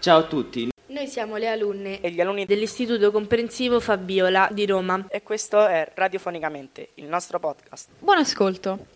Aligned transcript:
Ciao 0.00 0.18
a 0.18 0.22
tutti. 0.22 0.70
Noi 0.86 1.06
siamo 1.06 1.36
le 1.36 1.48
alunne 1.48 2.00
e 2.00 2.10
gli 2.10 2.20
alunni 2.20 2.46
dell'Istituto 2.46 3.10
Comprensivo 3.10 3.78
Fabiola 3.78 4.48
di 4.50 4.64
Roma. 4.64 5.06
E 5.08 5.22
questo 5.22 5.66
è 5.66 5.90
Radiofonicamente, 5.94 6.90
il 6.94 7.04
nostro 7.04 7.38
podcast. 7.38 7.90
Buon 7.98 8.18
ascolto. 8.18 8.86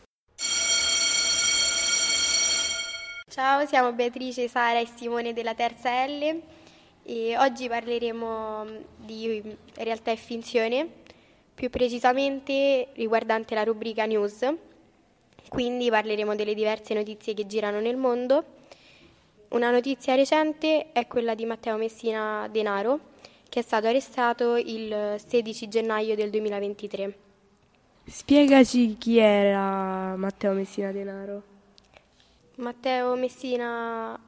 Ciao, 3.28 3.66
siamo 3.66 3.92
Beatrice, 3.92 4.48
Sara 4.48 4.80
e 4.80 4.86
Simone 4.96 5.34
della 5.34 5.54
Terza 5.54 6.06
L 6.06 6.54
e 7.06 7.38
oggi 7.38 7.68
parleremo 7.68 8.66
di 8.96 9.42
realtà 9.74 10.10
e 10.10 10.16
finzione, 10.16 10.88
più 11.54 11.70
precisamente 11.70 12.88
riguardante 12.94 13.54
la 13.54 13.62
rubrica 13.62 14.04
news. 14.04 14.44
Quindi 15.48 15.88
parleremo 15.88 16.34
delle 16.34 16.54
diverse 16.54 16.92
notizie 16.92 17.32
che 17.32 17.46
girano 17.46 17.78
nel 17.78 17.96
mondo 17.96 18.44
una 19.48 19.70
notizia 19.70 20.16
recente 20.16 20.90
è 20.92 21.06
quella 21.06 21.34
di 21.36 21.44
Matteo 21.46 21.76
Messina 21.76 22.48
Denaro, 22.50 22.98
che 23.48 23.60
è 23.60 23.62
stato 23.62 23.86
arrestato 23.86 24.56
il 24.56 25.14
16 25.24 25.68
gennaio 25.68 26.16
del 26.16 26.30
2023. 26.30 27.18
Spiegaci 28.06 28.96
chi 28.98 29.18
era 29.18 30.16
Matteo 30.16 30.52
Messina 30.52 30.90
Denaro. 30.90 31.42
Matteo 32.56 33.14
Messina 33.14 34.18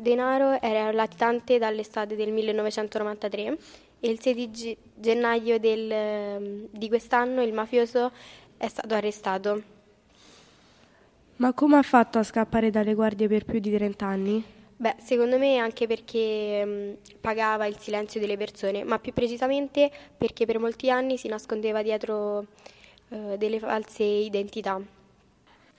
Denaro 0.00 0.60
era 0.60 0.92
latitante 0.92 1.58
dall'estate 1.58 2.14
del 2.14 2.30
1993 2.30 3.58
e 3.98 4.08
il 4.08 4.20
16 4.20 4.76
gennaio 4.94 5.58
del, 5.58 6.68
di 6.70 6.88
quest'anno 6.88 7.42
il 7.42 7.52
mafioso 7.52 8.12
è 8.56 8.68
stato 8.68 8.94
arrestato. 8.94 9.62
Ma 11.36 11.52
come 11.52 11.78
ha 11.78 11.82
fatto 11.82 12.18
a 12.18 12.22
scappare 12.22 12.70
dalle 12.70 12.94
guardie 12.94 13.26
per 13.26 13.44
più 13.44 13.58
di 13.58 13.72
30 13.72 14.06
anni? 14.06 14.44
Beh, 14.76 14.94
secondo 15.00 15.36
me 15.36 15.56
anche 15.56 15.88
perché 15.88 16.64
mh, 16.64 17.18
pagava 17.20 17.66
il 17.66 17.76
silenzio 17.78 18.20
delle 18.20 18.36
persone, 18.36 18.84
ma 18.84 19.00
più 19.00 19.12
precisamente 19.12 19.90
perché 20.16 20.46
per 20.46 20.60
molti 20.60 20.90
anni 20.90 21.18
si 21.18 21.26
nascondeva 21.26 21.82
dietro 21.82 22.46
uh, 23.08 23.36
delle 23.36 23.58
false 23.58 24.04
identità. 24.04 24.80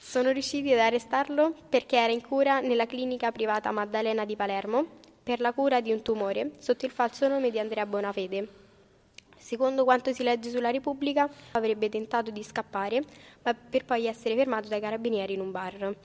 Sono 0.01 0.31
riusciti 0.31 0.71
ad 0.73 0.79
arrestarlo 0.79 1.53
perché 1.67 1.97
era 1.97 2.11
in 2.11 2.21
cura 2.21 2.61
nella 2.61 2.87
clinica 2.87 3.31
privata 3.31 3.69
Maddalena 3.69 4.25
di 4.25 4.35
Palermo 4.35 4.85
per 5.21 5.39
la 5.39 5.53
cura 5.53 5.81
di 5.81 5.91
un 5.91 6.01
tumore 6.01 6.53
sotto 6.57 6.85
il 6.85 6.91
falso 6.91 7.27
nome 7.27 7.51
di 7.51 7.59
Andrea 7.59 7.85
Bonafede. 7.85 8.47
Secondo 9.37 9.83
quanto 9.83 10.11
si 10.11 10.23
legge 10.23 10.49
sulla 10.49 10.71
Repubblica, 10.71 11.29
avrebbe 11.51 11.89
tentato 11.89 12.31
di 12.31 12.41
scappare, 12.41 13.03
ma 13.43 13.53
per 13.53 13.85
poi 13.85 14.05
essere 14.07 14.35
fermato 14.35 14.67
dai 14.67 14.79
carabinieri 14.79 15.33
in 15.33 15.41
un 15.41 15.51
bar. 15.51 15.95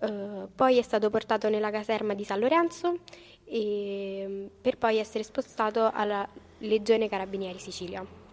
Uh, 0.00 0.48
poi 0.54 0.78
è 0.78 0.82
stato 0.82 1.10
portato 1.10 1.48
nella 1.48 1.70
caserma 1.70 2.14
di 2.14 2.24
San 2.24 2.38
Lorenzo 2.38 2.98
e, 3.44 4.50
per 4.60 4.76
poi 4.76 4.98
essere 4.98 5.24
spostato 5.24 5.90
alla 5.92 6.28
Legione 6.58 7.08
Carabinieri 7.08 7.58
Sicilia. 7.58 8.23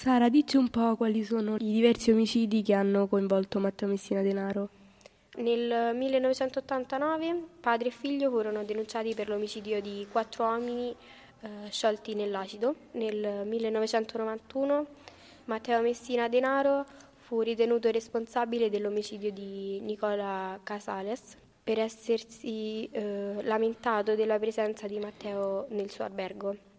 Sara, 0.00 0.30
dici 0.30 0.56
un 0.56 0.70
po' 0.70 0.96
quali 0.96 1.22
sono 1.24 1.56
i 1.56 1.72
diversi 1.72 2.10
omicidi 2.10 2.62
che 2.62 2.72
hanno 2.72 3.06
coinvolto 3.06 3.58
Matteo 3.58 3.86
Messina 3.86 4.22
Denaro. 4.22 4.70
Nel 5.36 5.94
1989 5.94 7.44
padre 7.60 7.88
e 7.88 7.90
figlio 7.90 8.30
furono 8.30 8.64
denunciati 8.64 9.12
per 9.12 9.28
l'omicidio 9.28 9.82
di 9.82 10.06
quattro 10.10 10.44
uomini 10.44 10.96
eh, 11.42 11.48
sciolti 11.68 12.14
nell'acido. 12.14 12.76
Nel 12.92 13.46
1991 13.46 14.86
Matteo 15.44 15.82
Messina 15.82 16.30
Denaro 16.30 16.86
fu 17.18 17.42
ritenuto 17.42 17.90
responsabile 17.90 18.70
dell'omicidio 18.70 19.30
di 19.30 19.80
Nicola 19.80 20.58
Casales 20.62 21.36
per 21.62 21.78
essersi 21.78 22.88
eh, 22.90 23.42
lamentato 23.42 24.14
della 24.14 24.38
presenza 24.38 24.86
di 24.86 24.98
Matteo 24.98 25.66
nel 25.68 25.90
suo 25.90 26.04
albergo. 26.04 26.69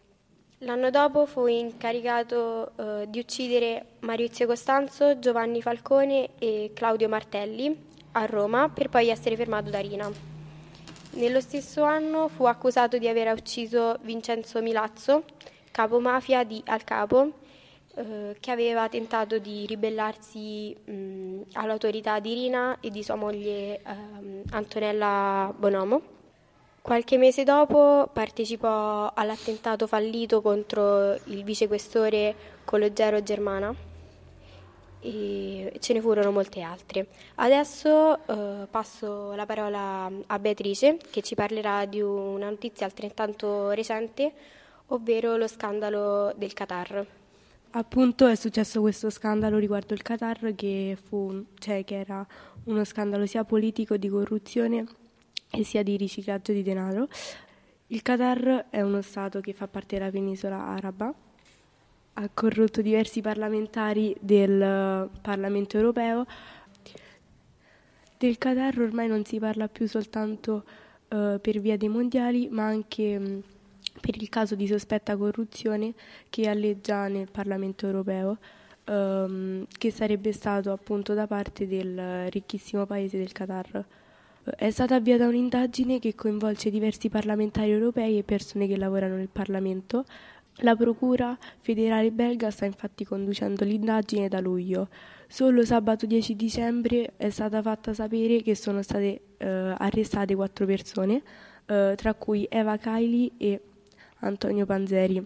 L'anno 0.63 0.91
dopo 0.91 1.25
fu 1.25 1.47
incaricato 1.47 2.73
eh, 2.75 3.09
di 3.09 3.17
uccidere 3.17 3.85
Maurizio 4.01 4.45
Costanzo, 4.45 5.17
Giovanni 5.17 5.59
Falcone 5.59 6.29
e 6.37 6.69
Claudio 6.75 7.09
Martelli 7.09 7.75
a 8.11 8.25
Roma 8.25 8.69
per 8.69 8.89
poi 8.89 9.07
essere 9.07 9.35
fermato 9.35 9.71
da 9.71 9.79
Rina. 9.79 10.07
Nello 11.13 11.41
stesso 11.41 11.81
anno 11.81 12.27
fu 12.27 12.45
accusato 12.45 12.99
di 12.99 13.07
aver 13.07 13.33
ucciso 13.33 13.97
Vincenzo 14.01 14.61
Milazzo, 14.61 15.23
capo 15.71 15.99
mafia 15.99 16.43
di 16.43 16.61
Al 16.67 16.83
Capo, 16.83 17.31
eh, 17.95 18.37
che 18.39 18.51
aveva 18.51 18.87
tentato 18.87 19.39
di 19.39 19.65
ribellarsi 19.65 20.75
mh, 20.75 21.41
all'autorità 21.53 22.19
di 22.19 22.35
Rina 22.35 22.77
e 22.81 22.91
di 22.91 23.01
sua 23.01 23.15
moglie 23.15 23.77
eh, 23.77 23.81
Antonella 24.51 25.51
Bonomo. 25.57 26.19
Qualche 26.81 27.17
mese 27.17 27.43
dopo 27.43 28.09
partecipò 28.11 29.11
all'attentato 29.13 29.85
fallito 29.85 30.41
contro 30.41 31.13
il 31.25 31.43
vicequestore 31.43 32.35
Cologero 32.65 33.21
Germana 33.21 33.73
e 34.99 35.73
ce 35.79 35.93
ne 35.93 36.01
furono 36.01 36.31
molte 36.31 36.61
altre. 36.61 37.07
Adesso 37.35 38.25
eh, 38.25 38.67
passo 38.69 39.33
la 39.33 39.45
parola 39.45 40.11
a 40.25 40.39
Beatrice 40.39 40.97
che 41.11 41.21
ci 41.21 41.35
parlerà 41.35 41.85
di 41.85 42.01
una 42.01 42.49
notizia 42.49 42.87
altrettanto 42.87 43.69
recente, 43.69 44.33
ovvero 44.87 45.37
lo 45.37 45.47
scandalo 45.47 46.33
del 46.35 46.53
Qatar. 46.53 47.05
Appunto 47.73 48.25
è 48.25 48.35
successo 48.35 48.81
questo 48.81 49.11
scandalo 49.11 49.59
riguardo 49.59 49.93
il 49.93 50.01
Qatar 50.01 50.53
che, 50.55 50.97
fu, 51.01 51.45
cioè, 51.59 51.85
che 51.85 51.99
era 51.99 52.25
uno 52.65 52.83
scandalo 52.83 53.27
sia 53.27 53.43
politico 53.43 53.97
di 53.97 54.09
corruzione 54.09 54.85
e 55.51 55.63
sia 55.63 55.83
di 55.83 55.97
riciclaggio 55.97 56.53
di 56.53 56.63
denaro. 56.63 57.07
Il 57.87 58.01
Qatar 58.01 58.67
è 58.69 58.81
uno 58.81 59.01
Stato 59.01 59.41
che 59.41 59.53
fa 59.53 59.67
parte 59.67 59.97
della 59.97 60.09
penisola 60.09 60.57
araba, 60.67 61.13
ha 62.13 62.29
corrotto 62.33 62.81
diversi 62.81 63.21
parlamentari 63.21 64.15
del 64.19 65.09
Parlamento 65.21 65.77
europeo. 65.77 66.25
Del 68.17 68.37
Qatar 68.37 68.79
ormai 68.79 69.07
non 69.07 69.25
si 69.25 69.39
parla 69.39 69.67
più 69.67 69.87
soltanto 69.87 70.63
uh, 71.09 71.39
per 71.39 71.59
via 71.59 71.77
dei 71.77 71.89
mondiali, 71.89 72.47
ma 72.49 72.65
anche... 72.65 73.17
Um, 73.17 73.43
per 73.99 74.15
il 74.21 74.29
caso 74.29 74.55
di 74.55 74.67
sospetta 74.67 75.15
corruzione 75.15 75.93
che 76.29 76.49
alleggia 76.49 77.07
nel 77.07 77.29
Parlamento 77.29 77.85
europeo, 77.85 78.37
ehm, 78.85 79.65
che 79.77 79.91
sarebbe 79.91 80.31
stato 80.33 80.71
appunto 80.71 81.13
da 81.13 81.27
parte 81.27 81.67
del 81.67 82.29
ricchissimo 82.29 82.85
paese 82.85 83.17
del 83.17 83.31
Qatar. 83.31 83.85
È 84.43 84.71
stata 84.71 84.95
avviata 84.95 85.27
un'indagine 85.27 85.99
che 85.99 86.15
coinvolge 86.15 86.71
diversi 86.71 87.09
parlamentari 87.09 87.69
europei 87.69 88.17
e 88.17 88.23
persone 88.23 88.65
che 88.65 88.75
lavorano 88.75 89.15
nel 89.15 89.29
Parlamento. 89.31 90.03
La 90.63 90.75
Procura 90.75 91.37
federale 91.59 92.09
belga 92.09 92.49
sta 92.49 92.65
infatti 92.65 93.05
conducendo 93.05 93.63
l'indagine 93.63 94.29
da 94.29 94.39
luglio. 94.39 94.89
Solo 95.27 95.63
sabato 95.63 96.07
10 96.07 96.35
dicembre 96.35 97.13
è 97.17 97.29
stata 97.29 97.61
fatta 97.61 97.93
sapere 97.93 98.41
che 98.41 98.55
sono 98.55 98.81
state 98.81 99.21
eh, 99.37 99.47
arrestate 99.77 100.33
quattro 100.33 100.65
persone, 100.65 101.21
eh, 101.67 101.93
tra 101.95 102.15
cui 102.15 102.47
Eva 102.49 102.77
Kaili 102.77 103.33
e 103.37 103.61
Antonio 104.21 104.65
Panzeri. 104.65 105.23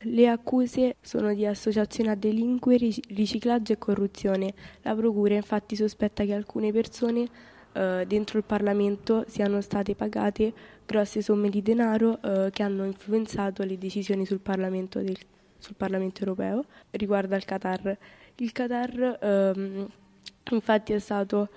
Le 0.00 0.28
accuse 0.28 0.96
sono 1.00 1.32
di 1.32 1.46
associazione 1.46 2.10
a 2.10 2.14
delinquere, 2.14 2.90
riciclaggio 3.08 3.72
e 3.72 3.78
corruzione. 3.78 4.52
La 4.82 4.94
Procura 4.94 5.34
infatti 5.34 5.76
sospetta 5.76 6.24
che 6.24 6.34
alcune 6.34 6.72
persone 6.72 7.56
eh, 7.78 8.04
dentro 8.08 8.38
il 8.38 8.44
Parlamento 8.44 9.24
siano 9.28 9.60
state 9.60 9.94
pagate 9.94 10.52
grosse 10.84 11.22
somme 11.22 11.48
di 11.48 11.62
denaro 11.62 12.18
eh, 12.20 12.50
che 12.50 12.64
hanno 12.64 12.84
influenzato 12.84 13.62
le 13.62 13.78
decisioni 13.78 14.26
sul 14.26 14.40
Parlamento, 14.40 15.00
del, 15.00 15.16
sul 15.58 15.76
Parlamento 15.76 16.20
europeo 16.20 16.64
riguardo 16.90 17.36
al 17.36 17.44
Qatar. 17.44 17.96
Il 18.36 18.50
Qatar 18.50 19.18
ehm, 19.22 19.88
infatti 20.50 20.92
è 20.92 20.98
stato 20.98 21.48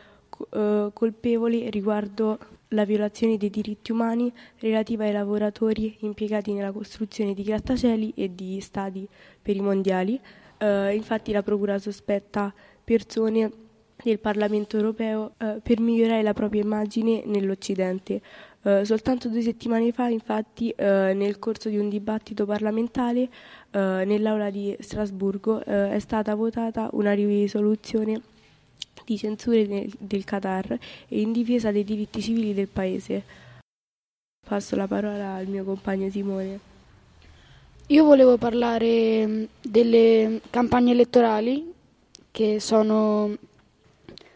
eh, 0.51 0.89
colpevole 0.93 1.69
riguardo 1.71 2.37
la 2.69 2.85
violazione 2.85 3.37
dei 3.37 3.49
diritti 3.49 3.91
umani 3.91 4.31
relativa 4.59 5.03
ai 5.03 5.11
lavoratori 5.11 5.97
impiegati 6.01 6.53
nella 6.53 6.71
costruzione 6.71 7.33
di 7.33 7.41
grattacieli 7.43 8.13
e 8.15 8.33
di 8.33 8.61
stadi 8.61 9.07
per 9.41 9.55
i 9.55 9.61
mondiali. 9.61 10.19
Uh, 10.57 10.93
infatti 10.93 11.31
la 11.31 11.41
Procura 11.41 11.79
sospetta 11.79 12.53
persone 12.83 13.51
del 14.03 14.19
Parlamento 14.19 14.77
europeo 14.77 15.33
uh, 15.37 15.61
per 15.61 15.79
migliorare 15.79 16.21
la 16.23 16.33
propria 16.33 16.61
immagine 16.61 17.23
nell'Occidente. 17.25 18.21
Uh, 18.61 18.83
soltanto 18.83 19.29
due 19.29 19.41
settimane 19.41 19.91
fa, 19.91 20.07
infatti, 20.07 20.73
nel 20.77 21.39
corso 21.39 21.69
di 21.69 21.77
un 21.77 21.89
dibattito 21.89 22.45
parlamentare 22.45 23.27
nell'aula 23.71 24.49
di 24.49 24.75
Strasburgo 24.79 25.63
è 25.63 25.97
stata 25.99 26.35
votata 26.35 26.89
una 26.91 27.13
risoluzione 27.13 28.21
di 29.05 29.17
censure 29.17 29.67
del, 29.67 29.91
del 29.97 30.23
Qatar 30.23 30.77
e 31.07 31.21
in 31.21 31.31
difesa 31.31 31.71
dei 31.71 31.83
diritti 31.83 32.21
civili 32.21 32.53
del 32.53 32.67
paese. 32.67 33.23
Passo 34.45 34.75
la 34.75 34.87
parola 34.87 35.33
al 35.35 35.47
mio 35.47 35.63
compagno 35.63 36.09
Simone. 36.09 36.59
Io 37.87 38.05
volevo 38.05 38.37
parlare 38.37 39.27
mm, 39.27 39.43
delle 39.61 40.41
campagne 40.49 40.91
elettorali 40.91 41.73
che 42.31 42.59
sono, 42.61 43.35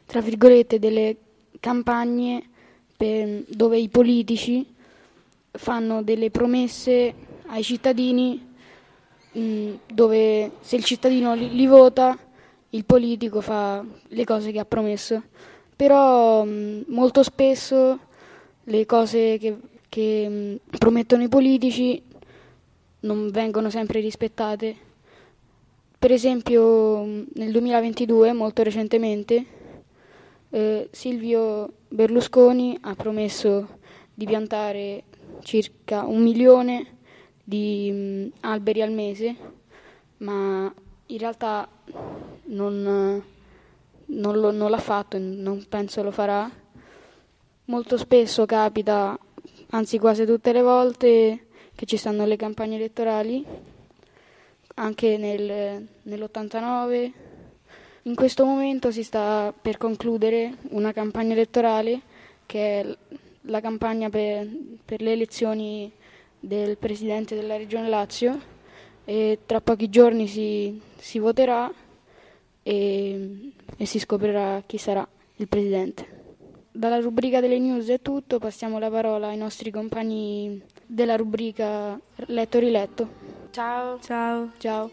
tra 0.05 0.21
virgolette, 0.21 0.79
delle 0.79 1.17
campagne 1.59 2.49
per, 2.95 3.43
dove 3.47 3.77
i 3.77 3.89
politici 3.89 4.65
fanno 5.51 6.03
delle 6.03 6.31
promesse 6.31 7.13
ai 7.47 7.63
cittadini 7.63 8.53
mm, 9.37 9.73
dove 9.91 10.51
se 10.61 10.75
il 10.75 10.83
cittadino 10.83 11.33
li, 11.33 11.53
li, 11.53 11.67
vota 11.67 12.17
il 12.69 12.85
politico 12.85 13.41
fa 13.41 13.83
le 14.07 14.23
cose 14.25 14.51
che 14.51 14.59
ha 14.59 14.65
promesso. 14.65 15.23
Però 15.75 16.43
mm, 16.45 16.83
molto 16.87 17.23
spesso 17.23 17.99
le 18.63 18.85
cose 18.85 19.37
che, 19.37 19.57
che 19.89 20.27
mm, 20.29 20.55
promettono 20.77 21.23
i 21.23 21.29
politici 21.29 22.01
non 23.01 23.29
vengono 23.29 23.69
sempre 23.69 23.99
rispettate. 23.99 24.75
Per 25.97 26.11
esempio 26.11 27.03
nel 27.03 27.51
2022 27.51 28.33
molto 28.33 28.61
recentemente 28.61 29.63
eh, 30.55 30.87
Silvio 30.89 31.69
Berlusconi 31.89 32.77
ha 32.79 32.95
promesso 32.95 33.79
di 34.13 34.25
piantare 34.25 35.03
circa 35.41 36.05
un 36.05 36.23
milione 36.23 36.99
di 37.43 37.91
mh, 37.91 37.95
mm, 37.95 38.27
alberi 38.39 38.81
al 38.81 38.91
mese, 38.91 39.35
ma 40.19 40.73
in 41.07 41.17
realtà 41.17 41.67
non, 42.43 43.21
non, 44.05 44.39
lo, 44.39 44.51
non 44.51 44.69
l'ha 44.69 44.77
fatto 44.77 45.17
e 45.17 45.19
non 45.19 45.65
penso 45.67 46.01
lo 46.03 46.11
farà. 46.11 46.49
Molto 47.65 47.97
spesso 47.97 48.45
capita, 48.45 49.19
anzi 49.71 49.99
quasi 49.99 50.25
tutte 50.25 50.53
le 50.53 50.61
volte, 50.61 51.47
che 51.75 51.85
ci 51.85 51.97
stanno 51.97 52.25
le 52.25 52.37
campagne 52.37 52.75
elettorali, 52.75 53.43
anche 54.75 55.17
nel, 55.17 55.85
nell'89. 56.03 57.24
In 58.07 58.13
questo 58.13 58.45
momento 58.45 58.91
si 58.91 59.01
sta 59.01 59.51
per 59.59 59.77
concludere 59.77 60.57
una 60.69 60.91
campagna 60.91 61.33
elettorale 61.33 62.01
che 62.45 62.81
è 62.81 62.97
la 63.41 63.59
campagna 63.61 64.09
per, 64.09 64.47
per 64.85 65.01
le 65.01 65.13
elezioni 65.13 65.91
del 66.39 66.77
Presidente 66.77 67.33
della 67.33 67.57
Regione 67.57 67.89
Lazio 67.89 68.39
e 69.05 69.39
tra 69.47 69.59
pochi 69.59 69.89
giorni 69.89 70.27
si, 70.27 70.79
si 70.97 71.17
voterà 71.17 71.71
e, 72.61 73.51
e 73.75 73.85
si 73.85 73.97
scoprirà 73.97 74.61
chi 74.67 74.77
sarà 74.77 75.07
il 75.37 75.47
Presidente. 75.47 76.35
Dalla 76.71 76.99
rubrica 76.99 77.39
delle 77.39 77.57
news 77.57 77.87
è 77.87 78.01
tutto, 78.01 78.37
passiamo 78.37 78.77
la 78.77 78.91
parola 78.91 79.29
ai 79.29 79.37
nostri 79.37 79.71
compagni 79.71 80.61
della 80.85 81.15
rubrica 81.15 81.99
Letto 82.27 82.59
Riletto. 82.59 83.09
Ciao. 83.49 83.99
Ciao. 83.99 84.51
Ciao. 84.59 84.91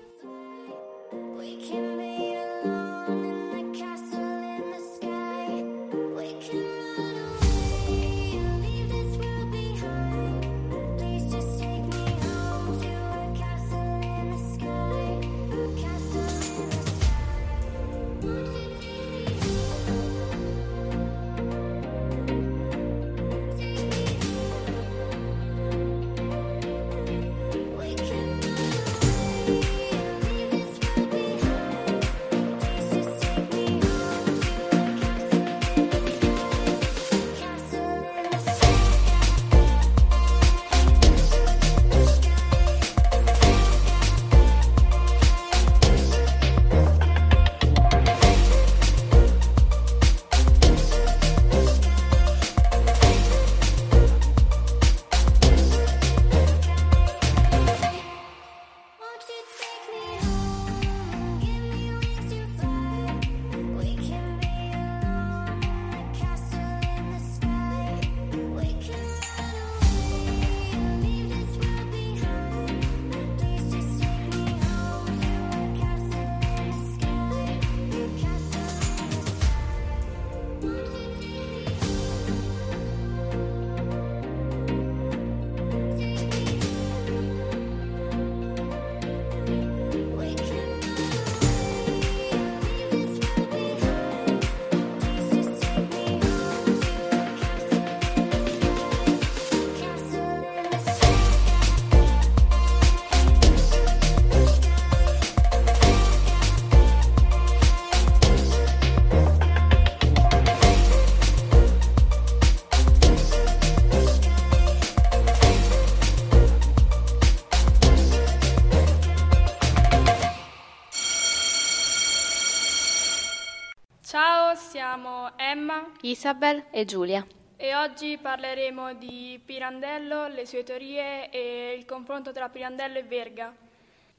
Isabel 126.03 126.65
e 126.71 126.85
Giulia. 126.85 127.25
E 127.57 127.75
oggi 127.77 128.19
parleremo 128.21 128.95
di 128.95 129.41
Pirandello, 129.45 130.27
le 130.27 130.47
sue 130.47 130.65
teorie 130.65 131.31
e 131.31 131.75
il 131.79 131.85
confronto 131.85 132.33
tra 132.33 132.49
Pirandello 132.49 132.99
e 132.99 133.05
Verga. 133.05 133.55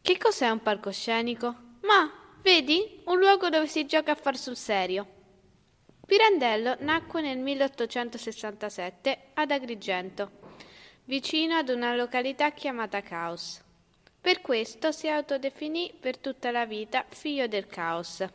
Che 0.01 0.17
cos'è 0.17 0.49
un 0.49 0.61
palcoscenico? 0.61 1.55
Ma, 1.81 2.09
vedi, 2.41 3.01
un 3.05 3.17
luogo 3.17 3.49
dove 3.49 3.67
si 3.67 3.85
gioca 3.85 4.13
a 4.13 4.15
far 4.15 4.37
sul 4.37 4.55
serio. 4.55 5.05
Pirandello 6.05 6.77
nacque 6.79 7.21
nel 7.21 7.39
1867 7.39 9.31
ad 9.33 9.51
Agrigento, 9.51 10.31
vicino 11.05 11.55
ad 11.55 11.67
una 11.67 11.95
località 11.95 12.51
chiamata 12.51 13.01
Caos. 13.01 13.61
Per 14.21 14.39
questo 14.39 14.93
si 14.93 15.09
autodefinì 15.09 15.93
per 15.99 16.17
tutta 16.17 16.49
la 16.49 16.65
vita 16.65 17.05
figlio 17.09 17.47
del 17.47 17.67
caos. 17.67 18.25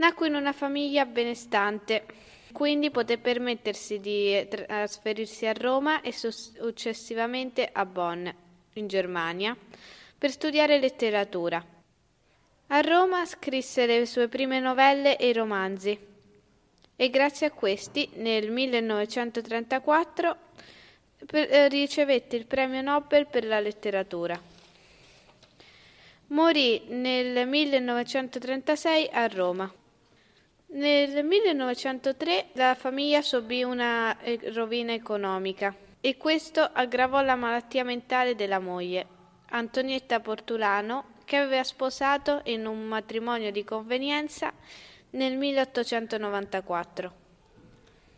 Nacque 0.00 0.28
in 0.28 0.34
una 0.34 0.54
famiglia 0.54 1.04
benestante, 1.04 2.06
quindi 2.52 2.90
poté 2.90 3.18
permettersi 3.18 4.00
di 4.00 4.48
trasferirsi 4.48 5.44
a 5.44 5.52
Roma 5.52 6.00
e 6.00 6.10
successivamente 6.10 7.68
a 7.70 7.84
Bonn, 7.84 8.26
in 8.72 8.86
Germania, 8.86 9.54
per 10.16 10.30
studiare 10.30 10.78
letteratura. 10.78 11.62
A 12.68 12.80
Roma 12.80 13.26
scrisse 13.26 13.84
le 13.84 14.06
sue 14.06 14.28
prime 14.28 14.58
novelle 14.58 15.18
e 15.18 15.34
romanzi 15.34 15.98
e 16.96 17.10
grazie 17.10 17.48
a 17.48 17.50
questi 17.50 18.08
nel 18.14 18.50
1934 18.50 20.36
eh, 21.30 21.68
ricevette 21.68 22.36
il 22.36 22.46
premio 22.46 22.80
Nobel 22.80 23.26
per 23.26 23.44
la 23.44 23.60
letteratura. 23.60 24.40
Morì 26.28 26.84
nel 26.88 27.46
1936 27.46 29.10
a 29.12 29.26
Roma. 29.26 29.74
Nel 30.72 31.24
1903 31.24 32.50
la 32.52 32.76
famiglia 32.76 33.22
subì 33.22 33.64
una 33.64 34.16
eh, 34.20 34.38
rovina 34.52 34.92
economica 34.92 35.74
e 36.00 36.16
questo 36.16 36.60
aggravò 36.60 37.22
la 37.22 37.34
malattia 37.34 37.82
mentale 37.82 38.36
della 38.36 38.60
moglie, 38.60 39.04
Antonietta 39.48 40.20
Portulano, 40.20 41.14
che 41.24 41.38
aveva 41.38 41.64
sposato 41.64 42.42
in 42.44 42.66
un 42.66 42.86
matrimonio 42.86 43.50
di 43.50 43.64
convenienza 43.64 44.52
nel 45.10 45.36
1894. 45.36 47.12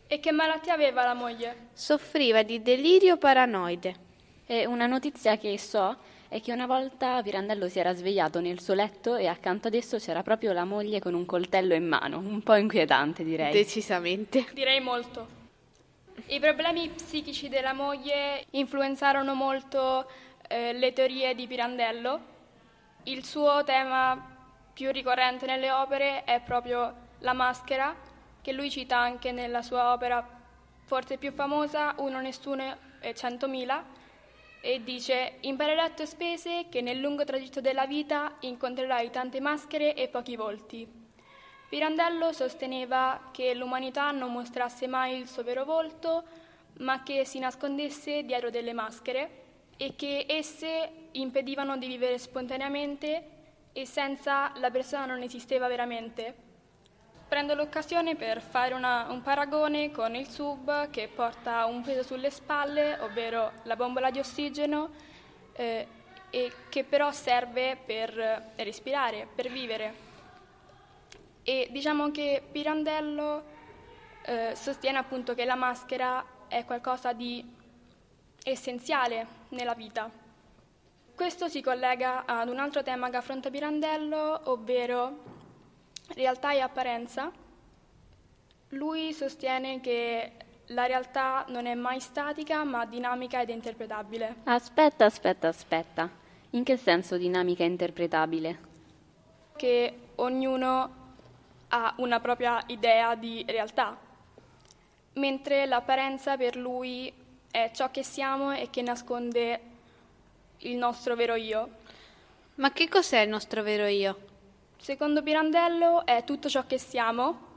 E 0.06 0.20
che 0.20 0.30
malattia 0.30 0.74
aveva 0.74 1.04
la 1.04 1.14
moglie? 1.14 1.68
Soffriva 1.72 2.42
di 2.42 2.60
delirio 2.60 3.16
paranoide. 3.16 4.10
E 4.44 4.66
una 4.66 4.86
notizia 4.86 5.38
che 5.38 5.58
so 5.58 5.96
è 6.32 6.40
che 6.40 6.50
una 6.50 6.64
volta 6.64 7.20
Pirandello 7.20 7.68
si 7.68 7.78
era 7.78 7.92
svegliato 7.92 8.40
nel 8.40 8.58
suo 8.58 8.72
letto 8.72 9.16
e 9.16 9.26
accanto 9.26 9.68
ad 9.68 9.74
esso 9.74 9.98
c'era 9.98 10.22
proprio 10.22 10.54
la 10.54 10.64
moglie 10.64 10.98
con 10.98 11.12
un 11.12 11.26
coltello 11.26 11.74
in 11.74 11.86
mano, 11.86 12.20
un 12.20 12.42
po' 12.42 12.54
inquietante 12.54 13.22
direi. 13.22 13.52
Decisamente. 13.52 14.46
Direi 14.54 14.80
molto. 14.80 15.28
I 16.28 16.40
problemi 16.40 16.88
psichici 16.88 17.50
della 17.50 17.74
moglie 17.74 18.46
influenzarono 18.52 19.34
molto 19.34 20.10
eh, 20.48 20.72
le 20.72 20.94
teorie 20.94 21.34
di 21.34 21.46
Pirandello. 21.46 22.20
Il 23.02 23.26
suo 23.26 23.62
tema 23.62 24.18
più 24.72 24.90
ricorrente 24.90 25.44
nelle 25.44 25.70
opere 25.70 26.24
è 26.24 26.40
proprio 26.40 26.94
la 27.18 27.34
maschera, 27.34 27.94
che 28.40 28.52
lui 28.52 28.70
cita 28.70 28.96
anche 28.96 29.32
nella 29.32 29.60
sua 29.60 29.92
opera 29.92 30.26
forse 30.86 31.18
più 31.18 31.30
famosa, 31.32 31.92
Uno, 31.98 32.22
Nessuno 32.22 32.74
e 33.00 33.14
Centomila, 33.14 33.84
e 34.64 34.84
dice 34.84 35.38
imparerai 35.40 35.86
a 35.86 35.90
tue 35.90 36.06
spese 36.06 36.66
che 36.70 36.80
nel 36.80 37.00
lungo 37.00 37.24
tragitto 37.24 37.60
della 37.60 37.84
vita 37.84 38.36
incontrerai 38.40 39.10
tante 39.10 39.40
maschere 39.40 39.94
e 39.94 40.06
pochi 40.06 40.36
volti. 40.36 40.88
Pirandello 41.68 42.32
sosteneva 42.32 43.30
che 43.32 43.54
l'umanità 43.54 44.12
non 44.12 44.30
mostrasse 44.30 44.86
mai 44.86 45.18
il 45.18 45.26
suo 45.26 45.42
vero 45.42 45.64
volto, 45.64 46.22
ma 46.78 47.02
che 47.02 47.24
si 47.24 47.40
nascondesse 47.40 48.24
dietro 48.24 48.50
delle 48.50 48.72
maschere 48.72 49.40
e 49.76 49.96
che 49.96 50.26
esse 50.28 51.08
impedivano 51.12 51.76
di 51.76 51.88
vivere 51.88 52.18
spontaneamente 52.18 53.24
e 53.72 53.84
senza 53.84 54.52
la 54.56 54.70
persona 54.70 55.06
non 55.06 55.22
esisteva 55.22 55.66
veramente. 55.66 56.51
Prendo 57.32 57.54
l'occasione 57.54 58.14
per 58.14 58.42
fare 58.42 58.74
una, 58.74 59.06
un 59.08 59.22
paragone 59.22 59.90
con 59.90 60.14
il 60.14 60.28
sub 60.28 60.90
che 60.90 61.08
porta 61.08 61.64
un 61.64 61.80
peso 61.80 62.02
sulle 62.02 62.28
spalle, 62.28 62.98
ovvero 63.00 63.52
la 63.62 63.74
bombola 63.74 64.10
di 64.10 64.18
ossigeno, 64.18 64.90
eh, 65.54 65.88
e 66.28 66.52
che 66.68 66.84
però 66.84 67.10
serve 67.10 67.78
per 67.82 68.52
respirare, 68.56 69.26
per 69.34 69.50
vivere. 69.50 69.94
E 71.42 71.68
diciamo 71.70 72.10
che 72.10 72.42
Pirandello 72.52 73.44
eh, 74.26 74.52
sostiene 74.54 74.98
appunto 74.98 75.32
che 75.32 75.46
la 75.46 75.54
maschera 75.54 76.22
è 76.48 76.66
qualcosa 76.66 77.14
di 77.14 77.42
essenziale 78.42 79.26
nella 79.48 79.72
vita. 79.72 80.10
Questo 81.16 81.48
si 81.48 81.62
collega 81.62 82.26
ad 82.26 82.50
un 82.50 82.58
altro 82.58 82.82
tema 82.82 83.08
che 83.08 83.16
affronta 83.16 83.48
Pirandello, 83.48 84.50
ovvero 84.50 85.40
realtà 86.14 86.52
e 86.52 86.60
apparenza. 86.60 87.30
Lui 88.70 89.12
sostiene 89.12 89.80
che 89.80 90.32
la 90.66 90.86
realtà 90.86 91.44
non 91.48 91.66
è 91.66 91.74
mai 91.74 92.00
statica, 92.00 92.64
ma 92.64 92.86
dinamica 92.86 93.40
ed 93.40 93.50
interpretabile. 93.50 94.36
Aspetta, 94.44 95.04
aspetta, 95.04 95.48
aspetta. 95.48 96.10
In 96.50 96.64
che 96.64 96.76
senso 96.76 97.16
dinamica 97.16 97.62
e 97.62 97.66
interpretabile? 97.66 98.58
Che 99.56 99.98
ognuno 100.16 101.00
ha 101.68 101.94
una 101.98 102.20
propria 102.20 102.62
idea 102.66 103.14
di 103.14 103.44
realtà, 103.48 103.96
mentre 105.14 105.66
l'apparenza 105.66 106.36
per 106.36 106.56
lui 106.56 107.12
è 107.50 107.70
ciò 107.74 107.90
che 107.90 108.02
siamo 108.02 108.52
e 108.52 108.68
che 108.70 108.82
nasconde 108.82 109.60
il 110.58 110.76
nostro 110.76 111.14
vero 111.14 111.34
io. 111.34 111.80
Ma 112.56 112.72
che 112.72 112.88
cos'è 112.88 113.20
il 113.20 113.28
nostro 113.28 113.62
vero 113.62 113.86
io? 113.86 114.30
Secondo 114.82 115.22
Pirandello 115.22 116.04
è 116.04 116.24
tutto 116.24 116.48
ciò 116.48 116.66
che 116.66 116.76
siamo 116.76 117.50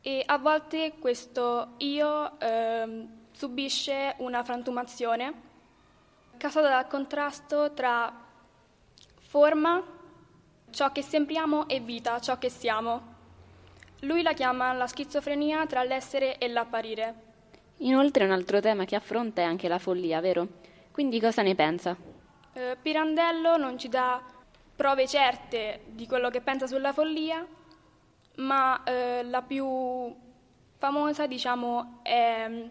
e 0.00 0.24
a 0.26 0.38
volte 0.38 0.94
questo 0.98 1.74
io 1.76 2.36
eh, 2.40 3.06
subisce 3.30 4.16
una 4.18 4.42
frantumazione 4.42 5.34
causata 6.36 6.68
dal 6.68 6.88
contrasto 6.88 7.72
tra 7.74 8.12
forma, 9.20 9.80
ciò 10.70 10.90
che 10.90 11.02
sembriamo, 11.02 11.68
e 11.68 11.78
vita, 11.78 12.18
ciò 12.18 12.36
che 12.38 12.48
siamo. 12.48 13.14
Lui 14.00 14.22
la 14.22 14.32
chiama 14.32 14.72
la 14.72 14.88
schizofrenia 14.88 15.64
tra 15.66 15.84
l'essere 15.84 16.38
e 16.38 16.48
l'apparire. 16.48 17.14
Inoltre 17.76 18.24
un 18.24 18.32
altro 18.32 18.58
tema 18.58 18.84
che 18.84 18.96
affronta 18.96 19.42
è 19.42 19.44
anche 19.44 19.68
la 19.68 19.78
follia, 19.78 20.20
vero? 20.20 20.48
Quindi 20.90 21.20
cosa 21.20 21.42
ne 21.42 21.54
pensa? 21.54 21.96
Eh, 22.52 22.76
Pirandello 22.82 23.56
non 23.56 23.78
ci 23.78 23.88
dà 23.88 24.31
prove 24.82 25.06
certe 25.06 25.82
di 25.86 26.08
quello 26.08 26.28
che 26.28 26.40
pensa 26.40 26.66
sulla 26.66 26.92
follia, 26.92 27.46
ma 28.38 28.82
eh, 28.82 29.22
la 29.22 29.40
più 29.40 30.12
famosa, 30.76 31.28
diciamo, 31.28 32.00
è 32.02 32.46
mm, 32.48 32.66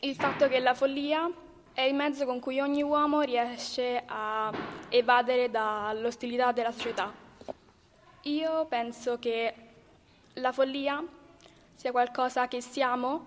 il 0.00 0.14
fatto 0.14 0.48
che 0.48 0.58
la 0.58 0.72
follia 0.72 1.30
è 1.74 1.82
il 1.82 1.92
mezzo 1.92 2.24
con 2.24 2.40
cui 2.40 2.60
ogni 2.60 2.82
uomo 2.82 3.20
riesce 3.20 4.02
a 4.06 4.50
evadere 4.88 5.50
dall'ostilità 5.50 6.50
della 6.52 6.72
società. 6.72 7.12
Io 8.22 8.64
penso 8.64 9.18
che 9.18 9.54
la 10.32 10.52
follia 10.52 11.04
sia 11.74 11.90
qualcosa 11.90 12.48
che 12.48 12.62
siamo 12.62 13.26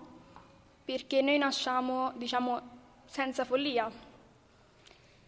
perché 0.84 1.22
noi 1.22 1.38
nasciamo, 1.38 2.10
diciamo, 2.16 2.60
senza 3.04 3.44
follia 3.44 3.88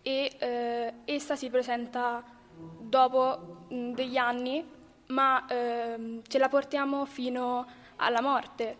e 0.02 0.36
eh, 0.36 0.92
essa 1.04 1.36
si 1.36 1.48
presenta 1.48 2.33
dopo 2.80 3.66
mh, 3.68 3.92
degli 3.92 4.16
anni, 4.16 4.64
ma 5.06 5.46
eh, 5.46 6.20
ce 6.26 6.38
la 6.38 6.48
portiamo 6.48 7.04
fino 7.04 7.66
alla 7.96 8.20
morte 8.20 8.76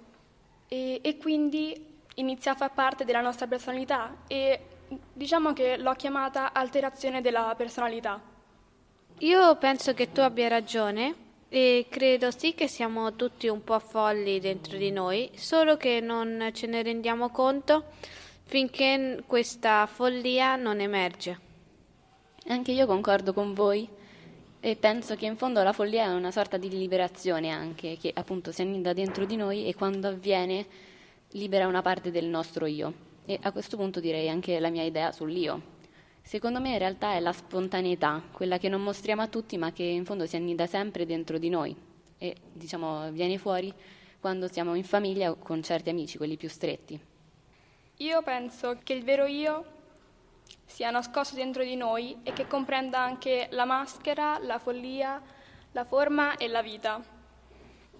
e, 0.68 1.00
e 1.02 1.16
quindi 1.18 1.92
inizia 2.16 2.52
a 2.52 2.56
far 2.56 2.72
parte 2.72 3.04
della 3.04 3.20
nostra 3.20 3.46
personalità 3.46 4.16
e 4.26 4.60
diciamo 5.12 5.52
che 5.52 5.76
l'ho 5.76 5.94
chiamata 5.94 6.52
alterazione 6.52 7.20
della 7.20 7.54
personalità. 7.56 8.20
Io 9.18 9.56
penso 9.56 9.94
che 9.94 10.12
tu 10.12 10.20
abbia 10.20 10.48
ragione 10.48 11.14
e 11.48 11.86
credo 11.88 12.30
sì 12.30 12.54
che 12.54 12.66
siamo 12.66 13.14
tutti 13.14 13.46
un 13.46 13.62
po' 13.62 13.78
folli 13.78 14.40
dentro 14.40 14.76
di 14.76 14.90
noi, 14.90 15.30
solo 15.34 15.76
che 15.76 16.00
non 16.00 16.50
ce 16.52 16.66
ne 16.66 16.82
rendiamo 16.82 17.30
conto 17.30 17.84
finché 18.44 19.22
questa 19.26 19.86
follia 19.86 20.56
non 20.56 20.80
emerge. 20.80 21.52
Anche 22.46 22.72
io 22.72 22.86
concordo 22.86 23.32
con 23.32 23.54
voi 23.54 23.88
e 24.60 24.76
penso 24.76 25.16
che 25.16 25.24
in 25.24 25.36
fondo 25.36 25.62
la 25.62 25.72
follia 25.72 26.04
è 26.04 26.14
una 26.14 26.30
sorta 26.30 26.58
di 26.58 26.68
liberazione 26.68 27.50
anche, 27.50 27.96
che 27.96 28.10
appunto 28.14 28.52
si 28.52 28.60
annida 28.60 28.92
dentro 28.92 29.24
di 29.24 29.36
noi 29.36 29.66
e 29.66 29.74
quando 29.74 30.08
avviene 30.08 30.66
libera 31.32 31.66
una 31.66 31.80
parte 31.80 32.10
del 32.10 32.26
nostro 32.26 32.66
io. 32.66 32.92
E 33.24 33.38
a 33.40 33.50
questo 33.50 33.78
punto 33.78 33.98
direi 33.98 34.28
anche 34.28 34.60
la 34.60 34.68
mia 34.68 34.82
idea 34.82 35.10
sull'io. 35.10 35.72
Secondo 36.20 36.60
me 36.60 36.72
in 36.72 36.78
realtà 36.78 37.14
è 37.14 37.20
la 37.20 37.32
spontaneità, 37.32 38.22
quella 38.30 38.58
che 38.58 38.68
non 38.68 38.82
mostriamo 38.82 39.22
a 39.22 39.28
tutti 39.28 39.56
ma 39.56 39.72
che 39.72 39.82
in 39.82 40.04
fondo 40.04 40.26
si 40.26 40.36
annida 40.36 40.66
sempre 40.66 41.06
dentro 41.06 41.38
di 41.38 41.48
noi 41.48 41.74
e 42.18 42.36
diciamo 42.52 43.10
viene 43.10 43.38
fuori 43.38 43.72
quando 44.20 44.48
siamo 44.48 44.74
in 44.74 44.84
famiglia 44.84 45.30
o 45.30 45.36
con 45.36 45.62
certi 45.62 45.90
amici, 45.90 46.16
quelli 46.18 46.36
più 46.36 46.48
stretti. 46.48 46.98
Io 47.98 48.22
penso 48.22 48.78
che 48.82 48.92
il 48.92 49.04
vero 49.04 49.26
io 49.26 49.73
sia 50.64 50.90
nascosto 50.90 51.36
dentro 51.36 51.62
di 51.62 51.76
noi 51.76 52.18
e 52.22 52.32
che 52.32 52.46
comprenda 52.46 52.98
anche 52.98 53.48
la 53.50 53.64
maschera, 53.64 54.38
la 54.40 54.58
follia, 54.58 55.22
la 55.72 55.84
forma 55.84 56.36
e 56.36 56.48
la 56.48 56.62
vita. 56.62 57.00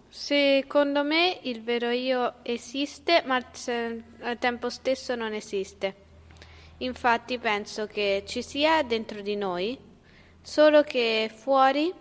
Secondo 0.09 1.05
me 1.05 1.39
il 1.43 1.63
vero 1.63 1.91
io 1.91 2.35
esiste, 2.43 3.23
ma 3.27 3.37
al 3.37 4.39
tempo 4.39 4.71
stesso 4.71 5.15
non 5.15 5.33
esiste. 5.33 6.03
Infatti 6.79 7.39
penso 7.39 7.87
che 7.87 8.25
ci 8.27 8.43
sia 8.43 8.83
dentro 8.83 9.21
di 9.23 9.37
noi, 9.37 9.79
solo 10.41 10.83
che 10.83 11.31
fuori 11.33 11.93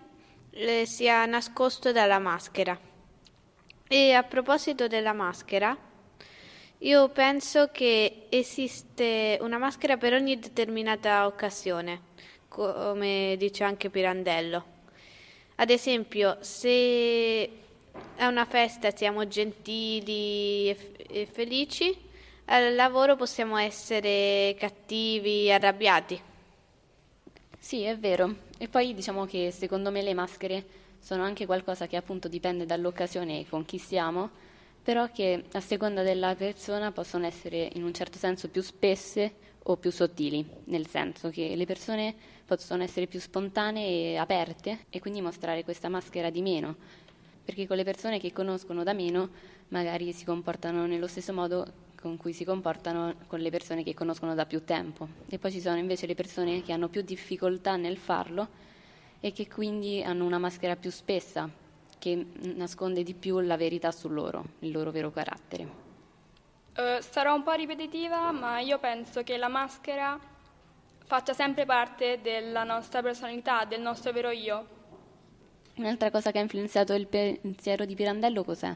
eh, 0.50 0.86
sia 0.86 1.26
nascosto 1.26 1.92
dalla 1.92 2.20
maschera. 2.20 2.78
E 3.88 4.14
a 4.14 4.24
proposito 4.24 4.88
della 4.88 5.14
maschera, 5.14 5.78
io 6.84 7.08
penso 7.10 7.70
che 7.72 8.26
esiste 8.28 9.38
una 9.40 9.58
maschera 9.58 9.96
per 9.96 10.14
ogni 10.14 10.38
determinata 10.38 11.26
occasione, 11.26 12.02
come 12.50 13.36
dice 13.38 13.64
anche 13.64 13.90
Pirandello. 13.90 14.66
Ad 15.56 15.70
esempio, 15.70 16.38
se 16.42 17.50
a 18.18 18.28
una 18.28 18.44
festa 18.44 18.94
siamo 18.94 19.26
gentili 19.30 20.70
e 20.70 21.26
felici, 21.32 21.96
al 22.46 22.76
lavoro 22.76 23.16
possiamo 23.16 23.56
essere 23.56 24.54
cattivi, 24.60 25.50
arrabbiati. 25.50 26.22
Sì, 27.58 27.84
è 27.84 27.98
vero. 27.98 28.36
E 28.58 28.68
poi 28.68 28.94
diciamo 28.94 29.26
che 29.26 29.52
secondo 29.52 29.90
me 29.90 30.02
le 30.02 30.14
maschere 30.14 30.66
sono 31.00 31.24
anche 31.24 31.46
qualcosa 31.46 31.88
che 31.88 31.96
appunto 31.96 32.28
dipende 32.28 32.66
dall'occasione 32.66 33.40
e 33.40 33.46
con 33.48 33.64
chi 33.64 33.78
siamo, 33.78 34.43
però 34.84 35.10
che 35.12 35.46
a 35.54 35.62
seconda 35.62 36.04
della 36.04 36.36
persona 36.36 36.92
possono 36.92 37.26
essere 37.26 37.70
in 37.74 37.84
un 37.84 37.94
certo 37.94 38.18
senso 38.18 38.50
più 38.50 38.62
spesse 38.62 39.36
o 39.64 39.78
più 39.78 39.92
sottili, 39.92 40.46
nel 40.66 40.88
senso 40.88 41.30
che 41.30 41.56
le 41.56 41.66
persone 41.66 42.14
possono 42.46 42.84
essere 42.84 43.08
più 43.08 43.22
spontanee 43.22 44.12
e 44.12 44.18
aperte 44.18 44.86
e 44.90 45.00
quindi 45.00 45.22
mostrare 45.22 45.64
questa 45.64 45.88
maschera 45.88 46.30
di 46.30 46.42
meno, 46.42 46.76
perché 47.46 47.66
con 47.66 47.78
le 47.78 47.86
persone 47.86 48.20
che 48.20 48.34
conoscono 48.34 48.84
da 48.84 48.92
meno 48.92 49.30
magari 49.70 50.12
si 50.12 50.26
comportano 50.26 50.86
nello 50.86 51.08
stesso 51.08 51.32
modo 51.32 51.92
con 51.96 52.18
cui 52.18 52.34
si 52.34 52.44
comportano 52.44 53.16
con 53.28 53.40
le 53.40 53.50
persone 53.50 53.84
che 53.84 53.94
conoscono 53.94 54.36
da 54.36 54.46
più 54.46 54.66
tempo. 54.66 55.08
E 55.30 55.40
poi 55.40 55.54
ci 55.54 55.62
sono 55.62 55.78
invece 55.78 56.08
le 56.08 56.16
persone 56.16 56.62
che 56.62 56.74
hanno 56.74 56.90
più 56.90 57.02
difficoltà 57.02 57.78
nel 57.78 57.96
farlo 57.96 58.50
e 59.22 59.32
che 59.32 59.48
quindi 59.48 60.04
hanno 60.04 60.26
una 60.26 60.38
maschera 60.38 60.76
più 60.76 60.92
spessa 60.92 61.50
che 62.04 62.26
nasconde 62.56 63.02
di 63.02 63.14
più 63.14 63.40
la 63.40 63.56
verità 63.56 63.90
su 63.90 64.10
loro, 64.10 64.44
il 64.60 64.72
loro 64.72 64.92
vero 64.92 65.10
carattere. 65.10 65.64
Uh, 66.76 67.00
sarò 67.00 67.34
un 67.34 67.44
po' 67.44 67.54
ripetitiva, 67.54 68.30
ma 68.34 68.60
io 68.60 68.78
penso 68.78 69.24
che 69.24 69.38
la 69.38 69.48
maschera 69.48 70.20
faccia 71.06 71.34
sempre 71.34 71.64
parte 71.64 72.20
della 72.22 72.66
nostra 72.66 73.02
personalità, 73.02 73.64
del 73.64 73.80
nostro 73.80 74.12
vero 74.12 74.32
io. 74.32 74.68
Un'altra 75.76 76.12
cosa 76.12 76.32
che 76.32 76.40
ha 76.40 76.42
influenzato 76.42 76.94
il 76.94 77.08
pensiero 77.08 77.86
di 77.86 77.96
Pirandello 77.96 78.44
cos'è? 78.44 78.76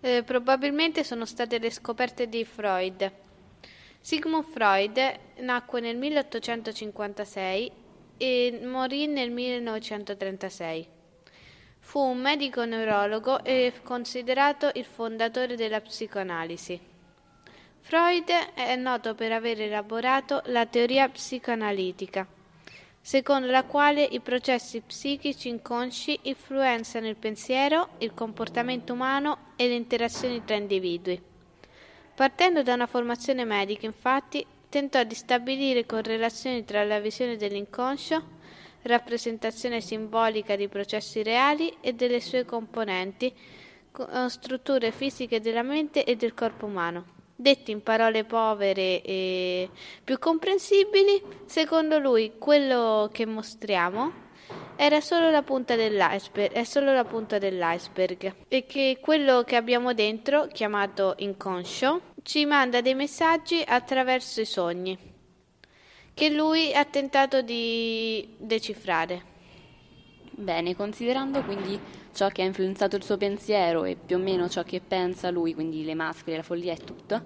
Eh, 0.00 0.22
probabilmente 0.22 1.02
sono 1.02 1.24
state 1.24 1.58
le 1.58 1.72
scoperte 1.72 2.28
di 2.28 2.44
Freud. 2.44 3.12
Sigmund 4.00 4.44
Freud 4.44 4.96
nacque 5.38 5.80
nel 5.80 5.96
1856 5.96 7.72
e 8.16 8.60
morì 8.62 9.08
nel 9.08 9.32
1936. 9.32 10.97
Fu 11.88 12.00
un 12.00 12.18
medico 12.18 12.66
neurologo 12.66 13.42
e 13.42 13.72
considerato 13.82 14.70
il 14.74 14.84
fondatore 14.84 15.56
della 15.56 15.80
psicoanalisi. 15.80 16.78
Freud 17.80 18.28
è 18.52 18.76
noto 18.76 19.14
per 19.14 19.32
aver 19.32 19.62
elaborato 19.62 20.42
la 20.48 20.66
teoria 20.66 21.08
psicoanalitica, 21.08 22.26
secondo 23.00 23.50
la 23.50 23.64
quale 23.64 24.02
i 24.02 24.20
processi 24.20 24.82
psichici 24.82 25.48
inconsci 25.48 26.18
influenzano 26.24 27.08
il 27.08 27.16
pensiero, 27.16 27.92
il 28.00 28.12
comportamento 28.12 28.92
umano 28.92 29.54
e 29.56 29.66
le 29.66 29.74
interazioni 29.74 30.44
tra 30.44 30.56
individui. 30.56 31.18
Partendo 32.14 32.62
da 32.62 32.74
una 32.74 32.86
formazione 32.86 33.46
medica, 33.46 33.86
infatti, 33.86 34.44
tentò 34.68 35.02
di 35.04 35.14
stabilire 35.14 35.86
correlazioni 35.86 36.66
tra 36.66 36.84
la 36.84 37.00
visione 37.00 37.38
dell'inconscio, 37.38 38.36
rappresentazione 38.82 39.80
simbolica 39.80 40.56
di 40.56 40.68
processi 40.68 41.22
reali 41.22 41.74
e 41.80 41.92
delle 41.92 42.20
sue 42.20 42.44
componenti, 42.44 43.32
con 43.90 44.30
strutture 44.30 44.92
fisiche 44.92 45.40
della 45.40 45.62
mente 45.62 46.04
e 46.04 46.16
del 46.16 46.34
corpo 46.34 46.66
umano. 46.66 47.16
Detti 47.34 47.70
in 47.70 47.82
parole 47.82 48.24
povere 48.24 49.00
e 49.02 49.70
più 50.02 50.18
comprensibili, 50.18 51.22
secondo 51.46 51.98
lui 51.98 52.32
quello 52.38 53.08
che 53.12 53.26
mostriamo 53.26 54.26
era 54.74 55.00
solo 55.00 55.30
la 55.30 55.42
punta 55.42 55.76
dell'iceberg, 55.76 56.52
è 56.52 56.64
solo 56.64 56.92
la 56.92 57.04
punta 57.04 57.38
dell'iceberg 57.38 58.34
e 58.48 58.66
che 58.66 58.98
quello 59.00 59.42
che 59.42 59.56
abbiamo 59.56 59.92
dentro, 59.92 60.46
chiamato 60.46 61.14
inconscio, 61.18 62.00
ci 62.22 62.44
manda 62.44 62.80
dei 62.80 62.94
messaggi 62.94 63.62
attraverso 63.64 64.40
i 64.40 64.44
sogni 64.44 65.07
che 66.18 66.30
lui 66.30 66.74
ha 66.74 66.84
tentato 66.84 67.42
di 67.42 68.28
decifrare. 68.38 69.22
Bene, 70.32 70.74
considerando 70.74 71.44
quindi 71.44 71.78
ciò 72.12 72.26
che 72.30 72.42
ha 72.42 72.44
influenzato 72.44 72.96
il 72.96 73.04
suo 73.04 73.16
pensiero 73.16 73.84
e 73.84 73.94
più 73.94 74.16
o 74.16 74.18
meno 74.18 74.48
ciò 74.48 74.64
che 74.64 74.80
pensa 74.80 75.30
lui, 75.30 75.54
quindi 75.54 75.84
le 75.84 75.94
maschere, 75.94 76.38
la 76.38 76.42
follia 76.42 76.72
e 76.72 76.78
tutto, 76.78 77.22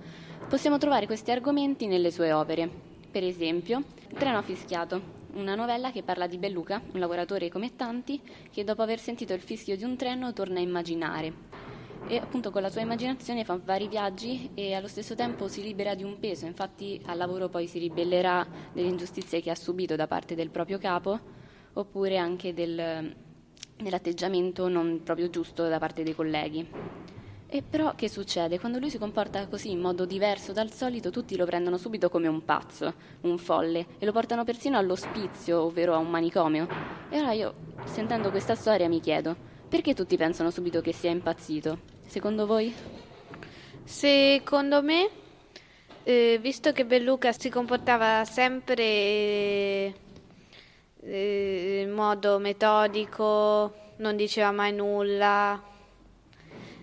possiamo 0.47 0.77
trovare 0.77 1.07
questi 1.07 1.31
argomenti 1.31 1.87
nelle 1.87 2.11
sue 2.11 2.33
opere. 2.33 2.69
Per 3.11 3.25
esempio, 3.25 3.83
Treno 4.15 4.43
fischiato, 4.43 5.01
una 5.37 5.55
novella 5.55 5.91
che 5.91 6.03
parla 6.03 6.27
di 6.27 6.37
Belluca, 6.37 6.83
un 6.93 7.01
lavoratore 7.01 7.49
come 7.49 7.75
tanti, 7.75 8.21
che 8.51 8.63
dopo 8.63 8.83
aver 8.83 8.99
sentito 8.99 9.33
il 9.33 9.41
fischio 9.41 9.75
di 9.75 9.85
un 9.85 9.97
treno 9.97 10.35
torna 10.35 10.59
a 10.59 10.63
immaginare. 10.63 11.52
E 12.09 12.17
appunto 12.19 12.51
con 12.51 12.61
la 12.61 12.69
sua 12.69 12.83
immaginazione 12.83 13.45
fa 13.45 13.59
vari 13.63 13.89
viaggi 13.89 14.51
e 14.55 14.75
allo 14.75 14.89
stesso 14.89 15.15
tempo 15.15 15.49
si 15.49 15.63
libera 15.63 15.95
di 15.95 16.03
un 16.03 16.19
peso, 16.19 16.45
infatti 16.45 17.01
al 17.07 17.17
lavoro 17.17 17.49
poi 17.49 17.67
si 17.67 17.79
ribellerà 17.79 18.47
delle 18.73 18.89
ingiustizie 18.89 19.41
che 19.41 19.51
ha 19.51 19.55
subito 19.55 19.97
da 19.97 20.07
parte 20.07 20.35
del 20.35 20.51
proprio 20.51 20.79
capo 20.79 21.19
oppure 21.73 22.19
anche 22.19 22.53
del, 22.53 23.15
dell'atteggiamento 23.77 24.69
non 24.69 25.01
proprio 25.03 25.31
giusto 25.31 25.69
da 25.69 25.79
parte 25.79 26.03
dei 26.03 26.15
colleghi. 26.15 26.69
E 27.55 27.63
però 27.63 27.95
che 27.95 28.09
succede? 28.09 28.59
Quando 28.59 28.79
lui 28.79 28.89
si 28.89 28.97
comporta 28.97 29.47
così 29.47 29.71
in 29.71 29.79
modo 29.79 30.07
diverso 30.07 30.53
dal 30.53 30.73
solito, 30.73 31.11
tutti 31.11 31.37
lo 31.37 31.45
prendono 31.45 31.77
subito 31.77 32.09
come 32.09 32.27
un 32.27 32.47
pazzo, 32.47 32.95
un 33.23 33.37
folle, 33.37 33.89
e 33.99 34.07
lo 34.07 34.13
portano 34.13 34.43
persino 34.43 34.79
all'ospizio, 34.79 35.61
ovvero 35.61 35.93
a 35.93 35.99
un 35.99 36.09
manicomio. 36.09 36.67
E 37.11 37.19
ora 37.19 37.33
io, 37.33 37.55
sentendo 37.85 38.31
questa 38.31 38.55
storia, 38.55 38.89
mi 38.89 39.01
chiedo, 39.01 39.37
perché 39.69 39.93
tutti 39.93 40.17
pensano 40.17 40.49
subito 40.51 40.81
che 40.81 40.95
sia 40.95 41.11
impazzito? 41.11 41.92
Secondo 42.07 42.47
voi? 42.47 42.75
Secondo 43.85 44.83
me, 44.83 45.09
eh, 46.03 46.39
visto 46.41 46.73
che 46.73 46.85
Belluca 46.85 47.33
si 47.33 47.49
comportava 47.49 48.25
sempre 48.25 48.85
eh, 51.01 51.81
in 51.83 51.91
modo 51.91 52.39
metodico, 52.39 53.75
non 53.97 54.17
diceva 54.17 54.51
mai 54.53 54.73
nulla, 54.73 55.63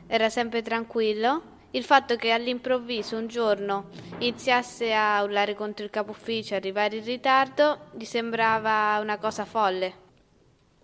era 0.08 0.29
sempre 0.29 0.62
tranquillo. 0.62 1.58
Il 1.71 1.84
fatto 1.84 2.15
che 2.15 2.32
all'improvviso 2.32 3.15
un 3.15 3.27
giorno 3.27 3.89
iniziasse 4.17 4.91
a 4.93 5.21
urlare 5.21 5.53
contro 5.53 5.86
il 5.86 5.91
capo 5.91 6.12
ufficio 6.12 6.55
arrivare 6.55 6.97
in 6.97 7.03
ritardo 7.03 7.89
gli 7.91 8.05
sembrava 8.05 8.97
una 8.99 9.19
cosa 9.19 9.45
folle. 9.45 9.93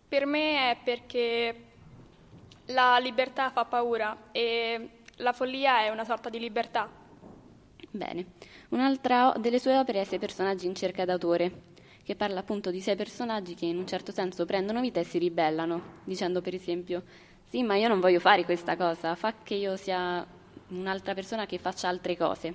Per 0.08 0.28
me 0.28 0.71
è 0.71 0.78
perché 0.84 1.64
la 2.67 2.97
libertà 2.97 3.49
fa 3.49 3.65
paura 3.65 4.30
e 4.32 4.89
la 5.17 5.34
follia 5.34 5.82
è 5.82 5.89
una 5.89 6.04
sorta 6.04 6.30
di 6.30 6.39
libertà. 6.39 6.89
Bene, 7.91 8.25
un'altra 8.69 9.34
delle 9.38 9.60
sue 9.60 9.78
opere 9.78 10.01
è 10.01 10.04
Sei 10.04 10.19
personaggi 10.19 10.65
in 10.65 10.75
cerca 10.75 11.06
d'autore, 11.06 11.73
che 12.04 12.15
parla 12.15 12.39
appunto 12.39 12.71
di 12.71 12.82
sei 12.82 12.95
personaggi 12.95 13.56
che 13.56 13.65
in 13.65 13.78
un 13.78 13.88
certo 13.88 14.12
senso 14.12 14.45
prendono 14.45 14.82
vita 14.82 14.99
e 14.99 15.04
si 15.04 15.17
ribellano, 15.17 16.01
dicendo 16.04 16.41
per 16.41 16.54
esempio 16.54 17.04
sì, 17.47 17.63
ma 17.63 17.75
io 17.75 17.88
non 17.88 17.99
voglio 17.99 18.19
fare 18.19 18.43
questa 18.43 18.75
cosa, 18.75 19.15
fa 19.15 19.36
che 19.43 19.54
io 19.54 19.78
sia 19.78 20.25
un'altra 20.69 21.13
persona 21.13 21.45
che 21.45 21.58
faccia 21.58 21.88
altre 21.88 22.17
cose. 22.17 22.54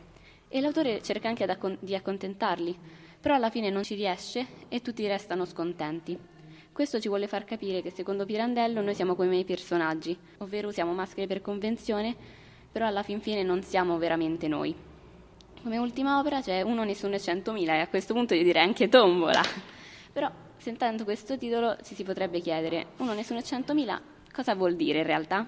E 0.48 0.60
l'autore 0.60 1.00
cerca 1.00 1.28
anche 1.28 1.46
di 1.78 1.94
accontentarli, 1.94 2.76
però 3.20 3.36
alla 3.36 3.50
fine 3.50 3.70
non 3.70 3.84
ci 3.84 3.94
riesce 3.94 4.46
e 4.68 4.82
tutti 4.82 5.06
restano 5.06 5.44
scontenti. 5.44 6.18
Questo 6.80 6.98
ci 6.98 7.08
vuole 7.08 7.26
far 7.26 7.44
capire 7.44 7.82
che 7.82 7.90
secondo 7.90 8.24
Pirandello 8.24 8.80
noi 8.80 8.94
siamo 8.94 9.14
come 9.14 9.36
i 9.36 9.44
personaggi, 9.44 10.16
ovvero 10.38 10.68
usiamo 10.68 10.94
maschere 10.94 11.26
per 11.26 11.42
convenzione, 11.42 12.16
però 12.72 12.86
alla 12.86 13.02
fin 13.02 13.20
fine 13.20 13.42
non 13.42 13.62
siamo 13.62 13.98
veramente 13.98 14.48
noi. 14.48 14.74
Come 15.62 15.76
ultima 15.76 16.18
opera 16.18 16.40
c'è 16.40 16.62
Uno, 16.62 16.82
Nessuno 16.84 17.16
e 17.16 17.20
Centomila 17.20 17.74
e 17.74 17.80
a 17.80 17.88
questo 17.88 18.14
punto 18.14 18.32
io 18.32 18.42
direi 18.42 18.62
anche 18.62 18.88
Tombola. 18.88 19.42
Però 20.10 20.30
sentendo 20.56 21.04
questo 21.04 21.36
titolo 21.36 21.76
ci 21.82 21.94
si 21.94 22.02
potrebbe 22.02 22.40
chiedere 22.40 22.86
Uno, 22.96 23.12
Nessuno 23.12 23.40
e 23.40 23.42
Centomila 23.42 24.00
Cosa 24.32 24.54
vuol 24.54 24.74
dire 24.74 25.00
in 25.00 25.04
realtà? 25.04 25.46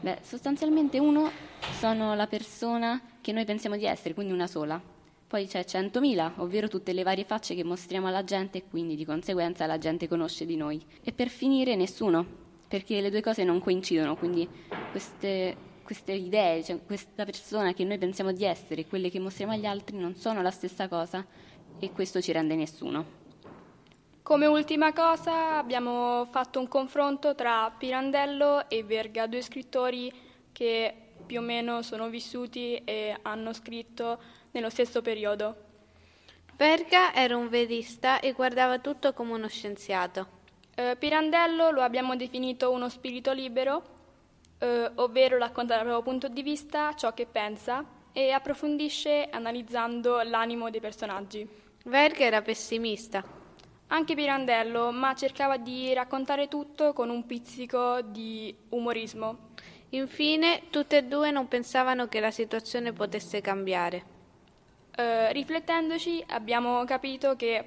Beh, 0.00 0.18
sostanzialmente 0.20 0.98
uno 0.98 1.30
sono 1.78 2.14
la 2.14 2.26
persona 2.26 3.00
che 3.22 3.32
noi 3.32 3.46
pensiamo 3.46 3.78
di 3.78 3.86
essere, 3.86 4.12
quindi 4.12 4.34
una 4.34 4.46
sola. 4.46 4.92
Poi 5.34 5.48
c'è 5.48 5.64
100.000, 5.66 6.34
ovvero 6.36 6.68
tutte 6.68 6.92
le 6.92 7.02
varie 7.02 7.24
facce 7.24 7.56
che 7.56 7.64
mostriamo 7.64 8.06
alla 8.06 8.22
gente 8.22 8.58
e 8.58 8.64
quindi 8.70 8.94
di 8.94 9.04
conseguenza 9.04 9.66
la 9.66 9.78
gente 9.78 10.06
conosce 10.06 10.46
di 10.46 10.54
noi. 10.54 10.80
E 11.02 11.10
per 11.10 11.26
finire 11.26 11.74
nessuno, 11.74 12.24
perché 12.68 13.00
le 13.00 13.10
due 13.10 13.20
cose 13.20 13.42
non 13.42 13.58
coincidono, 13.58 14.14
quindi 14.14 14.48
queste, 14.92 15.56
queste 15.82 16.12
idee, 16.12 16.62
cioè 16.62 16.78
questa 16.86 17.24
persona 17.24 17.72
che 17.72 17.82
noi 17.82 17.98
pensiamo 17.98 18.30
di 18.30 18.44
essere 18.44 18.82
e 18.82 18.86
quelle 18.86 19.10
che 19.10 19.18
mostriamo 19.18 19.54
agli 19.54 19.66
altri 19.66 19.98
non 19.98 20.14
sono 20.14 20.40
la 20.40 20.52
stessa 20.52 20.86
cosa 20.86 21.26
e 21.80 21.90
questo 21.90 22.20
ci 22.20 22.30
rende 22.30 22.54
nessuno. 22.54 23.04
Come 24.22 24.46
ultima 24.46 24.92
cosa 24.92 25.58
abbiamo 25.58 26.26
fatto 26.30 26.60
un 26.60 26.68
confronto 26.68 27.34
tra 27.34 27.74
Pirandello 27.76 28.70
e 28.70 28.84
Verga, 28.84 29.26
due 29.26 29.42
scrittori 29.42 30.12
che 30.52 30.94
più 31.26 31.40
o 31.40 31.42
meno 31.42 31.82
sono 31.82 32.08
vissuti 32.08 32.76
e 32.84 33.16
hanno 33.22 33.52
scritto 33.52 34.42
nello 34.54 34.70
stesso 34.70 35.02
periodo. 35.02 35.56
Verga 36.56 37.12
era 37.12 37.36
un 37.36 37.48
verista 37.48 38.20
e 38.20 38.32
guardava 38.32 38.78
tutto 38.78 39.12
come 39.12 39.32
uno 39.32 39.48
scienziato. 39.48 40.42
Eh, 40.76 40.96
Pirandello 40.96 41.70
lo 41.70 41.82
abbiamo 41.82 42.14
definito 42.16 42.70
uno 42.70 42.88
spirito 42.88 43.32
libero, 43.32 43.82
eh, 44.58 44.90
ovvero 44.94 45.36
racconta 45.38 45.74
dal 45.74 45.84
proprio 45.84 46.02
punto 46.02 46.28
di 46.28 46.42
vista 46.42 46.94
ciò 46.94 47.12
che 47.12 47.26
pensa 47.26 47.84
e 48.12 48.30
approfondisce 48.30 49.28
analizzando 49.30 50.22
l'animo 50.22 50.70
dei 50.70 50.80
personaggi. 50.80 51.46
Verga 51.84 52.24
era 52.24 52.40
pessimista. 52.40 53.22
Anche 53.88 54.14
Pirandello, 54.14 54.92
ma 54.92 55.14
cercava 55.14 55.56
di 55.56 55.92
raccontare 55.92 56.46
tutto 56.46 56.92
con 56.92 57.10
un 57.10 57.26
pizzico 57.26 58.00
di 58.00 58.54
umorismo. 58.70 59.50
Infine, 59.90 60.62
tutte 60.70 60.98
e 60.98 61.04
due 61.04 61.30
non 61.32 61.48
pensavano 61.48 62.06
che 62.06 62.20
la 62.20 62.30
situazione 62.30 62.92
potesse 62.92 63.40
cambiare. 63.40 64.13
Uh, 64.96 65.32
riflettendoci, 65.32 66.24
abbiamo 66.28 66.84
capito 66.84 67.34
che 67.34 67.64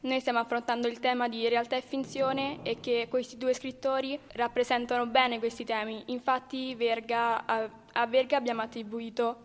noi 0.00 0.20
stiamo 0.20 0.40
affrontando 0.40 0.88
il 0.88 1.00
tema 1.00 1.26
di 1.26 1.48
realtà 1.48 1.76
e 1.76 1.80
finzione 1.80 2.58
e 2.62 2.80
che 2.80 3.06
questi 3.08 3.38
due 3.38 3.54
scrittori 3.54 4.18
rappresentano 4.32 5.06
bene 5.06 5.38
questi 5.38 5.64
temi. 5.64 6.02
Infatti, 6.06 6.74
Verga, 6.74 7.46
a, 7.46 7.68
a 7.92 8.06
Verga 8.06 8.36
abbiamo 8.36 8.60
attribuito 8.60 9.36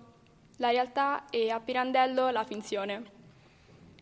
la 0.57 0.69
realtà 0.69 1.29
e 1.29 1.49
a 1.49 1.59
Pirandello 1.59 2.29
la 2.29 2.43
finzione. 2.43 3.19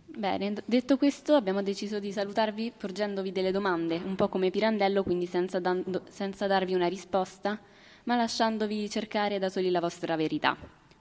Bene, 0.06 0.56
detto 0.66 0.98
questo 0.98 1.36
abbiamo 1.36 1.62
deciso 1.62 2.00
di 2.00 2.12
salutarvi 2.12 2.74
porgendovi 2.76 3.32
delle 3.32 3.52
domande, 3.52 4.02
un 4.04 4.16
po' 4.16 4.28
come 4.28 4.50
Pirandello, 4.50 5.04
quindi 5.04 5.28
senza, 5.28 5.60
dando, 5.60 6.02
senza 6.10 6.48
darvi 6.48 6.74
una 6.74 6.88
risposta, 6.88 7.60
ma 8.06 8.16
lasciandovi 8.16 8.90
cercare 8.90 9.38
da 9.38 9.50
soli 9.50 9.70
la 9.70 9.80
vostra 9.80 10.16
verità, 10.16 10.58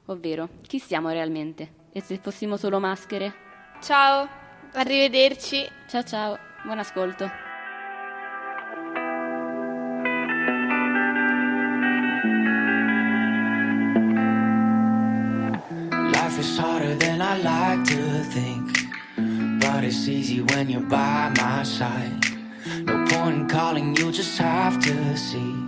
ovvero 0.09 0.49
chi 0.63 0.79
siamo 0.79 1.09
realmente 1.11 1.87
e 1.93 2.01
se 2.01 2.19
fossimo 2.23 2.57
solo 2.57 2.79
maschere. 2.79 3.35
Ciao, 3.81 4.29
arrivederci. 4.73 5.69
Ciao 5.87 6.03
ciao, 6.03 6.39
buon 6.65 6.79
ascolto. 6.79 7.31
Life 16.13 16.41
is 16.41 16.59
harder 16.59 16.97
than 16.97 17.21
I 17.21 17.39
like 17.43 17.85
to 17.95 18.23
think, 18.31 18.71
but 19.61 19.85
it's 19.85 20.07
easy 20.07 20.41
when 20.41 20.69
you're 20.69 20.87
by 20.87 21.31
my 21.37 21.65
side. 21.65 22.27
No 22.85 23.05
point 23.07 23.35
in 23.35 23.47
calling, 23.47 23.97
you 23.97 24.11
just 24.11 24.39
have 24.39 24.79
to 24.81 25.17
see 25.17 25.68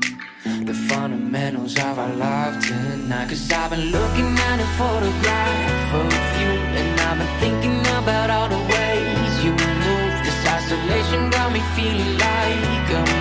the 0.66 0.74
fundamentals 0.74 1.76
of 1.78 1.98
our 1.98 2.14
life 2.14 2.66
tonight. 2.66 3.28
Cause 3.28 3.50
I've 3.52 3.70
been 3.70 3.90
looking 3.90 4.30
at 4.48 4.58
a 4.60 4.68
photograph 4.78 5.94
of 5.94 6.12
you, 6.40 6.52
and 6.80 7.00
I've 7.00 7.18
been 7.18 7.40
thinking 7.40 7.80
about 7.98 8.30
all 8.30 8.48
the 8.48 8.62
ways 8.74 9.44
you 9.44 9.52
move. 9.52 10.12
This 10.24 10.46
isolation 10.46 11.30
got 11.30 11.52
me 11.52 11.60
feeling 11.76 12.18
like 12.18 12.90
a 12.98 13.19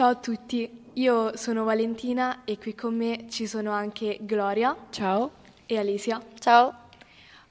Ciao 0.00 0.08
a 0.08 0.14
tutti, 0.14 0.84
io 0.94 1.36
sono 1.36 1.64
Valentina 1.64 2.44
e 2.46 2.56
qui 2.56 2.74
con 2.74 2.96
me 2.96 3.26
ci 3.28 3.46
sono 3.46 3.72
anche 3.72 4.16
Gloria 4.22 4.74
Ciao. 4.88 5.32
e 5.66 5.76
Alicia. 5.76 6.22
Ciao. 6.38 6.72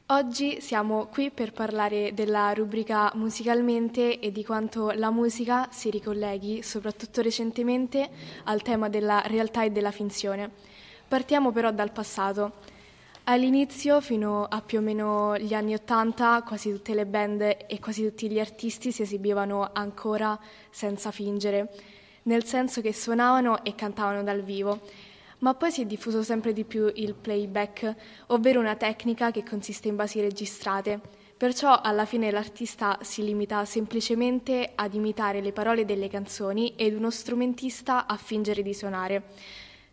Oggi 0.08 0.60
siamo 0.60 1.06
qui 1.12 1.30
per 1.30 1.52
parlare 1.52 2.12
della 2.16 2.52
rubrica 2.54 3.12
Musicalmente 3.14 4.18
e 4.18 4.32
di 4.32 4.44
quanto 4.44 4.90
la 4.90 5.12
musica 5.12 5.68
si 5.70 5.92
ricolleghi, 5.92 6.64
soprattutto 6.64 7.22
recentemente, 7.22 8.10
al 8.46 8.64
tema 8.64 8.90
della 8.90 9.22
realtà 9.28 9.64
e 9.64 9.70
della 9.70 9.92
finzione. 9.92 10.50
Partiamo 11.08 11.52
però 11.52 11.70
dal 11.70 11.92
passato. 11.92 12.54
All'inizio, 13.26 14.02
fino 14.02 14.46
a 14.50 14.60
più 14.62 14.80
o 14.80 14.82
meno 14.82 15.38
gli 15.38 15.54
anni 15.54 15.76
Ottanta, 15.76 16.42
quasi 16.42 16.72
tutte 16.72 16.96
le 16.96 17.06
band 17.06 17.42
e 17.42 17.80
quasi 17.80 18.04
tutti 18.04 18.28
gli 18.28 18.40
artisti 18.40 18.92
si 18.92 19.04
esibivano 19.04 19.70
ancora 19.72 20.36
senza 20.72 21.12
fingere, 21.12 21.72
nel 22.24 22.44
senso 22.44 22.82
che 22.82 22.94
suonavano 22.94 23.64
e 23.64 23.76
cantavano 23.76 24.24
dal 24.24 24.42
vivo. 24.42 24.80
Ma 25.40 25.54
poi 25.54 25.72
si 25.72 25.82
è 25.82 25.86
diffuso 25.86 26.22
sempre 26.22 26.52
di 26.52 26.66
più 26.66 26.92
il 26.94 27.14
playback, 27.14 27.96
ovvero 28.28 28.60
una 28.60 28.76
tecnica 28.76 29.32
che 29.32 29.44
consiste 29.44 29.88
in 29.88 29.96
basi 29.96 30.20
registrate. 30.20 31.00
Perciò 31.38 31.80
alla 31.82 32.04
fine 32.04 32.32
l'artista 32.32 33.00
si 33.02 33.24
limita 33.24 33.64
semplicemente 33.64 34.74
ad 34.76 34.94
imitare 34.94 35.40
le 35.40 35.54
parole 35.54 35.86
delle 35.86 36.10
canzoni 36.10 36.74
ed 36.76 36.94
uno 36.94 37.10
strumentista 37.10 38.08
a 38.08 38.18
fingere 38.18 38.62
di 38.62 38.74
suonare. 38.74 39.24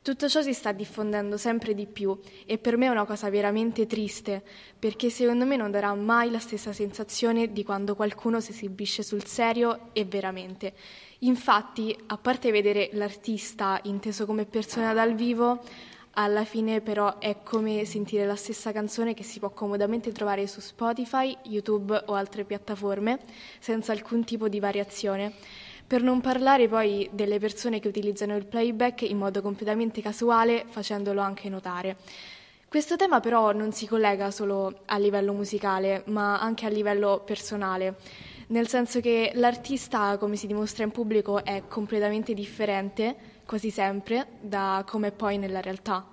Tutto 0.02 0.28
ciò 0.28 0.40
si 0.40 0.52
sta 0.52 0.70
diffondendo 0.70 1.36
sempre 1.36 1.74
di 1.74 1.86
più 1.86 2.16
e 2.46 2.58
per 2.58 2.76
me 2.76 2.86
è 2.86 2.90
una 2.90 3.04
cosa 3.04 3.28
veramente 3.28 3.86
triste, 3.86 4.40
perché 4.78 5.10
secondo 5.10 5.44
me 5.44 5.56
non 5.56 5.72
darà 5.72 5.92
mai 5.94 6.30
la 6.30 6.38
stessa 6.38 6.72
sensazione 6.72 7.52
di 7.52 7.64
quando 7.64 7.96
qualcuno 7.96 8.40
si 8.40 8.52
esibisce 8.52 9.02
sul 9.02 9.24
serio 9.24 9.90
e 9.92 10.04
veramente. 10.04 10.74
Infatti, 11.20 11.96
a 12.08 12.18
parte 12.18 12.50
vedere 12.50 12.90
l'artista 12.92 13.80
inteso 13.84 14.26
come 14.26 14.44
persona 14.44 14.92
dal 14.92 15.14
vivo, 15.14 15.60
alla 16.18 16.44
fine 16.44 16.80
però 16.80 17.18
è 17.18 17.42
come 17.42 17.84
sentire 17.84 18.26
la 18.26 18.36
stessa 18.36 18.72
canzone 18.72 19.14
che 19.14 19.22
si 19.22 19.38
può 19.38 19.50
comodamente 19.50 20.12
trovare 20.12 20.46
su 20.46 20.60
Spotify, 20.60 21.36
YouTube 21.44 22.02
o 22.06 22.14
altre 22.14 22.44
piattaforme, 22.44 23.18
senza 23.58 23.92
alcun 23.92 24.24
tipo 24.24 24.48
di 24.48 24.60
variazione. 24.60 25.32
Per 25.86 26.02
non 26.02 26.20
parlare 26.20 26.68
poi 26.68 27.08
delle 27.12 27.38
persone 27.38 27.80
che 27.80 27.88
utilizzano 27.88 28.36
il 28.36 28.46
playback 28.46 29.02
in 29.02 29.18
modo 29.18 29.40
completamente 29.40 30.02
casuale, 30.02 30.64
facendolo 30.68 31.20
anche 31.20 31.48
notare. 31.48 31.96
Questo 32.68 32.96
tema 32.96 33.20
però 33.20 33.52
non 33.52 33.72
si 33.72 33.86
collega 33.86 34.30
solo 34.30 34.80
a 34.86 34.98
livello 34.98 35.32
musicale, 35.32 36.02
ma 36.06 36.40
anche 36.40 36.66
a 36.66 36.68
livello 36.68 37.22
personale, 37.24 37.94
nel 38.48 38.68
senso 38.68 39.00
che 39.00 39.32
l'artista, 39.34 40.16
come 40.18 40.36
si 40.36 40.46
dimostra 40.46 40.84
in 40.84 40.90
pubblico, 40.90 41.44
è 41.44 41.64
completamente 41.66 42.32
differente, 42.32 43.16
quasi 43.44 43.70
sempre, 43.70 44.26
da 44.40 44.84
come 44.86 45.08
è 45.08 45.12
poi 45.12 45.38
nella 45.38 45.60
realtà. 45.60 46.06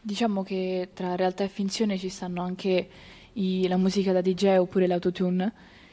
Diciamo 0.00 0.42
che 0.42 0.90
tra 0.92 1.16
realtà 1.16 1.44
e 1.44 1.48
finzione 1.48 1.98
ci 1.98 2.08
stanno 2.08 2.42
anche 2.42 2.88
i- 3.34 3.66
la 3.66 3.76
musica 3.76 4.12
da 4.12 4.20
DJ 4.20 4.58
oppure 4.58 4.86
l'autotune, 4.86 5.52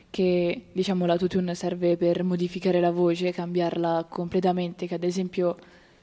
che 0.10 0.66
diciamo 0.72 1.06
l'autotune 1.06 1.56
serve 1.56 1.98
per 1.98 2.24
modificare 2.24 2.80
la 2.80 2.92
voce, 2.92 3.32
cambiarla 3.32 4.06
completamente, 4.10 4.88
che 4.88 4.96
ad 4.96 5.04
esempio 5.04 5.58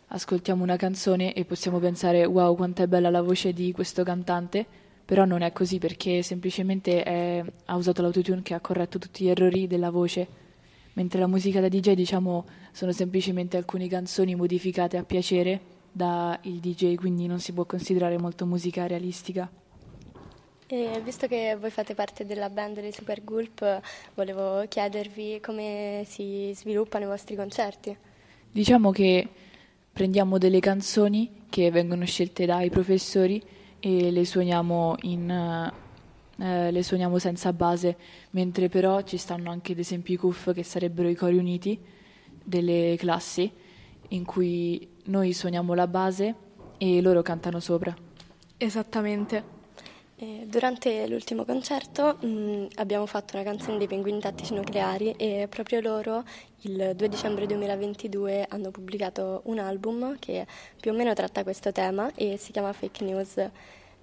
ascoltiamo 0.08 0.62
una 0.62 0.76
canzone 0.76 1.32
e 1.32 1.44
possiamo 1.44 1.78
pensare 1.78 2.24
wow 2.24 2.54
quanto 2.54 2.82
è 2.82 2.86
bella 2.86 3.10
la 3.10 3.22
voce 3.22 3.52
di 3.52 3.72
questo 3.72 4.02
cantante, 4.02 4.66
però 5.04 5.24
non 5.24 5.42
è 5.42 5.52
così 5.52 5.78
perché 5.78 6.22
semplicemente 6.22 7.02
è- 7.02 7.44
ha 7.66 7.76
usato 7.76 8.02
l'autotune 8.02 8.42
che 8.42 8.54
ha 8.54 8.60
corretto 8.60 8.98
tutti 8.98 9.24
gli 9.24 9.28
errori 9.28 9.66
della 9.66 9.90
voce, 9.90 10.26
mentre 10.94 11.20
la 11.20 11.26
musica 11.26 11.60
da 11.60 11.68
DJ 11.68 11.92
diciamo 11.92 12.44
sono 12.72 12.92
semplicemente 12.92 13.56
alcune 13.56 13.88
canzoni 13.88 14.34
modificate 14.34 14.96
a 14.96 15.04
piacere 15.04 15.60
da 15.92 16.38
il 16.42 16.58
DJ, 16.58 16.94
quindi 16.94 17.26
non 17.26 17.38
si 17.40 17.52
può 17.52 17.64
considerare 17.64 18.18
molto 18.18 18.46
musica 18.46 18.86
realistica. 18.86 19.50
E 20.66 21.02
visto 21.04 21.26
che 21.26 21.54
voi 21.60 21.68
fate 21.70 21.94
parte 21.94 22.24
della 22.24 22.48
band 22.48 22.80
dei 22.80 22.92
Super 22.92 23.22
Gulp, 23.22 23.80
volevo 24.14 24.64
chiedervi 24.66 25.38
come 25.42 26.02
si 26.06 26.50
sviluppano 26.54 27.04
i 27.04 27.08
vostri 27.08 27.36
concerti. 27.36 27.94
Diciamo 28.50 28.90
che 28.90 29.28
prendiamo 29.92 30.38
delle 30.38 30.60
canzoni 30.60 31.42
che 31.50 31.70
vengono 31.70 32.06
scelte 32.06 32.46
dai 32.46 32.70
professori 32.70 33.42
e 33.84 34.12
le 34.12 34.24
suoniamo, 34.24 34.94
in, 35.00 35.28
eh, 36.38 36.70
le 36.70 36.82
suoniamo 36.84 37.18
senza 37.18 37.52
base, 37.52 37.96
mentre 38.30 38.68
però 38.68 39.02
ci 39.02 39.16
stanno 39.16 39.50
anche 39.50 39.72
ad 39.72 39.78
esempio 39.80 40.14
i 40.14 40.16
CUF 40.16 40.54
che 40.54 40.62
sarebbero 40.62 41.08
i 41.08 41.16
cori 41.16 41.36
uniti 41.36 41.76
delle 42.44 42.94
classi 42.96 43.50
in 44.10 44.24
cui 44.24 44.88
noi 45.06 45.32
suoniamo 45.32 45.74
la 45.74 45.88
base 45.88 46.34
e 46.78 47.00
loro 47.00 47.22
cantano 47.22 47.58
sopra. 47.58 47.92
Esattamente. 48.56 49.51
E 50.22 50.46
durante 50.46 51.08
l'ultimo 51.08 51.44
concerto 51.44 52.16
mh, 52.20 52.66
abbiamo 52.76 53.06
fatto 53.06 53.34
una 53.34 53.42
canzone 53.44 53.76
dei 53.76 53.88
Pinguini 53.88 54.20
Tattici 54.20 54.54
Nucleari 54.54 55.10
e 55.16 55.48
proprio 55.50 55.80
loro 55.80 56.22
il 56.60 56.92
2 56.94 57.08
dicembre 57.08 57.44
2022 57.46 58.46
hanno 58.48 58.70
pubblicato 58.70 59.40
un 59.46 59.58
album 59.58 60.16
che 60.20 60.46
più 60.78 60.92
o 60.92 60.94
meno 60.94 61.12
tratta 61.12 61.42
questo 61.42 61.72
tema 61.72 62.08
e 62.14 62.36
si 62.36 62.52
chiama 62.52 62.72
Fake 62.72 63.02
News. 63.02 63.36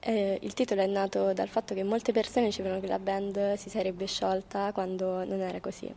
Eh, 0.01 0.37
il 0.41 0.53
titolo 0.53 0.81
è 0.81 0.87
nato 0.87 1.31
dal 1.31 1.47
fatto 1.47 1.73
che 1.73 1.83
molte 1.83 2.11
persone 2.11 2.47
dicevano 2.47 2.81
che 2.81 2.87
la 2.87 2.99
band 2.99 3.53
si 3.53 3.69
sarebbe 3.69 4.05
sciolta 4.05 4.73
quando 4.73 5.23
non 5.23 5.39
era 5.39 5.61
così. 5.61 5.89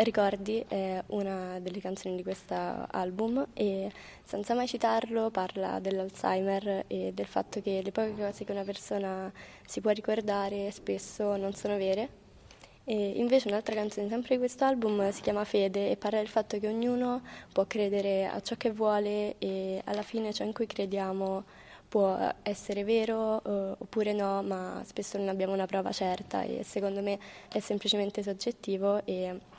Ricordi 0.00 0.64
è 0.68 1.02
una 1.08 1.58
delle 1.58 1.80
canzoni 1.80 2.14
di 2.14 2.22
questo 2.22 2.54
album 2.54 3.44
e 3.52 3.90
senza 4.22 4.54
mai 4.54 4.68
citarlo 4.68 5.28
parla 5.30 5.80
dell'Alzheimer 5.80 6.84
e 6.86 7.10
del 7.12 7.26
fatto 7.26 7.60
che 7.60 7.80
le 7.82 7.90
poche 7.90 8.14
cose 8.14 8.44
che 8.44 8.52
una 8.52 8.62
persona 8.62 9.32
si 9.66 9.80
può 9.80 9.90
ricordare 9.90 10.70
spesso 10.70 11.34
non 11.34 11.52
sono 11.54 11.76
vere. 11.76 12.26
E 12.84 12.94
invece 13.16 13.48
un'altra 13.48 13.74
canzone 13.74 14.08
sempre 14.08 14.36
di 14.36 14.38
questo 14.38 14.64
album 14.64 15.10
si 15.10 15.20
chiama 15.20 15.42
Fede 15.44 15.90
e 15.90 15.96
parla 15.96 16.18
del 16.18 16.28
fatto 16.28 16.60
che 16.60 16.68
ognuno 16.68 17.20
può 17.52 17.66
credere 17.66 18.28
a 18.28 18.40
ciò 18.40 18.54
che 18.54 18.70
vuole 18.70 19.34
e 19.38 19.82
alla 19.84 20.02
fine 20.02 20.32
ciò 20.32 20.44
in 20.44 20.52
cui 20.52 20.66
crediamo 20.66 21.44
può 21.88 22.16
essere 22.42 22.84
vero 22.84 23.42
eh, 23.42 23.74
oppure 23.78 24.12
no, 24.12 24.44
ma 24.44 24.80
spesso 24.84 25.18
non 25.18 25.28
abbiamo 25.28 25.54
una 25.54 25.66
prova 25.66 25.90
certa 25.90 26.42
e 26.42 26.62
secondo 26.62 27.02
me 27.02 27.18
è 27.48 27.58
semplicemente 27.58 28.22
soggettivo 28.22 29.04
e 29.04 29.56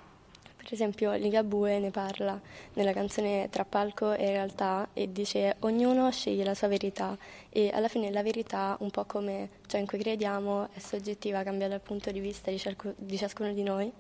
per 0.70 0.78
esempio 0.78 1.14
Ligabue 1.14 1.80
ne 1.80 1.90
parla 1.90 2.40
nella 2.74 2.94
canzone 2.94 3.48
Tra 3.50 3.66
palco 3.66 4.14
e 4.14 4.30
realtà 4.30 4.90
e 4.94 5.12
dice 5.12 5.56
ognuno 5.62 6.12
sceglie 6.12 6.44
la 6.44 6.54
sua 6.54 6.68
verità 6.68 7.18
e 7.50 7.72
alla 7.74 7.88
fine 7.88 8.12
la 8.12 8.22
verità, 8.22 8.78
un 8.82 8.92
po' 8.92 9.04
come 9.06 9.50
ciò 9.66 9.80
in 9.80 9.88
cui 9.88 9.98
crediamo, 9.98 10.70
è 10.72 10.78
soggettiva, 10.78 11.42
cambia 11.42 11.68
dal 11.68 11.82
punto 11.82 12.12
di 12.12 12.20
vista 12.20 12.52
di, 12.52 12.60
ciascuno 12.60 12.94
di, 12.96 13.18
ciascuno 13.18 13.52
di 13.52 13.64
noi. 13.64 13.92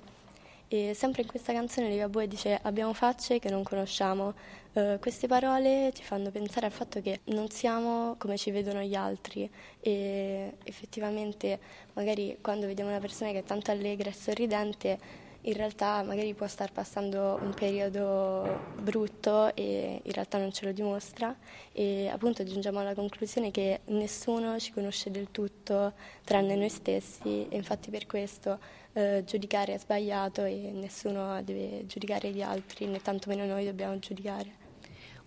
E 0.67 0.93
sempre 0.93 1.23
in 1.23 1.27
questa 1.27 1.53
canzone 1.53 1.89
Ligabue 1.89 2.27
dice 2.27 2.60
abbiamo 2.62 2.93
facce 2.93 3.39
che 3.39 3.49
non 3.49 3.63
conosciamo. 3.63 4.36
Uh, 4.73 4.99
queste 4.99 5.25
parole 5.25 5.91
ci 5.95 6.03
fanno 6.03 6.29
pensare 6.29 6.67
al 6.67 6.71
fatto 6.71 7.01
che 7.01 7.21
non 7.25 7.49
siamo 7.49 8.13
come 8.19 8.38
ci 8.38 8.51
vedono 8.51 8.82
gli 8.82 8.93
altri 8.93 9.49
e 9.79 10.53
effettivamente 10.63 11.60
magari 11.93 12.38
quando 12.39 12.67
vediamo 12.67 12.91
una 12.91 12.99
persona 12.99 13.32
che 13.32 13.39
è 13.39 13.43
tanto 13.43 13.71
allegra 13.71 14.10
e 14.10 14.13
sorridente 14.13 15.27
in 15.41 15.54
realtà 15.54 16.04
magari 16.04 16.34
può 16.34 16.47
star 16.47 16.71
passando 16.71 17.39
un 17.41 17.54
periodo 17.54 18.73
brutto 18.82 19.56
e 19.56 20.02
in 20.04 20.12
realtà 20.12 20.38
non 20.38 20.52
ce 20.52 20.65
lo 20.65 20.71
dimostra 20.71 21.36
e 21.71 22.10
appunto 22.10 22.43
giungiamo 22.43 22.80
alla 22.80 22.93
conclusione 22.93 23.52
che 23.52 23.82
nessuno 23.86 24.60
ci 24.60 24.71
conosce 24.71 25.12
del 25.12 25.32
tutto 25.32 25.93
tranne 26.23 26.56
noi 26.56 26.69
stessi 26.69 27.47
e 27.49 27.56
infatti 27.56 27.89
per 27.89 28.06
questo 28.06 28.60
eh, 28.93 29.23
giudicare 29.25 29.75
è 29.75 29.78
sbagliato 29.78 30.43
e 30.43 30.71
nessuno 30.73 31.41
deve 31.43 31.86
giudicare 31.86 32.32
gli 32.32 32.41
altri 32.41 32.88
né 32.88 32.99
tantomeno 33.02 33.45
noi 33.45 33.65
dobbiamo 33.65 33.97
giudicare. 33.99 34.59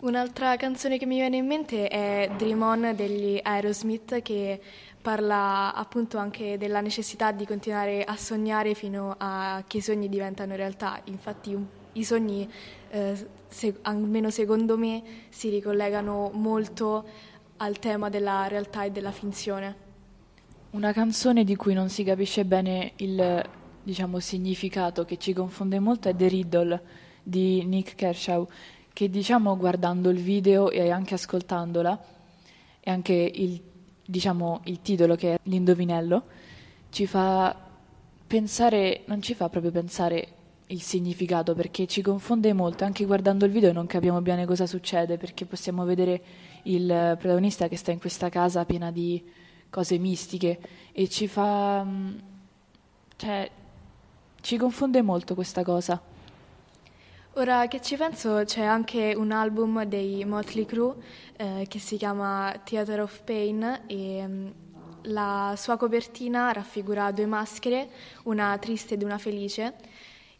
Un'altra 0.03 0.57
canzone 0.57 0.97
che 0.97 1.05
mi 1.05 1.15
viene 1.15 1.37
in 1.37 1.45
mente 1.45 1.87
è 1.87 2.29
Dream 2.37 2.61
On 2.61 2.91
degli 2.93 3.39
Aerosmith 3.41 4.21
che 4.21 4.59
parla 5.01 5.73
appunto 5.73 6.17
anche 6.17 6.57
della 6.57 6.81
necessità 6.81 7.31
di 7.31 7.45
continuare 7.45 8.03
a 8.03 8.17
sognare 8.17 8.73
fino 8.73 9.15
a 9.17 9.63
che 9.65 9.77
i 9.77 9.81
sogni 9.81 10.09
diventano 10.09 10.57
realtà. 10.57 10.99
Infatti 11.05 11.57
i 11.93 12.03
sogni, 12.03 12.45
eh, 12.89 13.27
se, 13.47 13.77
almeno 13.83 14.29
secondo 14.29 14.77
me, 14.77 15.01
si 15.29 15.47
ricollegano 15.47 16.31
molto 16.33 17.05
al 17.57 17.79
tema 17.79 18.09
della 18.09 18.47
realtà 18.47 18.83
e 18.83 18.91
della 18.91 19.11
finzione. 19.11 19.75
Una 20.71 20.91
canzone 20.91 21.45
di 21.45 21.55
cui 21.55 21.73
non 21.73 21.87
si 21.87 22.03
capisce 22.03 22.43
bene 22.43 22.91
il 22.97 23.49
diciamo, 23.81 24.19
significato, 24.19 25.05
che 25.05 25.17
ci 25.17 25.31
confonde 25.31 25.79
molto, 25.79 26.09
è 26.09 26.13
The 26.13 26.27
Riddle 26.27 26.81
di 27.23 27.63
Nick 27.63 27.95
Kershaw 27.95 28.45
che 28.93 29.09
diciamo 29.09 29.57
guardando 29.57 30.09
il 30.09 30.19
video 30.19 30.69
e 30.69 30.89
anche 30.91 31.15
ascoltandola 31.15 32.05
e 32.79 32.91
anche 32.91 33.13
il, 33.13 33.59
diciamo, 34.05 34.61
il 34.65 34.81
titolo 34.81 35.15
che 35.15 35.33
è 35.33 35.39
l'indovinello 35.43 36.23
ci 36.89 37.07
fa 37.07 37.55
pensare, 38.27 39.01
non 39.05 39.21
ci 39.21 39.33
fa 39.33 39.49
proprio 39.49 39.71
pensare 39.71 40.27
il 40.67 40.81
significato 40.81 41.55
perché 41.55 41.87
ci 41.87 42.01
confonde 42.01 42.53
molto, 42.53 42.83
anche 42.83 43.05
guardando 43.05 43.45
il 43.45 43.51
video 43.51 43.73
non 43.73 43.87
capiamo 43.87 44.21
bene 44.21 44.45
cosa 44.45 44.67
succede 44.67 45.17
perché 45.17 45.45
possiamo 45.45 45.85
vedere 45.85 46.21
il 46.63 47.15
protagonista 47.19 47.67
che 47.67 47.77
sta 47.77 47.91
in 47.91 47.99
questa 47.99 48.29
casa 48.29 48.63
piena 48.65 48.91
di 48.91 49.23
cose 49.69 49.97
mistiche 49.97 50.59
e 50.91 51.09
ci 51.09 51.27
fa... 51.27 51.85
cioè 53.15 53.49
ci 54.41 54.57
confonde 54.57 55.01
molto 55.01 55.35
questa 55.35 55.63
cosa. 55.63 56.12
Ora 57.35 57.67
che 57.67 57.81
ci 57.81 57.97
penso 57.97 58.43
c'è 58.45 58.61
anche 58.61 59.15
un 59.17 59.31
album 59.31 59.85
dei 59.85 60.23
Motley 60.23 60.65
Crue 60.65 60.93
eh, 61.35 61.65
che 61.67 61.79
si 61.79 61.97
chiama 61.97 62.53
Theater 62.63 63.01
of 63.01 63.23
Pain 63.23 63.85
e 63.87 64.23
mm, 64.27 64.47
la 65.05 65.55
sua 65.57 65.75
copertina 65.75 66.51
raffigura 66.51 67.11
due 67.11 67.25
maschere, 67.25 67.89
una 68.25 68.55
triste 68.59 68.93
ed 68.93 69.01
una 69.01 69.17
felice. 69.17 69.73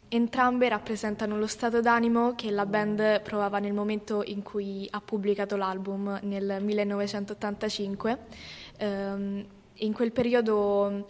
Entrambe 0.06 0.68
rappresentano 0.68 1.36
lo 1.36 1.48
stato 1.48 1.80
d'animo 1.80 2.36
che 2.36 2.52
la 2.52 2.64
band 2.64 3.22
provava 3.22 3.58
nel 3.58 3.72
momento 3.72 4.22
in 4.22 4.42
cui 4.42 4.86
ha 4.88 5.00
pubblicato 5.00 5.56
l'album 5.56 6.20
nel 6.22 6.58
1985. 6.62 8.18
Um, 8.78 9.44
in 9.78 9.92
quel 9.92 10.12
periodo 10.12 10.88
mm, 10.92 11.00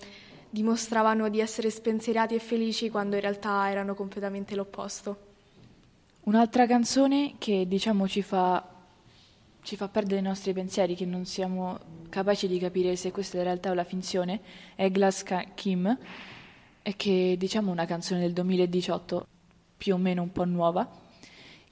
dimostravano 0.49 1.29
di 1.29 1.41
essere 1.41 1.69
spensierati 1.69 2.35
e 2.35 2.39
felici 2.39 2.89
quando 2.89 3.17
in 3.17 3.21
realtà 3.21 3.71
erano 3.71 3.95
completamente 3.95 4.55
l'opposto. 4.55 5.33
Un'altra 6.25 6.67
canzone 6.67 7.35
che 7.37 7.69
diciamo 7.69 8.09
ci 8.09 8.23
fa, 8.23 8.67
ci 9.61 9.77
fa, 9.77 9.89
perdere 9.89 10.21
i 10.21 10.23
nostri 10.23 10.55
pensieri, 10.55 10.95
che 10.95 11.05
non 11.05 11.27
siamo 11.27 11.79
capaci 12.09 12.49
di 12.49 12.59
capire 12.59 12.97
se 12.97 13.11
questa 13.11 13.37
è 13.37 13.41
la 13.41 13.45
realtà 13.45 13.71
o 13.71 13.75
la 13.75 13.85
finzione, 13.85 14.41
è 14.75 14.91
Glass 14.91 15.23
Kim, 15.55 15.99
e 16.81 16.97
che 16.97 17.35
diciamo 17.37 17.71
una 17.71 17.85
canzone 17.85 18.21
del 18.21 18.33
2018, 18.33 19.27
più 19.77 19.93
o 19.93 19.99
meno 19.99 20.23
un 20.23 20.33
po' 20.33 20.47
nuova, 20.47 20.89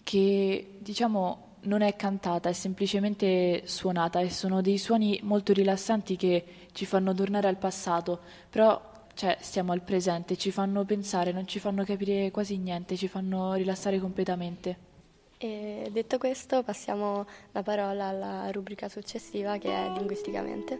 che 0.02 0.76
diciamo 0.80 1.56
non 1.60 1.80
è 1.80 1.96
cantata, 1.96 2.50
è 2.50 2.52
semplicemente 2.52 3.62
suonata 3.64 4.20
e 4.20 4.28
sono 4.28 4.60
dei 4.60 4.76
suoni 4.76 5.18
molto 5.22 5.54
rilassanti 5.54 6.16
che 6.16 6.44
ci 6.72 6.84
fanno 6.84 7.14
tornare 7.14 7.48
al 7.48 7.56
passato, 7.56 8.20
però 8.50 8.91
cioè 9.14 9.36
stiamo 9.40 9.72
al 9.72 9.82
presente, 9.82 10.36
ci 10.36 10.50
fanno 10.50 10.84
pensare, 10.84 11.32
non 11.32 11.46
ci 11.46 11.58
fanno 11.58 11.84
capire 11.84 12.30
quasi 12.30 12.56
niente, 12.58 12.96
ci 12.96 13.08
fanno 13.08 13.54
rilassare 13.54 13.98
completamente. 13.98 14.90
E 15.38 15.88
detto 15.90 16.18
questo, 16.18 16.62
passiamo 16.62 17.26
la 17.50 17.62
parola 17.62 18.06
alla 18.06 18.50
rubrica 18.52 18.88
successiva 18.88 19.58
che 19.58 19.68
è 19.68 19.90
linguisticamente. 19.96 20.78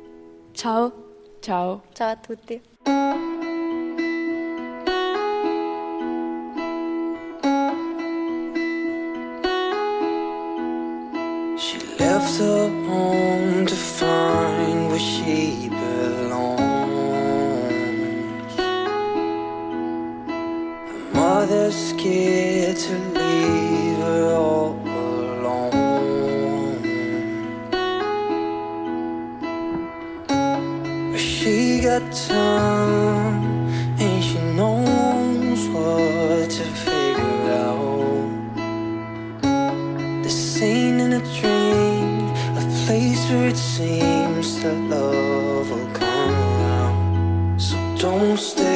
Ciao. 0.52 1.10
Ciao. 1.40 1.82
Ciao 1.92 2.10
a 2.10 2.16
tutti. 2.16 2.62
She 11.56 11.78
left 11.98 12.38
her 12.38 12.70
home 12.86 13.66
to 13.66 13.74
find 13.74 14.88
where 14.88 14.98
she 15.00 15.68
mother's 21.52 21.76
scared 21.90 22.76
to 22.76 22.94
leave 23.18 23.98
her 23.98 24.34
all 24.34 24.74
alone. 25.36 26.02
But 31.12 31.20
she 31.20 31.80
got 31.80 32.02
time 32.12 33.68
and 34.02 34.24
she 34.24 34.38
knows 34.58 35.60
what 35.74 36.50
to 36.56 36.64
figure 36.84 37.44
out. 37.66 38.30
The 40.22 40.30
scene 40.30 41.00
in 41.00 41.12
a 41.20 41.22
dream, 41.38 42.30
a 42.60 42.64
place 42.84 43.22
where 43.30 43.48
it 43.48 43.58
seems 43.58 44.62
that 44.62 44.78
love 44.94 45.70
will 45.70 45.90
come 45.92 46.34
around. 46.34 47.60
So 47.60 47.76
don't 47.98 48.38
stay. 48.38 48.71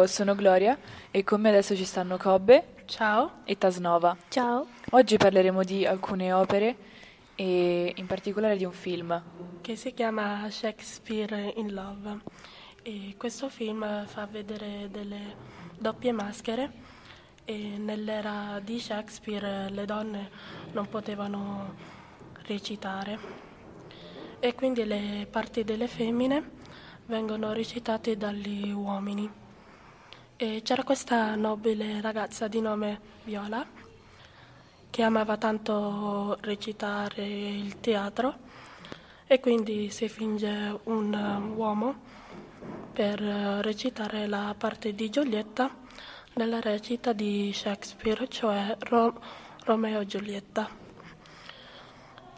Io 0.00 0.06
sono 0.06 0.34
Gloria 0.34 0.78
e 1.10 1.24
con 1.24 1.40
me 1.40 1.50
adesso 1.50 1.76
ci 1.76 1.84
stanno 1.84 2.16
Cobbe 2.16 2.84
Ciao. 2.86 3.42
e 3.44 3.58
Tasnova. 3.58 4.16
Ciao. 4.28 4.66
Oggi 4.90 5.16
parleremo 5.18 5.62
di 5.62 5.84
alcune 5.84 6.32
opere 6.32 6.76
e 7.34 7.92
in 7.94 8.06
particolare 8.06 8.56
di 8.56 8.64
un 8.64 8.72
film. 8.72 9.22
Che 9.60 9.76
si 9.76 9.92
chiama 9.92 10.48
Shakespeare 10.50 11.52
in 11.56 11.74
Love. 11.74 12.20
E 12.82 13.14
questo 13.18 13.50
film 13.50 14.06
fa 14.06 14.26
vedere 14.26 14.88
delle 14.90 15.36
doppie 15.78 16.12
maschere 16.12 16.72
e 17.44 17.76
nell'era 17.76 18.58
di 18.62 18.80
Shakespeare 18.80 19.68
le 19.68 19.84
donne 19.84 20.30
non 20.72 20.88
potevano 20.88 21.74
recitare 22.46 23.18
e 24.40 24.54
quindi 24.54 24.84
le 24.84 25.26
parti 25.30 25.62
delle 25.62 25.88
femmine 25.88 26.58
vengono 27.04 27.52
recitate 27.52 28.16
dagli 28.16 28.70
uomini. 28.70 29.39
E 30.42 30.62
c'era 30.62 30.84
questa 30.84 31.34
nobile 31.34 32.00
ragazza 32.00 32.48
di 32.48 32.62
nome 32.62 32.98
Viola 33.24 33.62
che 34.88 35.02
amava 35.02 35.36
tanto 35.36 36.38
recitare 36.40 37.26
il 37.26 37.78
teatro 37.78 38.38
e 39.26 39.38
quindi 39.38 39.90
si 39.90 40.08
finge 40.08 40.80
un 40.84 41.12
eh, 41.12 41.54
uomo 41.54 41.94
per 42.90 43.22
eh, 43.22 43.60
recitare 43.60 44.26
la 44.26 44.54
parte 44.56 44.94
di 44.94 45.10
Giulietta 45.10 45.76
nella 46.36 46.60
recita 46.60 47.12
di 47.12 47.52
Shakespeare, 47.52 48.26
cioè 48.26 48.78
Ro- 48.78 49.20
Romeo 49.64 50.00
e 50.00 50.06
Giulietta. 50.06 50.70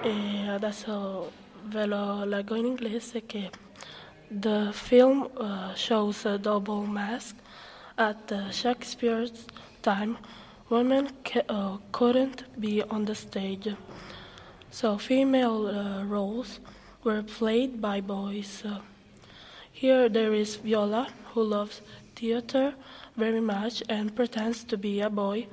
E 0.01 0.49
adesso 0.49 1.31
ve 1.67 1.87
lo 1.87 2.25
leggo 2.25 2.57
in 2.57 2.67
inglese 2.67 3.25
che 3.27 3.49
the 4.29 4.73
film 4.73 5.31
uh, 5.37 5.73
shows 5.75 6.25
a 6.25 6.37
double 6.37 6.85
mask 6.85 7.42
at 8.03 8.33
uh, 8.33 8.51
Shakespeare's 8.51 9.47
time 9.83 10.19
women 10.69 11.09
ca- 11.25 11.49
uh, 11.49 11.77
couldn't 11.93 12.43
be 12.61 12.83
on 12.83 13.05
the 13.05 13.15
stage. 13.15 13.69
So 14.71 14.99
female 14.99 15.67
uh, 15.67 16.05
roles 16.05 16.61
were 17.05 17.23
played 17.23 17.81
by 17.81 18.01
boys. 18.01 18.63
Uh, 18.65 18.81
here 19.71 20.09
there 20.09 20.33
is 20.35 20.57
Viola 20.57 21.09
who 21.33 21.43
loves 21.45 21.81
theater 22.17 22.75
very 23.17 23.41
much 23.41 23.83
and 23.89 24.15
pretends 24.17 24.65
to 24.65 24.77
be 24.77 25.01
a 25.01 25.11
boy 25.11 25.47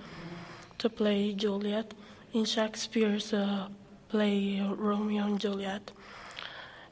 to 0.79 0.89
play 0.89 1.33
Juliet 1.33 1.93
in 2.33 2.45
Shakespeare's 2.45 3.33
uh, 3.33 3.67
play 4.09 4.59
Romeo 4.87 5.23
and 5.25 5.39
Juliet. 5.39 5.91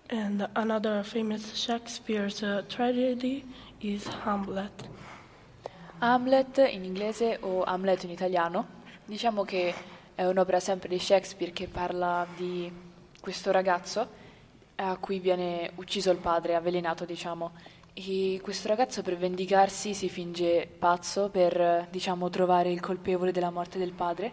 And 0.10 0.48
another 0.56 1.04
famous 1.04 1.56
Shakespeare's 1.56 2.44
uh, 2.44 2.62
tragedy 2.70 3.46
is 3.82 4.08
Hamlet. 4.24 4.88
Hamlet 6.00 6.60
in 6.72 6.84
inglese 6.84 7.40
o 7.42 7.64
Hamlet 7.64 8.04
in 8.04 8.12
italiano, 8.12 8.68
diciamo 9.06 9.44
che 9.44 9.74
è 10.14 10.24
un'opera 10.26 10.60
sempre 10.60 10.90
di 10.90 11.00
Shakespeare 11.00 11.52
che 11.52 11.68
parla 11.68 12.28
di 12.36 12.72
questo 13.20 13.52
ragazzo 13.52 14.26
a 14.76 14.96
cui 14.98 15.18
viene 15.18 15.72
ucciso 15.76 16.12
il 16.12 16.20
padre, 16.20 16.54
avvelenato 16.54 17.04
diciamo, 17.04 17.52
e 17.94 18.40
questo 18.44 18.68
ragazzo 18.68 19.02
per 19.02 19.18
vendicarsi 19.18 19.96
si 19.96 20.08
finge 20.08 20.68
pazzo 20.68 21.30
per 21.30 21.88
diciamo 21.90 22.30
trovare 22.30 22.70
il 22.72 22.80
colpevole 22.80 23.32
della 23.32 23.50
morte 23.50 23.80
del 23.80 23.94
padre, 23.94 24.32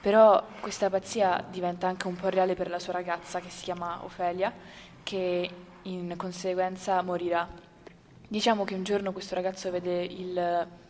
però 0.00 0.40
questa 0.60 0.88
pazzia 0.88 1.44
diventa 1.50 1.88
anche 1.88 2.06
un 2.06 2.14
po' 2.14 2.28
reale 2.28 2.54
per 2.54 2.70
la 2.70 2.78
sua 2.78 2.92
ragazza 2.92 3.40
che 3.40 3.50
si 3.50 3.64
chiama 3.64 4.04
Ofelia, 4.04 4.52
che 5.02 5.50
in 5.82 6.14
conseguenza 6.16 7.02
morirà. 7.02 7.48
Diciamo 8.28 8.62
che 8.62 8.74
un 8.74 8.84
giorno 8.84 9.12
questo 9.12 9.34
ragazzo 9.34 9.68
vede 9.72 10.04
il 10.04 10.80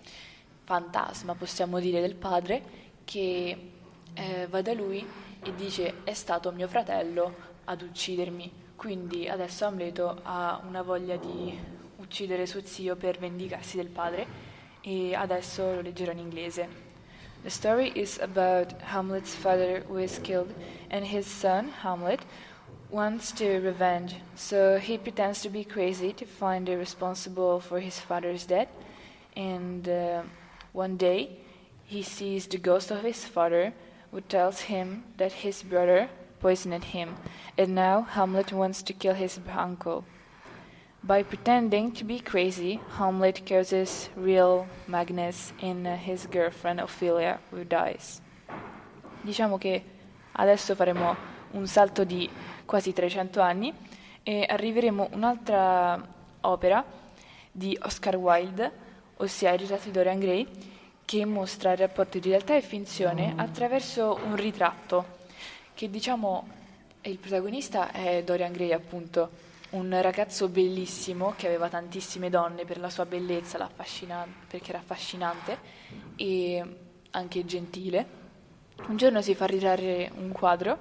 fantasma, 0.64 1.35
possiamo 1.35 1.81
dire, 1.81 2.01
del 2.01 2.14
padre 2.14 2.62
che 3.05 3.70
eh, 4.14 4.46
va 4.48 4.62
da 4.62 4.72
lui 4.72 5.07
e 5.42 5.55
dice 5.55 6.05
è 6.05 6.12
stato 6.12 6.53
mio 6.53 6.68
fratello 6.68 7.35
ad 7.64 7.83
uccidermi. 7.83 8.61
Quindi 8.77 9.29
adesso 9.29 9.64
Amleto 9.66 10.20
ha 10.22 10.61
una 10.66 10.83
voglia 10.83 11.16
di 11.16 11.59
uccidere 11.96 12.46
suo 12.46 12.62
zio 12.64 12.96
per 12.96 13.18
vendicarsi 13.18 13.77
del 13.77 13.88
padre 13.88 14.51
e 14.81 15.14
adesso 15.14 15.75
lo 15.75 15.81
leggerò 15.81 16.12
in 16.12 16.18
inglese. 16.18 16.90
The 17.42 17.51
story 17.51 17.92
is 17.94 18.18
about 18.20 18.75
Hamlet's 18.92 19.35
father 19.35 19.85
who 19.88 19.98
is 19.98 20.20
killed 20.20 20.55
and 20.90 21.05
his 21.05 21.27
son, 21.27 21.70
Hamlet, 21.83 22.20
wants 22.88 23.33
to 23.33 23.59
revenge, 23.61 24.14
so 24.35 24.79
he 24.79 24.98
pretends 24.98 25.40
to 25.40 25.48
be 25.48 25.64
crazy 25.64 26.12
to 26.12 26.27
find 26.27 26.66
the 26.66 26.77
responsible 26.77 27.59
for 27.59 27.81
his 27.81 27.98
father's 27.98 28.46
death. 28.46 28.68
And 29.35 29.88
uh, 29.88 30.22
one 30.72 30.96
day, 30.96 31.38
he 31.85 32.02
sees 32.02 32.46
the 32.46 32.58
ghost 32.58 32.90
of 32.90 33.02
his 33.02 33.24
father, 33.24 33.72
who 34.11 34.20
tells 34.20 34.62
him 34.62 35.04
that 35.16 35.32
his 35.32 35.62
brother 35.62 36.08
poisoned 36.40 36.85
him, 36.85 37.16
and 37.56 37.74
now 37.74 38.02
Hamlet 38.02 38.52
wants 38.52 38.82
to 38.82 38.92
kill 38.92 39.14
his 39.14 39.38
uncle. 39.56 40.04
By 41.04 41.22
pretending 41.22 41.92
to 41.92 42.04
be 42.04 42.20
crazy, 42.20 42.80
Hamlet 42.96 43.44
causes 43.44 44.08
real 44.16 44.66
madness 44.87 45.52
in 45.61 45.87
uh, 45.87 45.96
his 45.96 46.26
girlfriend 46.26 46.80
Ophelia, 46.80 47.40
who 47.50 47.64
dies. 47.64 48.20
Diciamo 49.24 49.58
che 49.58 49.82
adesso 50.32 50.74
faremo 50.74 51.16
un 51.53 51.66
salto 51.66 52.05
di 52.05 52.28
quasi 52.64 52.92
300 52.92 53.40
anni 53.40 53.74
e 54.22 54.47
arriveremo 54.49 55.05
a 55.05 55.09
un'altra 55.12 56.09
opera 56.42 56.84
di 57.51 57.76
Oscar 57.82 58.16
Wilde, 58.16 58.72
ossia 59.16 59.52
Il 59.52 59.60
ritratto 59.60 59.84
di 59.84 59.90
Dorian 59.90 60.18
Gray, 60.18 60.46
che 61.04 61.24
mostra 61.24 61.72
il 61.72 61.78
rapporto 61.78 62.18
di 62.18 62.28
realtà 62.28 62.56
e 62.56 62.62
finzione 62.62 63.34
attraverso 63.36 64.18
un 64.24 64.36
ritratto, 64.36 65.20
che 65.74 65.90
diciamo 65.90 66.48
il 67.02 67.18
protagonista 67.18 67.90
è 67.90 68.22
Dorian 68.22 68.52
Gray 68.52 68.72
appunto, 68.72 69.30
un 69.70 69.98
ragazzo 70.00 70.48
bellissimo 70.48 71.34
che 71.36 71.46
aveva 71.46 71.68
tantissime 71.68 72.30
donne 72.30 72.64
per 72.64 72.78
la 72.78 72.90
sua 72.90 73.06
bellezza, 73.06 73.70
perché 74.46 74.68
era 74.68 74.78
affascinante 74.78 75.58
e 76.16 76.62
anche 77.10 77.44
gentile. 77.44 78.06
Un 78.86 78.96
giorno 78.96 79.22
si 79.22 79.34
fa 79.34 79.46
ritrarre 79.46 80.10
un 80.16 80.30
quadro 80.32 80.78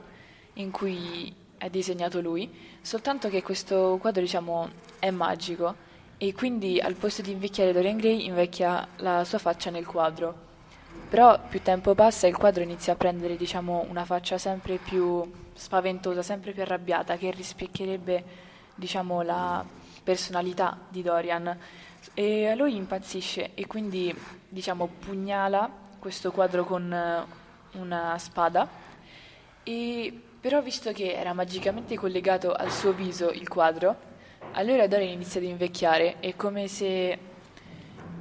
in 0.54 0.72
cui 0.72 1.34
è 1.58 1.70
disegnato 1.70 2.22
lui, 2.22 2.52
soltanto 2.82 3.30
che 3.30 3.42
questo 3.42 3.98
quadro 4.00 4.22
diciamo 4.22 4.70
è 5.00 5.10
magico 5.12 5.90
e 6.24 6.36
quindi 6.36 6.80
al 6.80 6.94
posto 6.94 7.24
di 7.24 7.32
invecchiare 7.32 7.74
Dorian 7.74 7.98
Gray 7.98 8.28
invecchia 8.28 8.88
la 8.98 9.24
sua 9.24 9.40
faccia 9.40 9.72
nel 9.72 9.88
quadro. 9.88 10.50
Però 11.10 11.40
più 11.50 11.64
tempo 11.64 11.96
passa 11.96 12.28
il 12.28 12.38
quadro 12.38 12.62
inizia 12.62 12.94
a 12.94 12.96
prendere 12.96 13.36
diciamo 13.36 13.88
una 13.90 14.06
faccia 14.06 14.38
sempre 14.38 14.78
più 14.78 15.28
spaventosa, 15.56 16.22
sempre 16.22 16.52
più 16.52 16.62
arrabbiata 16.62 17.18
che 17.18 17.32
rispecchierebbe 17.32 18.24
diciamo 18.76 19.24
la 19.24 19.66
personalità 20.04 20.78
di 20.90 21.02
Dorian 21.02 21.58
e 22.14 22.54
lui 22.56 22.76
impazzisce 22.76 23.56
e 23.56 23.66
quindi 23.66 24.16
diciamo 24.48 24.88
pugnala 25.00 25.72
questo 25.98 26.32
quadro 26.32 26.66
con 26.66 26.94
eh, 26.94 27.26
una 27.80 28.16
spada 28.20 28.70
e 29.64 30.22
però 30.40 30.62
visto 30.62 30.92
che 30.92 31.14
era 31.16 31.34
magicamente 31.34 31.96
collegato 31.96 32.54
al 32.54 32.72
suo 32.72 32.92
viso 32.92 33.32
il 33.32 33.48
quadro 33.48 34.10
allora 34.54 34.88
Dorian 34.88 35.14
inizia 35.14 35.40
ad 35.40 35.48
invecchiare 35.48 36.20
è 36.20 36.36
come 36.36 36.68
se 36.68 37.18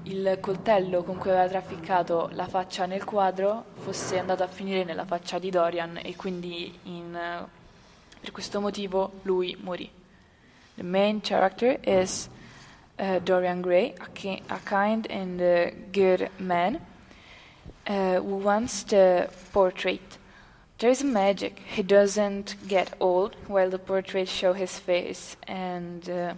il 0.04 0.38
coltello 0.40 1.02
con 1.02 1.16
cui 1.16 1.30
aveva 1.30 1.48
trafficato 1.48 2.30
la 2.32 2.46
faccia 2.46 2.86
nel 2.86 3.04
quadro 3.04 3.66
fosse 3.74 4.18
andato 4.18 4.42
a 4.42 4.46
finire 4.46 4.84
nella 4.84 5.04
faccia 5.04 5.38
di 5.38 5.50
Dorian 5.50 5.98
e 6.02 6.14
quindi 6.16 6.78
in, 6.84 7.46
per 8.20 8.30
questo 8.30 8.60
motivo 8.60 9.12
lui 9.22 9.56
morì. 9.60 9.90
The 10.76 10.82
main 10.82 11.20
character 11.20 11.78
is 11.82 12.30
uh, 12.98 13.18
Dorian 13.20 13.60
Gray, 13.60 13.92
a, 13.98 14.08
ki- 14.12 14.42
a, 14.46 14.60
kind 14.64 15.06
and 15.10 15.40
uh, 15.40 15.70
good 15.90 16.30
man 16.36 16.80
uh, 17.86 18.16
who 18.16 18.36
wants 18.36 18.84
the 18.84 19.28
portrait. 19.50 20.18
There 20.80 20.88
is 20.88 21.02
a 21.02 21.04
magic. 21.04 21.58
He 21.58 21.82
doesn't 21.82 22.56
get 22.66 22.94
old 23.00 23.36
while 23.46 23.68
the 23.68 23.78
portrait 23.78 24.30
show 24.30 24.54
his 24.54 24.78
face 24.78 25.36
and 25.46 26.08
uh, 26.08 26.34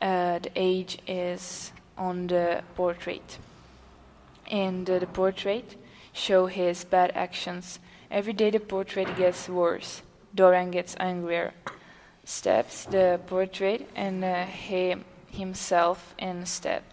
uh, 0.00 0.38
the 0.38 0.52
age 0.54 0.98
is 1.08 1.72
on 1.98 2.28
the 2.28 2.62
portrait. 2.76 3.38
And 4.48 4.88
uh, 4.88 5.00
the 5.00 5.08
portrait 5.08 5.74
show 6.12 6.46
his 6.46 6.84
bad 6.84 7.10
actions. 7.16 7.80
Every 8.08 8.32
day 8.32 8.50
the 8.50 8.60
portrait 8.60 9.16
gets 9.16 9.48
worse. 9.48 10.02
Dorian 10.32 10.70
gets 10.70 10.94
angrier. 11.00 11.52
Steps 12.24 12.84
the 12.84 13.18
portrait 13.26 13.88
and 13.96 14.22
uh, 14.22 14.44
he 14.44 14.94
himself 15.28 16.14
instead. 16.20 16.84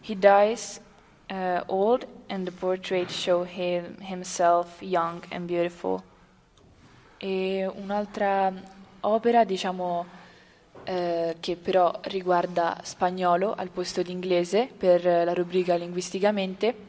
He 0.00 0.14
dies 0.14 0.80
uh, 1.30 1.62
old 1.66 2.06
and 2.28 2.44
the 2.44 2.52
portrait 2.52 3.10
show 3.10 3.44
him 3.44 3.96
himself 4.00 4.80
young 4.80 5.22
and 5.30 5.46
beautiful. 5.46 6.02
E 7.18 7.68
un'altra 7.74 8.52
opera, 9.00 9.44
diciamo, 9.44 10.06
eh, 10.84 11.36
che 11.40 11.56
però 11.56 11.98
riguarda 12.04 12.78
spagnolo 12.82 13.54
al 13.54 13.68
posto 13.70 14.02
di 14.02 14.12
inglese 14.12 14.68
per 14.74 15.04
la 15.04 15.34
rubrica 15.34 15.74
linguisticamente, 15.74 16.86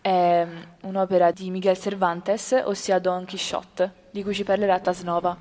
è 0.00 0.46
un'opera 0.82 1.30
di 1.30 1.50
Miguel 1.50 1.78
Cervantes, 1.78 2.60
ossia 2.64 2.98
Don 2.98 3.24
Quixote, 3.24 3.92
di 4.10 4.22
cui 4.22 4.34
ci 4.34 4.44
parlerà 4.44 4.78
Tasnova. 4.80 5.36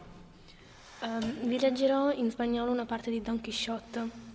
Um, 1.02 1.48
vi 1.48 1.60
leggerò 1.60 2.12
in 2.12 2.30
spagnolo 2.30 2.72
una 2.72 2.86
parte 2.86 3.10
di 3.10 3.22
Don 3.22 3.42
Quixote. 3.42 4.31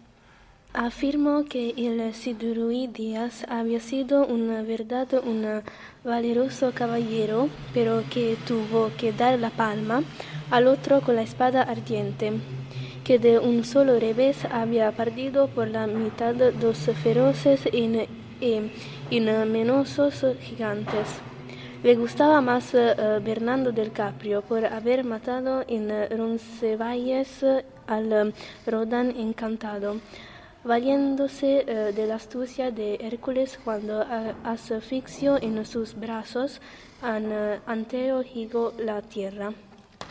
Afirmo 0.78 1.46
que 1.46 1.72
el 1.78 2.12
Cid 2.12 2.54
Ruy 2.54 2.86
Díaz 2.86 3.46
había 3.48 3.80
sido 3.80 4.26
una 4.26 4.60
verdad 4.60 5.08
un 5.24 5.62
valeroso 6.04 6.72
caballero, 6.74 7.48
pero 7.72 8.02
que 8.10 8.36
tuvo 8.46 8.90
que 8.98 9.10
dar 9.10 9.38
la 9.38 9.48
palma 9.48 10.02
al 10.50 10.66
otro 10.66 11.00
con 11.00 11.16
la 11.16 11.22
espada 11.22 11.62
ardiente, 11.62 12.32
que 13.04 13.18
de 13.18 13.38
un 13.38 13.64
solo 13.64 13.98
revés 13.98 14.44
había 14.52 14.92
perdido 14.92 15.48
por 15.48 15.68
la 15.68 15.86
mitad 15.86 16.34
dos 16.34 16.76
feroces 17.02 17.62
e 17.72 18.68
inmeniosos 19.08 20.26
gigantes. 20.42 21.08
Le 21.82 21.94
gustaba 21.94 22.42
más 22.42 22.74
uh, 22.74 23.22
Bernardo 23.24 23.72
del 23.72 23.92
Caprio 23.92 24.42
por 24.42 24.66
haber 24.66 25.04
matado 25.04 25.64
en 25.68 25.88
Roncesvalles 26.10 27.46
al 27.86 28.34
Rodan 28.66 29.14
encantado 29.16 30.00
valiéndose 30.66 31.64
uh, 31.64 31.94
de 31.94 32.06
la 32.06 32.16
astucia 32.16 32.70
de 32.70 32.98
Hércules 33.00 33.58
cuando 33.64 34.00
uh, 34.00 34.34
asfixió 34.44 35.40
en 35.40 35.64
sus 35.64 35.94
brazos 35.94 36.60
an 37.02 37.26
uh, 37.26 37.60
Anteo 37.66 38.22
Higo 38.22 38.72
la 38.78 39.00
tierra. 39.00 39.52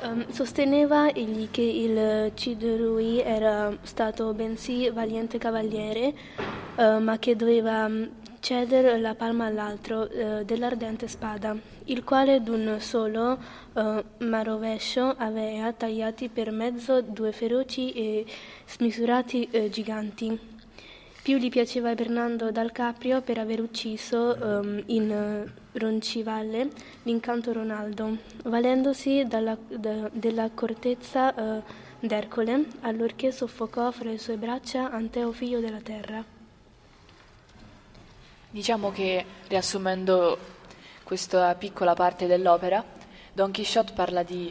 Um, 0.03 0.25
sosteneva 0.31 1.09
egli 1.09 1.49
che 1.51 1.61
il 1.61 2.31
Cidrui 2.35 3.21
era 3.21 3.77
stato 3.83 4.33
bensì 4.33 4.89
valiente 4.89 5.37
cavaliere, 5.37 6.13
ma 6.77 7.17
che 7.17 7.35
doveva 7.35 7.85
um, 7.85 8.09
cedere 8.45 8.99
la 8.99 9.15
palma 9.15 9.45
all'altro 9.45 10.07
dell'ardente 10.45 11.07
spada, 11.07 11.57
il 11.85 12.03
quale 12.03 12.43
d'un 12.43 12.77
solo 12.79 13.39
marovescio 14.19 15.15
aveva 15.17 15.73
tagliati 15.73 16.29
per 16.29 16.51
mezzo 16.51 17.01
due 17.01 17.31
feroci 17.31 17.91
e 17.93 18.23
smisurati 18.67 19.47
eh, 19.49 19.69
giganti. 19.71 20.39
Più 21.23 21.37
gli 21.37 21.49
piaceva 21.49 21.95
Bernardo 21.95 22.51
dal 22.51 22.71
Caprio 22.71 23.21
per 23.21 23.39
aver 23.39 23.61
ucciso 23.61 24.37
um, 24.39 24.83
in 24.85 25.51
Roncivalle 25.71 26.69
l'incanto 27.01 27.51
Ronaldo, 27.51 28.17
valendosi 28.43 29.25
dalla, 29.25 29.57
cortezza 30.53 31.33
uh, 31.33 31.63
d'Ercole, 31.99 32.65
allorché 32.81 33.31
soffocò 33.31 33.89
fra 33.89 34.11
le 34.11 34.19
sue 34.19 34.37
braccia 34.37 34.91
Anteo 34.91 35.31
figlio 35.31 35.59
della 35.59 35.81
terra. 35.81 36.34
Diciamo 38.55 38.89
che, 38.89 39.25
riassumendo 39.49 40.37
questa 41.03 41.53
piccola 41.55 41.93
parte 41.93 42.25
dell'opera, 42.25 42.81
Don 43.33 43.51
Quixote 43.51 43.91
parla 43.91 44.23
di, 44.23 44.49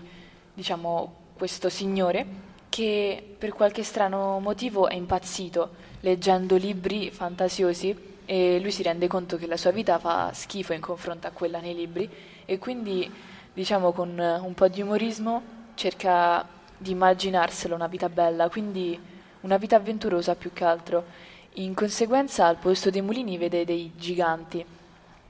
diciamo, 0.52 1.30
questo 1.34 1.70
signore 1.70 2.26
che 2.68 3.34
per 3.38 3.54
qualche 3.54 3.82
strano 3.82 4.40
motivo 4.40 4.88
è 4.88 4.94
impazzito 4.94 5.70
leggendo 6.00 6.56
libri 6.56 7.10
fantasiosi 7.10 8.18
e 8.26 8.60
lui 8.60 8.70
si 8.72 8.82
rende 8.82 9.06
conto 9.06 9.38
che 9.38 9.46
la 9.46 9.56
sua 9.56 9.70
vita 9.70 9.98
fa 9.98 10.34
schifo 10.34 10.74
in 10.74 10.82
confronto 10.82 11.26
a 11.26 11.30
quella 11.30 11.60
nei 11.60 11.74
libri 11.74 12.06
e 12.44 12.58
quindi, 12.58 13.10
diciamo, 13.54 13.92
con 13.92 14.18
un 14.18 14.52
po' 14.52 14.68
di 14.68 14.82
umorismo 14.82 15.42
cerca 15.76 16.46
di 16.76 16.90
immaginarselo 16.90 17.74
una 17.74 17.86
vita 17.86 18.10
bella, 18.10 18.50
quindi 18.50 19.00
una 19.40 19.56
vita 19.56 19.76
avventurosa 19.76 20.34
più 20.34 20.52
che 20.52 20.64
altro. 20.64 21.32
In 21.58 21.72
conseguenza 21.74 22.46
al 22.46 22.56
posto 22.56 22.90
dei 22.90 23.00
mulini 23.00 23.38
vede 23.38 23.64
dei 23.64 23.92
giganti 23.94 24.64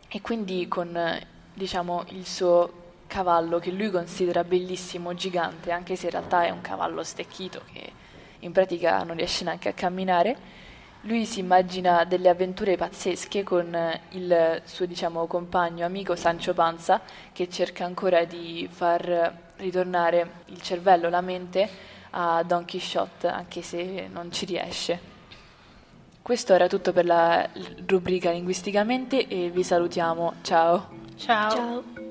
e 0.09 0.21
quindi 0.23 0.67
con 0.69 0.99
diciamo, 1.53 2.03
il 2.09 2.25
suo 2.27 2.73
cavallo 3.07 3.59
che 3.59 3.71
lui 3.71 3.91
considera 3.91 4.43
bellissimo, 4.43 5.13
gigante, 5.13 5.71
anche 5.71 5.97
se 5.97 6.07
in 6.07 6.13
realtà 6.13 6.45
è 6.47 6.51
un 6.51 6.63
cavallo 6.63 7.03
stecchito 7.03 7.61
che 7.71 7.93
in 8.39 8.53
pratica 8.53 9.03
non 9.03 9.17
riesce 9.17 9.45
neanche 9.45 9.69
a 9.69 9.75
camminare. 9.75 10.37
Lui 11.03 11.27
si 11.27 11.41
immagina 11.41 12.05
delle 12.05 12.31
avventure 12.31 12.79
pazzesche 12.79 13.43
con 13.43 13.77
il 14.13 14.63
suo 14.65 14.87
diciamo, 14.87 15.27
compagno, 15.27 15.85
amico 15.85 16.17
Sancho 16.17 16.55
Panza, 16.55 17.03
che 17.33 17.51
cerca 17.51 17.85
ancora 17.85 18.25
di 18.25 18.67
far 18.73 19.53
ritornare 19.57 20.37
il 20.47 20.63
cervello, 20.63 21.11
la 21.11 21.21
mente 21.21 21.69
a 22.13 22.43
Don 22.45 22.65
Quixote, 22.65 23.27
anche 23.27 23.61
se 23.61 24.09
non 24.11 24.33
ci 24.33 24.47
riesce. 24.47 25.14
Questo 26.25 26.55
era 26.55 26.69
tutto 26.69 26.95
per 26.95 27.05
la 27.05 27.47
rubrica 27.87 28.31
linguisticamente 28.31 29.27
e 29.27 29.51
vi 29.51 29.63
salutiamo. 29.63 30.37
Ciao. 30.41 30.89
Ciao. 31.17 31.51
Ciao. 31.51 32.04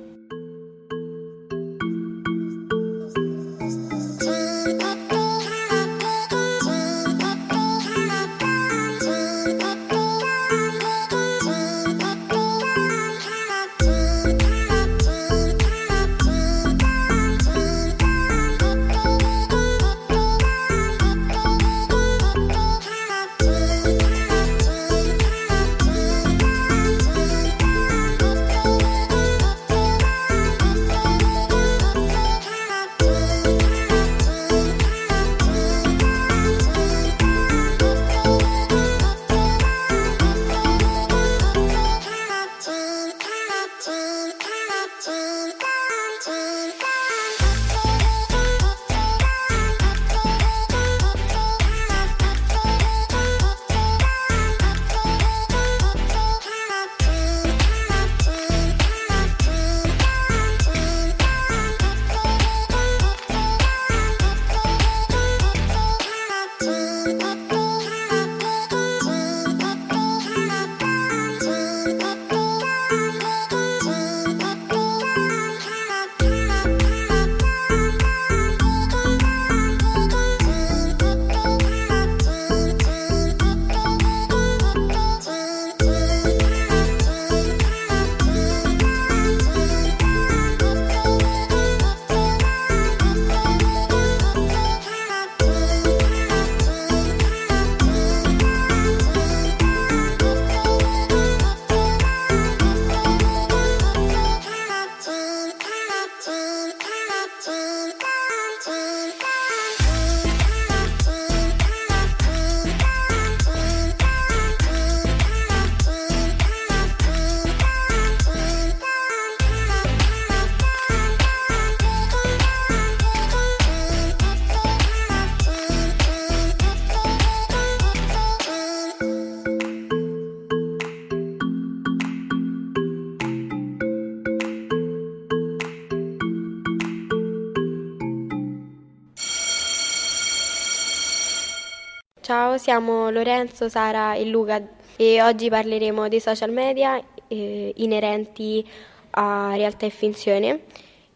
Siamo 142.73 143.11
Lorenzo, 143.11 143.69
Sara 143.69 144.15
e 144.15 144.25
Luca 144.25 144.59
e 144.95 145.21
oggi 145.21 145.47
parleremo 145.47 146.07
dei 146.07 146.19
social 146.19 146.49
media 146.49 146.99
eh, 147.27 147.71
inerenti 147.75 148.67
a 149.11 149.53
realtà 149.53 149.85
e 149.85 149.91
finzione. 149.91 150.61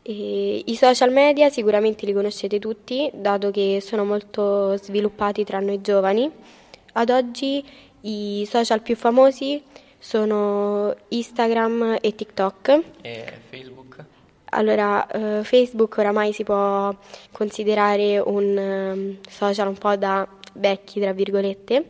E 0.03 0.62
I 0.64 0.76
social 0.76 1.12
media 1.12 1.49
sicuramente 1.49 2.05
li 2.05 2.14
conoscete 2.14 2.60
tutti, 2.60 3.10
dato 3.12 3.49
che 3.49 3.80
sono 3.82 4.05
molto 4.05 4.78
sviluppati 4.78 5.43
tra 5.43 5.60
noi 5.60 5.82
giovani. 5.82 6.30
Ad 6.93 7.10
oggi 7.10 7.66
i 8.01 8.47
social 8.47 8.84
più 8.84 8.95
famosi 8.95 9.60
sono 9.97 10.93
Instagram 11.08 11.97
e 11.99 12.14
TikTok. 12.14 12.84
E 13.01 13.34
Facebook? 13.49 13.86
Allora, 14.49 15.05
eh, 15.07 15.43
Facebook 15.43 15.97
oramai 15.97 16.31
si 16.31 16.43
può 16.43 16.95
considerare 17.31 18.19
un 18.19 18.57
ehm, 18.57 19.17
social 19.27 19.67
un 19.67 19.77
po' 19.77 19.95
da 19.97 20.27
vecchi, 20.53 20.99
tra 21.01 21.11
virgolette. 21.11 21.85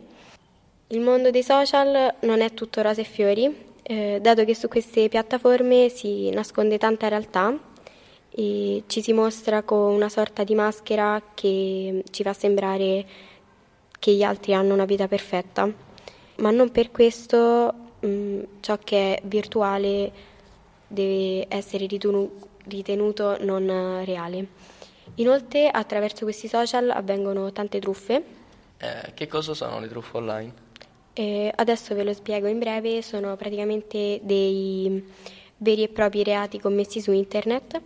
Il 0.88 1.00
mondo 1.00 1.30
dei 1.30 1.42
social 1.42 2.14
non 2.20 2.40
è 2.40 2.54
tutto 2.54 2.82
rose 2.82 3.02
e 3.02 3.04
fiori, 3.04 3.66
eh, 3.82 4.18
dato 4.20 4.44
che 4.44 4.54
su 4.54 4.68
queste 4.68 5.08
piattaforme 5.08 5.88
si 5.88 6.30
nasconde 6.30 6.78
tanta 6.78 7.08
realtà 7.08 7.56
e 8.30 8.82
ci 8.86 9.02
si 9.02 9.12
mostra 9.12 9.62
con 9.62 9.94
una 9.94 10.08
sorta 10.08 10.44
di 10.44 10.54
maschera 10.54 11.22
che 11.34 12.02
ci 12.10 12.22
fa 12.22 12.32
sembrare 12.32 13.06
che 13.98 14.12
gli 14.12 14.22
altri 14.22 14.54
hanno 14.54 14.74
una 14.74 14.84
vita 14.84 15.08
perfetta, 15.08 15.70
ma 16.36 16.50
non 16.50 16.70
per 16.70 16.90
questo 16.90 17.72
mh, 18.00 18.40
ciò 18.60 18.78
che 18.82 19.16
è 19.16 19.22
virtuale 19.24 20.12
deve 20.88 21.46
essere 21.48 21.86
ritenuto 21.86 23.36
non 23.44 24.02
reale. 24.04 24.46
Inoltre 25.16 25.68
attraverso 25.68 26.24
questi 26.24 26.48
social 26.48 26.90
avvengono 26.90 27.52
tante 27.52 27.78
truffe. 27.78 28.22
Eh, 28.78 29.12
che 29.14 29.26
cosa 29.26 29.54
sono 29.54 29.80
le 29.80 29.88
truffe 29.88 30.16
online? 30.16 30.52
Eh, 31.12 31.52
adesso 31.54 31.94
ve 31.94 32.04
lo 32.04 32.12
spiego 32.12 32.46
in 32.46 32.58
breve, 32.58 33.02
sono 33.02 33.36
praticamente 33.36 34.20
dei 34.22 35.04
veri 35.56 35.82
e 35.82 35.88
propri 35.88 36.22
reati 36.22 36.60
commessi 36.60 37.00
su 37.00 37.10
internet 37.10 37.80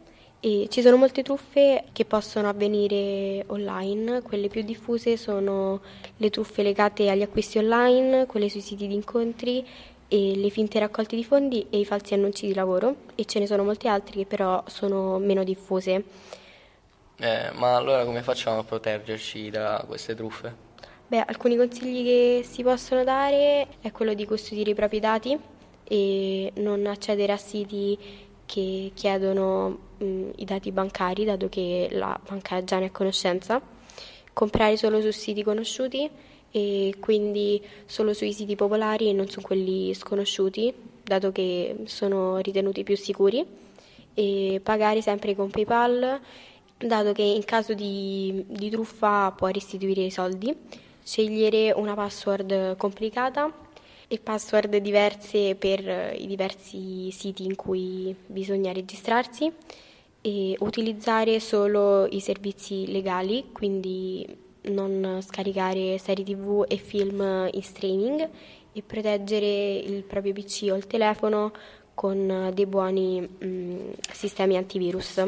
e 0.44 0.66
ci 0.68 0.82
sono 0.82 0.96
molte 0.96 1.22
truffe 1.22 1.84
che 1.92 2.04
possono 2.04 2.48
avvenire 2.48 3.44
online, 3.46 4.22
quelle 4.22 4.48
più 4.48 4.62
diffuse 4.62 5.16
sono 5.16 5.80
le 6.16 6.30
truffe 6.30 6.64
legate 6.64 7.08
agli 7.08 7.22
acquisti 7.22 7.58
online, 7.58 8.26
quelle 8.26 8.48
sui 8.48 8.60
siti 8.60 8.88
di 8.88 8.94
incontri 8.94 9.64
e 10.12 10.36
le 10.36 10.50
finte 10.50 10.78
raccolte 10.78 11.16
di 11.16 11.24
fondi 11.24 11.66
e 11.70 11.78
i 11.78 11.86
falsi 11.86 12.12
annunci 12.12 12.46
di 12.46 12.52
lavoro 12.52 12.96
e 13.14 13.24
ce 13.24 13.38
ne 13.38 13.46
sono 13.46 13.64
molte 13.64 13.88
altre 13.88 14.12
che 14.12 14.26
però 14.26 14.62
sono 14.66 15.18
meno 15.18 15.42
diffuse. 15.42 16.04
Eh, 17.16 17.50
ma 17.54 17.76
allora 17.76 18.04
come 18.04 18.20
facciamo 18.20 18.58
a 18.58 18.62
proteggerci 18.62 19.48
da 19.48 19.82
queste 19.86 20.14
truffe? 20.14 20.54
Beh, 21.06 21.24
alcuni 21.26 21.56
consigli 21.56 22.04
che 22.04 22.44
si 22.46 22.62
possono 22.62 23.04
dare 23.04 23.68
è 23.80 23.90
quello 23.90 24.12
di 24.12 24.26
custodire 24.26 24.72
i 24.72 24.74
propri 24.74 25.00
dati 25.00 25.38
e 25.84 26.52
non 26.56 26.86
accedere 26.86 27.32
a 27.32 27.38
siti 27.38 27.98
che 28.44 28.90
chiedono 28.92 29.78
mh, 29.96 30.30
i 30.36 30.44
dati 30.44 30.72
bancari, 30.72 31.24
dato 31.24 31.48
che 31.48 31.88
la 31.92 32.20
banca 32.28 32.62
già 32.64 32.78
ne 32.78 32.84
è 32.84 32.88
a 32.88 32.90
conoscenza, 32.90 33.62
comprare 34.34 34.76
solo 34.76 35.00
su 35.00 35.10
siti 35.10 35.42
conosciuti 35.42 36.10
e 36.52 36.94
quindi 37.00 37.60
solo 37.86 38.12
sui 38.12 38.32
siti 38.32 38.54
popolari 38.54 39.08
e 39.08 39.12
non 39.12 39.28
su 39.28 39.40
quelli 39.40 39.94
sconosciuti, 39.94 40.72
dato 41.02 41.32
che 41.32 41.76
sono 41.86 42.36
ritenuti 42.38 42.84
più 42.84 42.94
sicuri, 42.94 43.44
e 44.14 44.60
pagare 44.62 45.00
sempre 45.00 45.34
con 45.34 45.50
PayPal, 45.50 46.20
dato 46.76 47.12
che 47.12 47.22
in 47.22 47.44
caso 47.44 47.72
di, 47.72 48.44
di 48.46 48.68
truffa 48.68 49.32
può 49.32 49.48
restituire 49.48 50.02
i 50.02 50.10
soldi, 50.10 50.54
scegliere 51.02 51.72
una 51.72 51.94
password 51.94 52.76
complicata 52.76 53.50
e 54.06 54.18
password 54.18 54.76
diverse 54.76 55.54
per 55.54 56.14
i 56.18 56.26
diversi 56.26 57.10
siti 57.10 57.44
in 57.44 57.56
cui 57.56 58.14
bisogna 58.26 58.72
registrarsi. 58.72 59.50
E 60.24 60.54
utilizzare 60.60 61.40
solo 61.40 62.06
i 62.06 62.20
servizi 62.20 62.86
legali, 62.92 63.46
quindi 63.50 64.24
non 64.62 65.18
scaricare 65.22 65.98
serie 65.98 66.24
tv 66.24 66.64
e 66.68 66.76
film 66.76 67.48
in 67.52 67.62
streaming 67.62 68.28
e 68.72 68.82
proteggere 68.82 69.74
il 69.74 70.02
proprio 70.02 70.32
PC 70.32 70.68
o 70.70 70.76
il 70.76 70.86
telefono 70.86 71.52
con 71.94 72.50
dei 72.54 72.66
buoni 72.66 73.20
mh, 73.20 73.46
mm, 73.46 73.90
sistemi 74.12 74.56
antivirus. 74.56 75.22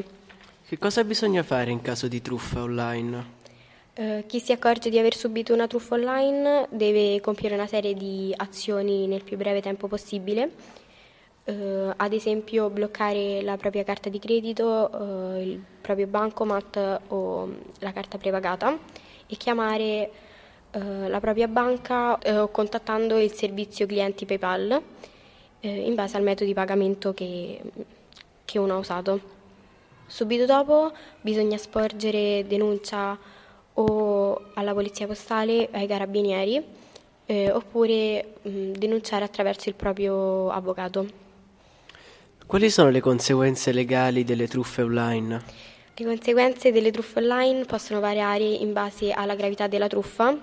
Che 0.67 0.79
cosa 0.79 1.05
bisogna 1.05 1.43
fare 1.43 1.71
in 1.71 1.83
caso 1.83 2.09
di 2.09 2.23
truffa 2.23 2.63
online? 2.63 3.43
Uh, 3.95 4.25
chi 4.27 4.41
si 4.41 4.51
accorge 4.51 4.91
di 4.91 4.99
aver 4.99 5.15
subito 5.15 5.53
una 5.53 5.69
truffa 5.69 5.95
online 5.95 6.67
deve 6.71 7.21
compiere 7.21 7.55
una 7.55 7.67
serie 7.67 7.95
di 7.95 8.33
azioni 8.35 9.07
nel 9.07 9.23
più 9.23 9.37
breve 9.37 9.61
tempo 9.61 9.87
possibile, 9.87 10.51
uh, 11.45 11.93
ad 11.95 12.13
esempio 12.13 12.71
bloccare 12.71 13.41
la 13.43 13.57
propria 13.57 13.85
carta 13.85 14.09
di 14.09 14.19
credito, 14.19 14.91
uh, 14.91 15.41
il 15.41 15.63
proprio 15.81 16.09
bancomat 16.09 17.03
o 17.09 17.49
la 17.79 17.93
carta 17.93 18.19
prepagata 18.19 18.77
e 19.27 19.37
chiamare 19.37 20.11
eh, 20.71 21.09
la 21.09 21.21
propria 21.21 21.49
banca 21.49 22.19
eh, 22.19 22.49
contattando 22.51 23.19
il 23.19 23.33
servizio 23.33 23.87
clienti 23.87 24.27
PayPal 24.27 24.83
eh, 25.61 25.69
in 25.69 25.95
base 25.95 26.17
al 26.17 26.23
metodo 26.23 26.47
di 26.47 26.55
pagamento 26.55 27.15
che, 27.15 27.61
che 28.45 28.59
uno 28.59 28.75
ha 28.75 28.79
usato. 28.79 29.33
Subito 30.07 30.45
dopo 30.45 30.93
bisogna 31.21 31.57
sporgere 31.57 32.45
denuncia 32.47 33.19
o 33.75 34.51
alla 34.55 34.73
polizia 34.73 35.07
postale 35.07 35.69
ai 35.73 35.87
carabinieri 35.87 36.63
eh, 37.27 37.51
oppure 37.51 38.35
mh, 38.43 38.73
denunciare 38.73 39.25
attraverso 39.25 39.69
il 39.69 39.75
proprio 39.75 40.51
avvocato. 40.51 41.23
Quali 42.47 42.71
sono 42.71 42.91
le 42.91 43.01
conseguenze 43.01 43.73
legali 43.73 44.23
delle 44.23 44.47
truffe 44.47 44.83
online? 44.83 45.73
Le 45.97 46.05
conseguenze 46.05 46.73
delle 46.73 46.91
truffe 46.91 47.21
online 47.21 47.67
possono 47.67 48.01
variare 48.01 48.43
in 48.43 48.73
base 48.73 49.13
alla 49.13 49.37
gravità 49.37 49.69
della 49.69 49.87
truffa. 49.87 50.37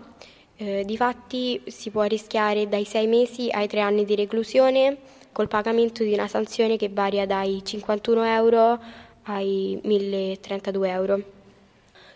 Eh, 0.56 0.86
difatti 0.86 1.62
si 1.68 1.90
può 1.90 2.04
rischiare 2.04 2.70
dai 2.70 2.86
6 2.86 3.08
mesi 3.08 3.50
ai 3.52 3.68
3 3.68 3.82
anni 3.82 4.06
di 4.06 4.16
reclusione 4.16 4.96
col 5.34 5.50
pagamento 5.50 6.04
di 6.04 6.14
una 6.14 6.30
sanzione 6.30 6.78
che 6.78 6.88
varia 6.88 7.26
dai 7.26 7.62
51 7.66 8.24
euro 8.24 8.80
ai 9.24 9.78
1032 9.84 10.90
euro. 10.90 11.22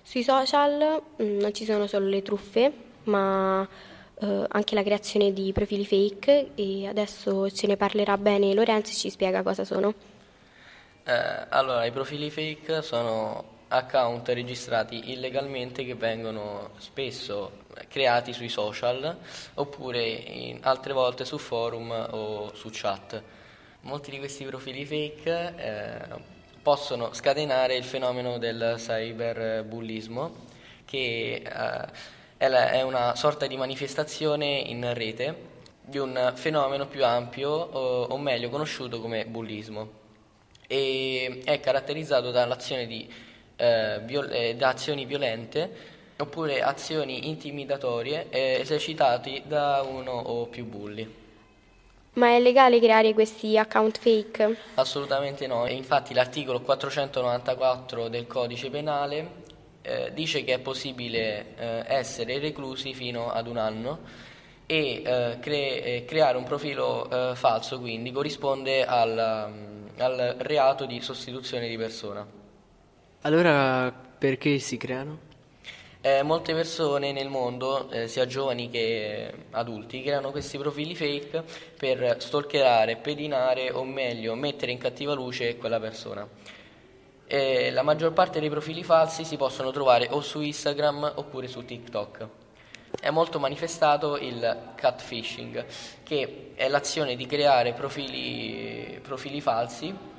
Sui 0.02 0.24
social 0.24 1.02
mh, 1.18 1.22
mm, 1.22 1.40
non 1.40 1.54
ci 1.54 1.66
sono 1.66 1.88
solo 1.88 2.08
le 2.08 2.22
truffe, 2.22 2.72
ma 3.04 3.68
eh, 4.22 4.46
anche 4.48 4.76
la 4.76 4.84
creazione 4.84 5.34
di 5.34 5.52
profili 5.52 5.86
fake 5.86 6.52
e 6.56 6.88
adesso 6.88 7.50
ce 7.52 7.68
ne 7.68 7.76
parlerà 7.76 8.18
bene 8.18 8.54
Lorenzo 8.54 8.92
e 8.92 8.96
ci 8.96 9.10
spiega 9.10 9.44
cosa 9.44 9.66
sono. 9.66 10.15
Eh, 11.08 11.46
allora, 11.50 11.86
i 11.86 11.92
profili 11.92 12.32
fake 12.32 12.82
sono 12.82 13.54
account 13.68 14.28
registrati 14.30 15.12
illegalmente 15.12 15.86
che 15.86 15.94
vengono 15.94 16.72
spesso 16.78 17.64
creati 17.90 18.34
sui 18.34 18.50
social 18.50 19.16
oppure 19.54 20.58
altre 20.62 20.94
volte 20.94 21.24
su 21.24 21.38
forum 21.38 21.92
o 22.10 22.56
su 22.56 22.70
chat. 22.72 23.22
Molti 23.82 24.10
di 24.10 24.18
questi 24.18 24.46
profili 24.46 24.84
fake 24.84 25.54
eh, 25.56 26.00
possono 26.64 27.14
scatenare 27.14 27.76
il 27.76 27.84
fenomeno 27.84 28.40
del 28.40 28.74
cyberbullismo 28.78 30.36
che 30.86 31.44
eh, 31.46 31.88
è 32.38 32.82
una 32.82 33.16
sorta 33.16 33.46
di 33.46 33.58
manifestazione 33.58 34.46
in 34.46 34.92
rete 34.96 35.54
di 35.82 36.00
un 36.00 36.32
fenomeno 36.34 36.88
più 36.88 37.06
ampio 37.06 37.52
o, 37.52 38.04
o 38.06 38.18
meglio 38.18 38.50
conosciuto 38.50 39.00
come 39.00 39.26
bullismo 39.28 40.05
e 40.68 41.42
è 41.44 41.60
caratterizzato 41.60 42.32
dall'azione 42.32 42.88
di, 42.88 43.08
eh, 43.56 44.00
viol- 44.04 44.32
eh, 44.32 44.56
da 44.56 44.70
azioni 44.70 45.06
violente 45.06 45.94
oppure 46.18 46.62
azioni 46.62 47.28
intimidatorie 47.28 48.28
eh, 48.30 48.58
esercitate 48.62 49.44
da 49.46 49.86
uno 49.88 50.12
o 50.12 50.46
più 50.48 50.66
bulli. 50.66 51.24
Ma 52.14 52.30
è 52.30 52.40
legale 52.40 52.80
creare 52.80 53.14
questi 53.14 53.58
account 53.58 54.00
fake? 54.00 54.56
Assolutamente 54.76 55.48
no, 55.48 55.68
infatti 55.68 56.14
l'articolo 56.14 56.62
494 56.62 58.08
del 58.08 58.26
codice 58.26 58.70
penale 58.70 59.44
eh, 59.82 60.12
dice 60.14 60.46
che 60.46 60.54
è 60.54 60.60
possibile 60.60 61.56
eh, 61.58 61.84
essere 61.88 62.40
reclusi 62.40 62.94
fino 62.94 63.32
ad 63.32 63.48
un 63.48 63.58
anno 63.58 64.00
e 64.66 65.04
eh, 65.06 65.38
cre- 65.42 65.84
eh, 65.84 66.06
creare 66.06 66.38
un 66.38 66.44
profilo 66.44 67.08
falso 67.36 67.80
quindi 67.80 68.12
corrisponde 68.12 68.86
al, 68.86 69.85
al 69.98 70.36
reato 70.40 70.86
di 70.86 71.02
sostituzione 71.02 71.68
di 71.68 71.78
persona. 71.78 72.26
Allora 73.22 73.92
perché 73.92 74.60
si 74.60 74.78
creano? 74.78 75.34
Eh, 76.02 76.22
molte 76.22 76.54
persone 76.54 77.12
nel 77.12 77.30
mondo, 77.30 77.90
eh, 77.90 78.08
sia 78.08 78.28
giovani 78.28 78.70
che 78.70 79.34
adulti, 79.50 80.04
creano 80.04 80.30
questi 80.30 80.56
profili 80.60 80.94
fake 80.94 81.44
per 81.78 82.18
stalkerare, 82.20 82.98
pedinare 82.98 83.72
o 83.72 83.84
meglio 83.84 84.36
mettere 84.36 84.72
in 84.72 84.78
cattiva 84.78 85.16
luce 85.16 85.58
quella 85.58 85.80
persona. 85.80 86.28
Eh, 87.26 87.72
la 87.72 87.82
maggior 87.82 88.14
parte 88.14 88.40
dei 88.40 88.52
profili 88.52 88.84
falsi 88.84 89.26
si 89.26 89.36
possono 89.36 89.72
trovare 89.72 90.08
o 90.12 90.22
su 90.22 90.42
Instagram 90.42 91.14
oppure 91.16 91.48
su 91.48 91.66
TikTok. 91.66 92.28
È 93.00 93.10
molto 93.10 93.40
manifestato 93.40 94.18
il 94.18 94.74
catfishing, 94.76 95.66
che 96.04 96.52
è 96.56 96.68
l'azione 96.68 97.16
di 97.16 97.26
creare 97.26 97.74
profili, 97.74 99.00
profili 99.02 99.42
falsi 99.42 100.14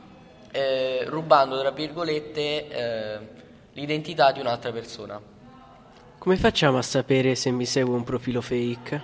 eh, 0.56 1.04
rubando, 1.06 1.60
tra 1.60 1.70
virgolette, 1.70 2.68
eh, 2.68 3.18
l'identità 3.72 4.32
di 4.32 4.40
un'altra 4.40 4.72
persona. 4.72 5.20
Come 6.18 6.36
facciamo 6.36 6.78
a 6.78 6.82
sapere 6.82 7.34
se 7.34 7.50
mi 7.50 7.66
segue 7.66 7.94
un 7.94 8.04
profilo 8.04 8.40
fake? 8.40 9.02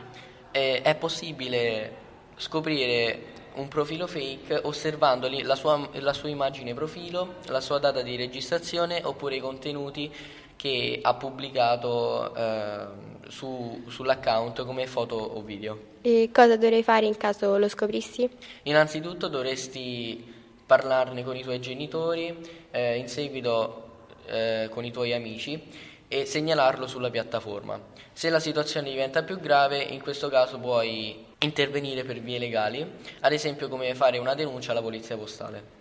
Eh, 0.50 0.80
è 0.82 0.94
possibile 0.94 2.00
scoprire 2.36 3.30
un 3.54 3.68
profilo 3.68 4.06
fake 4.06 4.60
osservando 4.62 5.28
la 5.42 5.54
sua, 5.54 5.88
la 5.92 6.14
sua 6.14 6.30
immagine 6.30 6.72
profilo, 6.72 7.34
la 7.48 7.60
sua 7.60 7.78
data 7.78 8.00
di 8.00 8.16
registrazione 8.16 9.02
oppure 9.04 9.36
i 9.36 9.40
contenuti 9.40 10.10
che 10.56 11.00
ha 11.02 11.14
pubblicato 11.14 12.34
eh, 12.34 12.86
su, 13.28 13.82
sull'account 13.88 14.64
come 14.64 14.86
foto 14.86 15.16
o 15.16 15.40
video. 15.42 15.90
E 16.02 16.30
cosa 16.32 16.56
dovrei 16.56 16.82
fare 16.82 17.06
in 17.06 17.16
caso 17.16 17.56
lo 17.58 17.68
scoprissi? 17.68 18.28
Innanzitutto 18.64 19.28
dovresti 19.28 20.40
parlarne 20.66 21.22
con 21.22 21.36
i 21.36 21.42
tuoi 21.42 21.60
genitori, 21.60 22.36
eh, 22.70 22.96
in 22.96 23.08
seguito 23.08 23.90
eh, 24.26 24.68
con 24.70 24.84
i 24.84 24.90
tuoi 24.90 25.12
amici 25.12 25.60
e 26.08 26.26
segnalarlo 26.26 26.86
sulla 26.86 27.10
piattaforma. 27.10 27.80
Se 28.12 28.28
la 28.28 28.40
situazione 28.40 28.90
diventa 28.90 29.22
più 29.22 29.38
grave, 29.40 29.80
in 29.80 30.00
questo 30.00 30.28
caso 30.28 30.58
puoi 30.58 31.24
intervenire 31.38 32.04
per 32.04 32.20
vie 32.20 32.38
legali, 32.38 32.86
ad 33.20 33.32
esempio 33.32 33.68
come 33.68 33.94
fare 33.94 34.18
una 34.18 34.34
denuncia 34.34 34.72
alla 34.72 34.82
polizia 34.82 35.16
postale. 35.16 35.80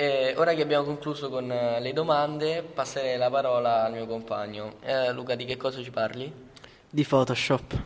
E 0.00 0.32
ora 0.38 0.54
che 0.54 0.62
abbiamo 0.62 0.86
concluso 0.86 1.28
con 1.28 1.52
eh, 1.52 1.78
le 1.78 1.92
domande, 1.92 2.62
passerei 2.62 3.18
la 3.18 3.28
parola 3.28 3.84
al 3.84 3.92
mio 3.92 4.06
compagno. 4.06 4.76
Eh, 4.80 5.12
Luca, 5.12 5.34
di 5.34 5.44
che 5.44 5.58
cosa 5.58 5.82
ci 5.82 5.90
parli? 5.90 6.32
Di 6.88 7.04
Photoshop. 7.04 7.82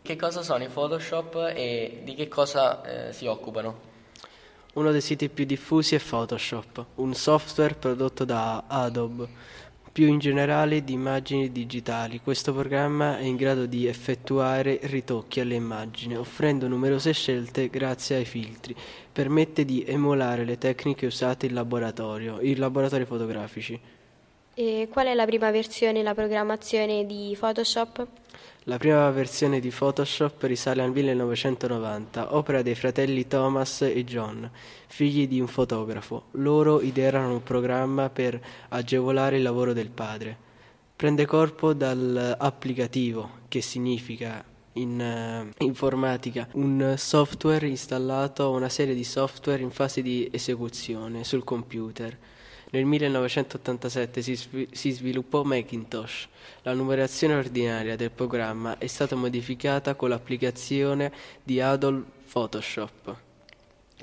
Che 0.00 0.14
cosa 0.14 0.42
sono 0.42 0.62
i 0.62 0.68
Photoshop 0.68 1.50
e 1.52 2.02
di 2.04 2.14
che 2.14 2.28
cosa 2.28 3.08
eh, 3.08 3.12
si 3.12 3.26
occupano? 3.26 3.80
Uno 4.74 4.92
dei 4.92 5.00
siti 5.00 5.28
più 5.28 5.44
diffusi 5.44 5.96
è 5.96 5.98
Photoshop, 5.98 6.84
un 6.96 7.14
software 7.14 7.74
prodotto 7.74 8.24
da 8.24 8.62
Adobe 8.68 9.26
più 9.94 10.08
in 10.08 10.18
generale 10.18 10.82
di 10.82 10.92
immagini 10.92 11.52
digitali. 11.52 12.20
Questo 12.20 12.52
programma 12.52 13.16
è 13.16 13.22
in 13.22 13.36
grado 13.36 13.64
di 13.64 13.86
effettuare 13.86 14.80
ritocchi 14.82 15.38
alle 15.38 15.54
immagini, 15.54 16.16
offrendo 16.16 16.66
numerose 16.66 17.12
scelte 17.12 17.70
grazie 17.70 18.16
ai 18.16 18.24
filtri. 18.24 18.74
Permette 19.12 19.64
di 19.64 19.84
emulare 19.86 20.44
le 20.44 20.58
tecniche 20.58 21.06
usate 21.06 21.46
in 21.46 21.54
laboratorio, 21.54 22.40
in 22.40 22.58
laboratori 22.58 23.04
fotografici. 23.04 23.78
E 24.54 24.88
qual 24.90 25.06
è 25.06 25.14
la 25.14 25.26
prima 25.26 25.52
versione, 25.52 26.02
la 26.02 26.14
programmazione 26.14 27.06
di 27.06 27.36
Photoshop? 27.38 28.04
La 28.66 28.78
prima 28.78 29.10
versione 29.10 29.60
di 29.60 29.68
Photoshop 29.68 30.44
risale 30.44 30.80
al 30.80 30.90
1990, 30.90 32.34
opera 32.34 32.62
dei 32.62 32.74
fratelli 32.74 33.26
Thomas 33.26 33.82
e 33.82 34.04
John, 34.04 34.50
figli 34.86 35.28
di 35.28 35.38
un 35.38 35.48
fotografo. 35.48 36.28
Loro 36.30 36.80
idearono 36.80 37.30
un 37.34 37.42
programma 37.42 38.08
per 38.08 38.40
agevolare 38.70 39.36
il 39.36 39.42
lavoro 39.42 39.74
del 39.74 39.90
padre. 39.90 40.34
Prende 40.96 41.26
corpo 41.26 41.74
dall'applicativo, 41.74 43.40
che 43.48 43.60
significa 43.60 44.42
in 44.72 45.52
uh, 45.58 45.62
informatica 45.62 46.48
un 46.52 46.94
software 46.96 47.66
installato 47.66 48.44
o 48.44 48.56
una 48.56 48.70
serie 48.70 48.94
di 48.94 49.04
software 49.04 49.60
in 49.60 49.72
fase 49.72 50.00
di 50.00 50.26
esecuzione 50.32 51.22
sul 51.22 51.44
computer. 51.44 52.16
Nel 52.74 52.86
1987 52.86 54.20
si, 54.20 54.34
sv- 54.34 54.72
si, 54.72 54.90
sviluppò 54.90 55.44
Macintosh. 55.44 56.26
La 56.62 56.72
numerazione 56.72 57.34
ordinaria 57.34 57.94
del 57.94 58.10
programma 58.10 58.78
è 58.78 58.88
stata 58.88 59.14
modificata 59.14 59.94
con 59.94 60.08
l'applicazione 60.08 61.12
di 61.44 61.60
Adobe 61.60 62.02
Photoshop. 62.32 63.16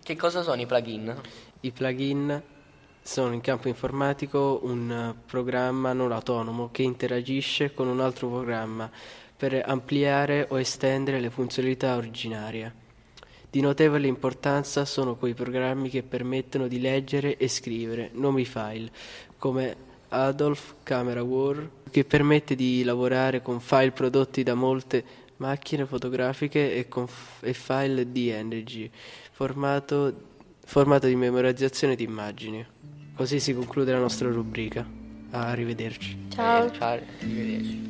Che 0.01 0.15
cosa 0.15 0.41
sono 0.41 0.61
i 0.61 0.65
plugin? 0.65 1.13
I 1.59 1.72
plugin 1.72 2.41
sono 3.01 3.34
in 3.34 3.41
campo 3.41 3.67
informatico 3.67 4.61
un 4.63 5.15
programma 5.26 5.91
non 5.91 6.13
autonomo 6.13 6.69
che 6.72 6.84
interagisce 6.84 7.74
con 7.74 7.88
un 7.88 7.99
altro 7.99 8.30
programma 8.30 8.89
per 9.36 9.61
ampliare 9.65 10.47
o 10.49 10.57
estendere 10.57 11.19
le 11.19 11.30
funzionalità 11.30 11.97
originarie. 11.97 12.81
Di 13.52 13.60
notevole 13.60 14.08
importanza 14.08 14.86
sono 14.86 15.18
quei 15.18 15.34
programmi 15.34 15.89
che 15.89 16.04
permettono 16.04 16.70
di 16.70 16.80
leggere 16.80 17.36
e 17.36 17.49
scrivere 17.49 18.10
nuovi 18.14 18.45
file, 18.45 18.89
come 19.38 19.76
Adolf 20.08 20.76
Camera 20.84 21.22
War, 21.22 21.70
che 21.89 22.06
permette 22.06 22.56
di 22.56 22.82
lavorare 22.86 23.41
con 23.41 23.60
file 23.60 23.91
prodotti 23.91 24.43
da 24.43 24.54
molte 24.54 25.04
macchine 25.36 25.86
fotografiche 25.86 26.74
e 26.74 26.88
con 26.88 27.08
f- 27.08 27.43
e 27.43 27.52
file 27.52 28.10
di 28.14 28.30
Energy, 28.30 28.89
formato, 29.32 30.14
formato 30.64 31.08
di 31.08 31.16
memorizzazione 31.18 31.97
di 31.97 32.06
immagini. 32.06 32.66
Così 33.14 33.41
si 33.41 33.54
conclude 33.54 33.91
la 33.91 33.99
nostra 33.99 34.30
rubrica. 34.30 34.88
Arrivederci. 35.32 36.28
Ciao. 36.30 36.68
Eh, 36.68 36.72
ciao, 36.72 36.99
arrivederci. 37.20 37.89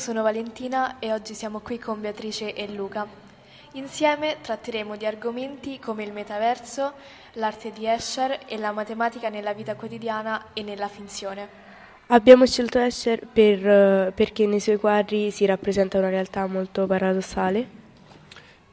Sono 0.09 0.23
Valentina 0.23 0.97
e 0.97 1.13
oggi 1.13 1.35
siamo 1.35 1.59
qui 1.59 1.77
con 1.77 2.01
Beatrice 2.01 2.55
e 2.55 2.67
Luca. 2.67 3.05
Insieme 3.73 4.37
tratteremo 4.41 4.95
di 4.95 5.05
argomenti 5.05 5.77
come 5.77 6.03
il 6.03 6.11
metaverso, 6.11 6.93
l'arte 7.33 7.71
di 7.71 7.85
Escher 7.85 8.39
e 8.47 8.57
la 8.57 8.71
matematica 8.71 9.29
nella 9.29 9.53
vita 9.53 9.75
quotidiana 9.75 10.45
e 10.53 10.63
nella 10.63 10.87
finzione. 10.87 11.47
Abbiamo 12.07 12.47
scelto 12.47 12.79
Escher 12.79 13.27
per, 13.31 13.67
eh, 13.67 14.11
perché 14.15 14.47
nei 14.47 14.59
suoi 14.59 14.77
quadri 14.77 15.29
si 15.29 15.45
rappresenta 15.45 15.99
una 15.99 16.09
realtà 16.09 16.47
molto 16.47 16.87
paradossale. 16.87 17.67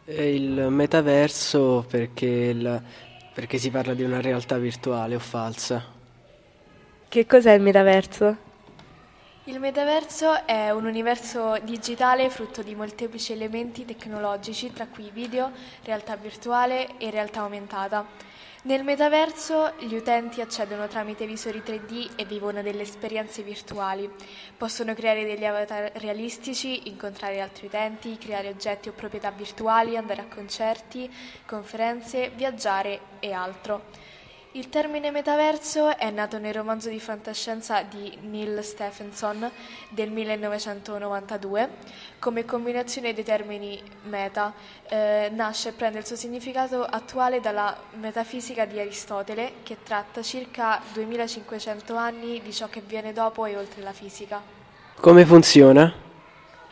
E 0.06 0.34
il 0.34 0.68
metaverso 0.70 1.84
perché, 1.86 2.24
il, 2.24 2.82
perché 3.34 3.58
si 3.58 3.68
parla 3.68 3.92
di 3.92 4.04
una 4.04 4.22
realtà 4.22 4.56
virtuale 4.56 5.14
o 5.14 5.18
falsa. 5.18 5.84
Che 7.06 7.26
cos'è 7.26 7.52
il 7.52 7.60
metaverso? 7.60 8.45
Il 9.48 9.60
metaverso 9.60 10.44
è 10.44 10.70
un 10.70 10.86
universo 10.86 11.56
digitale 11.62 12.30
frutto 12.30 12.62
di 12.62 12.74
molteplici 12.74 13.32
elementi 13.32 13.84
tecnologici, 13.84 14.72
tra 14.72 14.88
cui 14.88 15.08
video, 15.12 15.52
realtà 15.84 16.16
virtuale 16.16 16.98
e 16.98 17.10
realtà 17.12 17.42
aumentata. 17.42 18.04
Nel 18.62 18.82
metaverso 18.82 19.74
gli 19.78 19.94
utenti 19.94 20.40
accedono 20.40 20.88
tramite 20.88 21.26
visori 21.26 21.62
3D 21.64 22.16
e 22.16 22.24
vivono 22.24 22.60
delle 22.60 22.82
esperienze 22.82 23.42
virtuali. 23.42 24.12
Possono 24.56 24.94
creare 24.94 25.24
degli 25.24 25.44
avatar 25.44 25.92
realistici, 25.94 26.88
incontrare 26.88 27.40
altri 27.40 27.66
utenti, 27.66 28.18
creare 28.18 28.48
oggetti 28.48 28.88
o 28.88 28.92
proprietà 28.94 29.30
virtuali, 29.30 29.96
andare 29.96 30.22
a 30.22 30.26
concerti, 30.26 31.08
conferenze, 31.46 32.32
viaggiare 32.34 32.98
e 33.20 33.32
altro. 33.32 34.14
Il 34.56 34.70
termine 34.70 35.10
metaverso 35.10 35.98
è 35.98 36.10
nato 36.10 36.38
nel 36.38 36.54
romanzo 36.54 36.88
di 36.88 36.98
fantascienza 36.98 37.82
di 37.82 38.16
Neil 38.22 38.64
Stephenson 38.64 39.50
del 39.90 40.10
1992. 40.10 41.68
Come 42.18 42.46
combinazione 42.46 43.12
dei 43.12 43.22
termini 43.22 43.78
meta, 44.04 44.54
eh, 44.88 45.30
nasce 45.30 45.68
e 45.68 45.72
prende 45.72 45.98
il 45.98 46.06
suo 46.06 46.16
significato 46.16 46.82
attuale 46.82 47.40
dalla 47.40 47.76
metafisica 48.00 48.64
di 48.64 48.80
Aristotele, 48.80 49.56
che 49.62 49.76
tratta 49.82 50.22
circa 50.22 50.80
2500 50.90 51.94
anni 51.94 52.40
di 52.40 52.50
ciò 52.54 52.70
che 52.70 52.80
viene 52.80 53.12
dopo 53.12 53.44
e 53.44 53.58
oltre 53.58 53.82
la 53.82 53.92
fisica. 53.92 54.40
Come 54.98 55.26
funziona? 55.26 55.92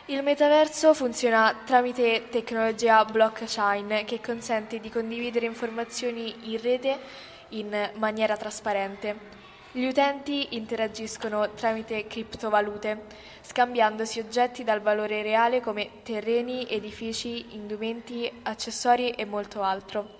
Il 0.07 0.23
metaverso 0.23 0.95
funziona 0.95 1.55
tramite 1.63 2.29
tecnologia 2.31 3.05
blockchain 3.05 4.05
che 4.05 4.19
consente 4.21 4.79
di 4.79 4.89
condividere 4.89 5.45
informazioni 5.45 6.51
in 6.51 6.59
rete 6.59 7.33
in 7.49 7.91
maniera 7.95 8.37
trasparente. 8.37 9.33
Gli 9.71 9.85
utenti 9.85 10.55
interagiscono 10.55 11.51
tramite 11.51 12.07
criptovalute, 12.07 13.07
scambiandosi 13.41 14.19
oggetti 14.19 14.63
dal 14.63 14.79
valore 14.79 15.21
reale 15.21 15.59
come 15.59 16.01
terreni, 16.03 16.65
edifici, 16.69 17.55
indumenti, 17.55 18.31
accessori 18.43 19.09
e 19.09 19.25
molto 19.25 19.61
altro. 19.61 20.15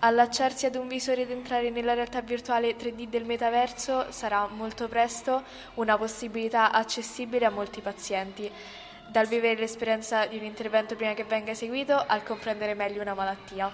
Allacciarsi 0.00 0.66
ad 0.66 0.76
un 0.76 0.86
visore 0.86 1.22
ed 1.22 1.30
entrare 1.30 1.70
nella 1.70 1.94
realtà 1.94 2.20
virtuale 2.20 2.76
3D 2.76 3.08
del 3.08 3.24
metaverso 3.24 4.12
sarà 4.12 4.46
molto 4.48 4.88
presto 4.88 5.44
una 5.74 5.96
possibilità 5.96 6.70
accessibile 6.70 7.46
a 7.46 7.50
molti 7.50 7.80
pazienti, 7.80 8.50
dal 9.10 9.26
vivere 9.26 9.60
l'esperienza 9.60 10.26
di 10.26 10.36
un 10.36 10.44
intervento 10.44 10.94
prima 10.94 11.14
che 11.14 11.24
venga 11.24 11.52
eseguito 11.52 12.02
al 12.06 12.22
comprendere 12.22 12.74
meglio 12.74 13.00
una 13.00 13.14
malattia. 13.14 13.70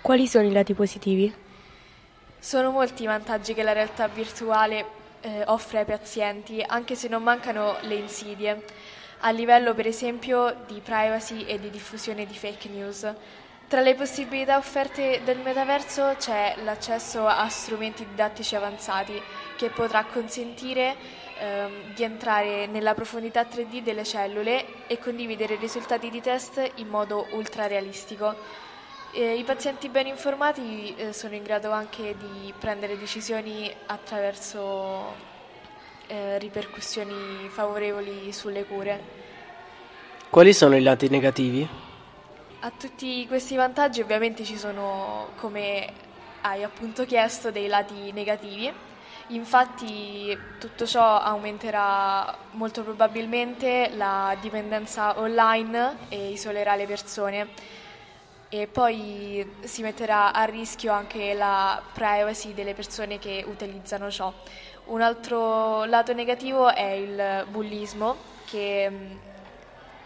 Quali 0.00 0.26
sono 0.26 0.46
i 0.46 0.52
lati 0.52 0.74
positivi? 0.74 1.43
Sono 2.44 2.72
molti 2.72 3.04
i 3.04 3.06
vantaggi 3.06 3.54
che 3.54 3.62
la 3.62 3.72
realtà 3.72 4.06
virtuale 4.06 4.84
eh, 5.22 5.44
offre 5.46 5.78
ai 5.78 5.84
pazienti, 5.86 6.62
anche 6.62 6.94
se 6.94 7.08
non 7.08 7.22
mancano 7.22 7.78
le 7.80 7.94
insidie, 7.94 8.62
a 9.20 9.30
livello 9.30 9.72
per 9.72 9.86
esempio 9.86 10.54
di 10.66 10.82
privacy 10.84 11.46
e 11.46 11.58
di 11.58 11.70
diffusione 11.70 12.26
di 12.26 12.34
fake 12.34 12.68
news. 12.68 13.10
Tra 13.66 13.80
le 13.80 13.94
possibilità 13.94 14.58
offerte 14.58 15.22
del 15.24 15.38
metaverso 15.38 16.16
c'è 16.18 16.56
l'accesso 16.62 17.26
a 17.26 17.48
strumenti 17.48 18.06
didattici 18.06 18.54
avanzati 18.54 19.18
che 19.56 19.70
potrà 19.70 20.04
consentire 20.04 20.96
ehm, 21.38 21.94
di 21.94 22.02
entrare 22.02 22.66
nella 22.66 22.92
profondità 22.92 23.40
3D 23.40 23.80
delle 23.80 24.04
cellule 24.04 24.86
e 24.86 24.98
condividere 24.98 25.54
i 25.54 25.58
risultati 25.58 26.10
di 26.10 26.20
test 26.20 26.72
in 26.74 26.88
modo 26.88 27.26
ultra 27.30 27.66
realistico. 27.66 28.63
Eh, 29.16 29.36
I 29.36 29.44
pazienti 29.44 29.88
ben 29.88 30.08
informati 30.08 30.92
eh, 30.96 31.12
sono 31.12 31.36
in 31.36 31.44
grado 31.44 31.70
anche 31.70 32.16
di 32.18 32.52
prendere 32.58 32.98
decisioni 32.98 33.72
attraverso 33.86 35.14
eh, 36.08 36.36
ripercussioni 36.40 37.48
favorevoli 37.48 38.32
sulle 38.32 38.64
cure. 38.64 39.00
Quali 40.28 40.52
sono 40.52 40.74
i 40.74 40.82
lati 40.82 41.08
negativi? 41.08 41.64
A 42.58 42.72
tutti 42.76 43.24
questi 43.28 43.54
vantaggi 43.54 44.00
ovviamente 44.00 44.42
ci 44.42 44.56
sono, 44.56 45.28
come 45.36 45.92
hai 46.40 46.64
appunto 46.64 47.06
chiesto, 47.06 47.52
dei 47.52 47.68
lati 47.68 48.10
negativi. 48.10 48.72
Infatti 49.28 50.36
tutto 50.58 50.86
ciò 50.86 51.20
aumenterà 51.20 52.36
molto 52.50 52.82
probabilmente 52.82 53.92
la 53.94 54.36
dipendenza 54.40 55.20
online 55.20 55.98
e 56.08 56.30
isolerà 56.30 56.74
le 56.74 56.86
persone 56.86 57.48
e 58.60 58.68
poi 58.68 59.44
si 59.62 59.82
metterà 59.82 60.32
a 60.32 60.44
rischio 60.44 60.92
anche 60.92 61.34
la 61.34 61.82
privacy 61.92 62.54
delle 62.54 62.72
persone 62.72 63.18
che 63.18 63.44
utilizzano 63.44 64.08
ciò. 64.12 64.32
Un 64.86 65.02
altro 65.02 65.84
lato 65.86 66.12
negativo 66.12 66.72
è 66.72 66.92
il 66.92 67.46
bullismo 67.50 68.14
che 68.44 69.18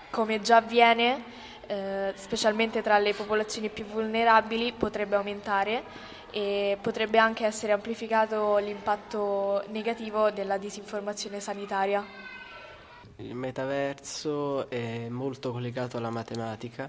come 0.09 0.41
già 0.41 0.57
avviene, 0.57 1.23
eh, 1.67 2.15
specialmente 2.17 2.81
tra 2.81 2.99
le 2.99 3.13
popolazioni 3.13 3.69
più 3.69 3.85
vulnerabili, 3.85 4.73
potrebbe 4.73 5.17
aumentare 5.17 5.83
e 6.31 6.79
potrebbe 6.81 7.19
anche 7.19 7.45
essere 7.45 7.73
amplificato 7.73 8.57
l'impatto 8.57 9.63
negativo 9.69 10.31
della 10.31 10.57
disinformazione 10.57 11.39
sanitaria. 11.41 12.03
Il 13.17 13.35
metaverso 13.35 14.71
è 14.71 15.09
molto 15.11 15.53
collegato 15.53 15.99
alla 15.99 16.09
matematica 16.09 16.89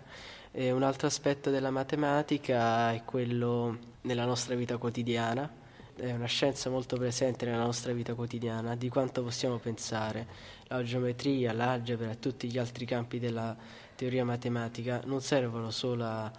e 0.52 0.72
un 0.72 0.84
altro 0.84 1.08
aspetto 1.08 1.50
della 1.50 1.70
matematica 1.70 2.91
è 2.91 3.04
quello 3.06 3.78
nella 4.02 4.26
nostra 4.26 4.56
vita 4.56 4.78
quotidiana, 4.78 5.50
è 5.95 6.12
una 6.12 6.26
scienza 6.26 6.70
molto 6.70 6.97
presente 6.97 7.45
nella 7.45 7.64
nostra 7.64 7.93
vita 7.93 8.16
quotidiana, 8.16 8.76
di 8.76 8.89
quanto 8.89 9.22
possiamo 9.22 9.58
pensare. 9.58 10.28
La 10.68 10.82
geometria, 10.84 11.54
l'algebra 11.54 12.12
e 12.12 12.20
tutti 12.20 12.50
gli 12.50 12.58
altri 12.58 12.86
campi 12.86 13.20
della 13.20 13.56
teoria 13.95 14.24
matematica 14.24 15.02
non 15.06 15.22
servono 15.22 15.72
solo 15.72 16.06
a 16.06 16.32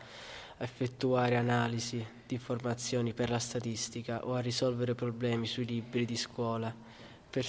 effettuare 0.58 1.36
analisi 1.36 2.04
di 2.26 2.34
informazioni 2.34 3.12
per 3.12 3.30
la 3.30 3.38
statistica 3.38 4.26
o 4.26 4.34
a 4.34 4.40
risolvere 4.40 4.94
problemi 4.94 5.46
sui 5.46 5.66
libri 5.66 6.04
di 6.04 6.16
scuola. 6.16 6.74
Per 7.30 7.46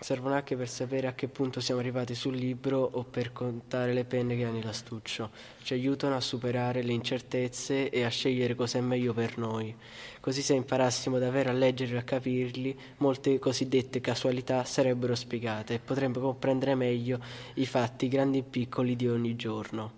servono 0.00 0.34
anche 0.34 0.56
per 0.56 0.68
sapere 0.68 1.06
a 1.06 1.12
che 1.12 1.28
punto 1.28 1.60
siamo 1.60 1.80
arrivati 1.80 2.14
sul 2.14 2.36
libro 2.36 2.88
o 2.92 3.04
per 3.04 3.32
contare 3.32 3.92
le 3.92 4.04
penne 4.04 4.36
che 4.36 4.44
hanno 4.44 4.60
l'astuccio. 4.62 5.30
Ci 5.62 5.74
aiutano 5.74 6.16
a 6.16 6.20
superare 6.20 6.82
le 6.82 6.92
incertezze 6.92 7.90
e 7.90 8.04
a 8.04 8.08
scegliere 8.08 8.54
cosa 8.54 8.78
è 8.78 8.80
meglio 8.80 9.12
per 9.12 9.38
noi. 9.38 9.74
Così 10.20 10.42
se 10.42 10.54
imparassimo 10.54 11.18
davvero 11.18 11.50
a 11.50 11.52
leggere 11.52 11.94
e 11.94 11.98
a 11.98 12.02
capirli, 12.02 12.78
molte 12.98 13.38
cosiddette 13.38 14.00
casualità 14.00 14.64
sarebbero 14.64 15.14
spiegate 15.14 15.74
e 15.74 15.78
potremmo 15.78 16.20
comprendere 16.20 16.74
meglio 16.74 17.18
i 17.54 17.66
fatti 17.66 18.08
grandi 18.08 18.38
e 18.38 18.42
piccoli 18.42 18.96
di 18.96 19.08
ogni 19.08 19.36
giorno. 19.36 19.92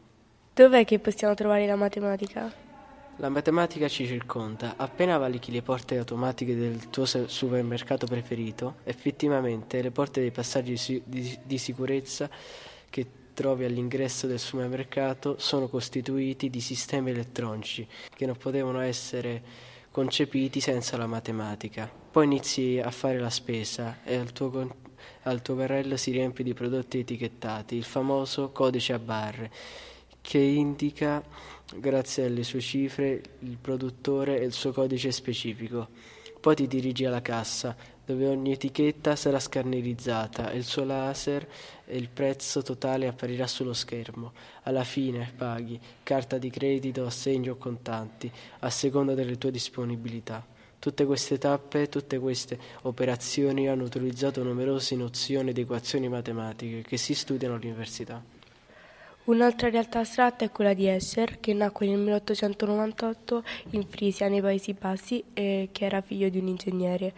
Dov'è 0.54 0.84
che 0.84 0.98
possiamo 0.98 1.34
trovare 1.34 1.66
la 1.66 1.76
matematica? 1.76 2.68
La 3.20 3.28
matematica 3.28 3.86
ci 3.86 4.06
circonda. 4.06 4.76
Appena 4.78 5.18
valichi 5.18 5.52
le 5.52 5.60
porte 5.60 5.98
automatiche 5.98 6.56
del 6.56 6.88
tuo 6.88 7.04
supermercato 7.04 8.06
preferito, 8.06 8.76
effettivamente 8.84 9.82
le 9.82 9.90
porte 9.90 10.20
dei 10.20 10.30
passaggi 10.30 11.02
di, 11.04 11.58
sicurezza 11.58 12.30
che 12.88 13.06
trovi 13.34 13.66
all'ingresso 13.66 14.26
del 14.26 14.38
supermercato 14.38 15.36
sono 15.38 15.68
costituiti 15.68 16.48
di 16.48 16.62
sistemi 16.62 17.10
elettronici 17.10 17.86
che 18.08 18.24
non 18.24 18.36
potevano 18.38 18.80
essere 18.80 19.42
concepiti 19.90 20.60
senza 20.60 20.96
la 20.96 21.06
matematica. 21.06 21.92
Poi 22.10 22.24
inizi 22.24 22.80
a 22.82 22.90
fare 22.90 23.18
la 23.18 23.28
spesa 23.28 23.98
e 24.02 24.16
al 24.16 24.32
tuo, 24.32 24.76
al 25.24 25.42
tuo 25.42 25.56
carrello 25.56 25.98
si 25.98 26.10
riempie 26.10 26.42
di 26.42 26.54
prodotti 26.54 27.00
etichettati, 27.00 27.76
il 27.76 27.84
famoso 27.84 28.50
codice 28.50 28.94
a 28.94 28.98
barre 28.98 29.50
che 30.20 30.38
indica, 30.38 31.22
grazie 31.76 32.24
alle 32.24 32.42
sue 32.42 32.60
cifre, 32.60 33.22
il 33.40 33.56
produttore 33.60 34.40
e 34.40 34.44
il 34.44 34.52
suo 34.52 34.72
codice 34.72 35.12
specifico. 35.12 35.88
Poi 36.40 36.56
ti 36.56 36.66
dirigi 36.66 37.04
alla 37.04 37.20
cassa, 37.20 37.76
dove 38.04 38.26
ogni 38.26 38.52
etichetta 38.52 39.14
sarà 39.14 39.38
scannerizzata 39.38 40.50
e 40.50 40.56
il 40.56 40.64
suo 40.64 40.84
laser 40.84 41.46
e 41.84 41.96
il 41.96 42.08
prezzo 42.08 42.62
totale 42.62 43.06
apparirà 43.06 43.46
sullo 43.46 43.74
schermo. 43.74 44.32
Alla 44.62 44.84
fine 44.84 45.32
paghi 45.36 45.78
carta 46.02 46.38
di 46.38 46.50
credito, 46.50 47.04
assegno 47.04 47.52
o 47.52 47.56
contanti, 47.56 48.30
a 48.60 48.70
seconda 48.70 49.14
delle 49.14 49.36
tue 49.38 49.50
disponibilità. 49.50 50.44
Tutte 50.78 51.04
queste 51.04 51.36
tappe, 51.36 51.90
tutte 51.90 52.18
queste 52.18 52.58
operazioni 52.82 53.68
hanno 53.68 53.84
utilizzato 53.84 54.42
numerose 54.42 54.96
nozioni 54.96 55.50
ed 55.50 55.58
equazioni 55.58 56.08
matematiche 56.08 56.80
che 56.80 56.96
si 56.96 57.14
studiano 57.14 57.56
all'università. 57.56 58.39
Un'altra 59.30 59.70
realtà 59.70 60.00
astratta 60.00 60.44
è 60.44 60.50
quella 60.50 60.74
di 60.74 60.88
Escher, 60.88 61.38
che 61.38 61.54
nacque 61.54 61.86
nel 61.86 61.98
1898 61.98 63.44
in 63.70 63.86
Frisia, 63.86 64.26
nei 64.26 64.40
Paesi 64.40 64.72
Bassi, 64.72 65.22
e 65.32 65.68
che 65.70 65.84
era 65.84 66.00
figlio 66.00 66.28
di 66.28 66.38
un 66.38 66.48
ingegnere. 66.48 67.12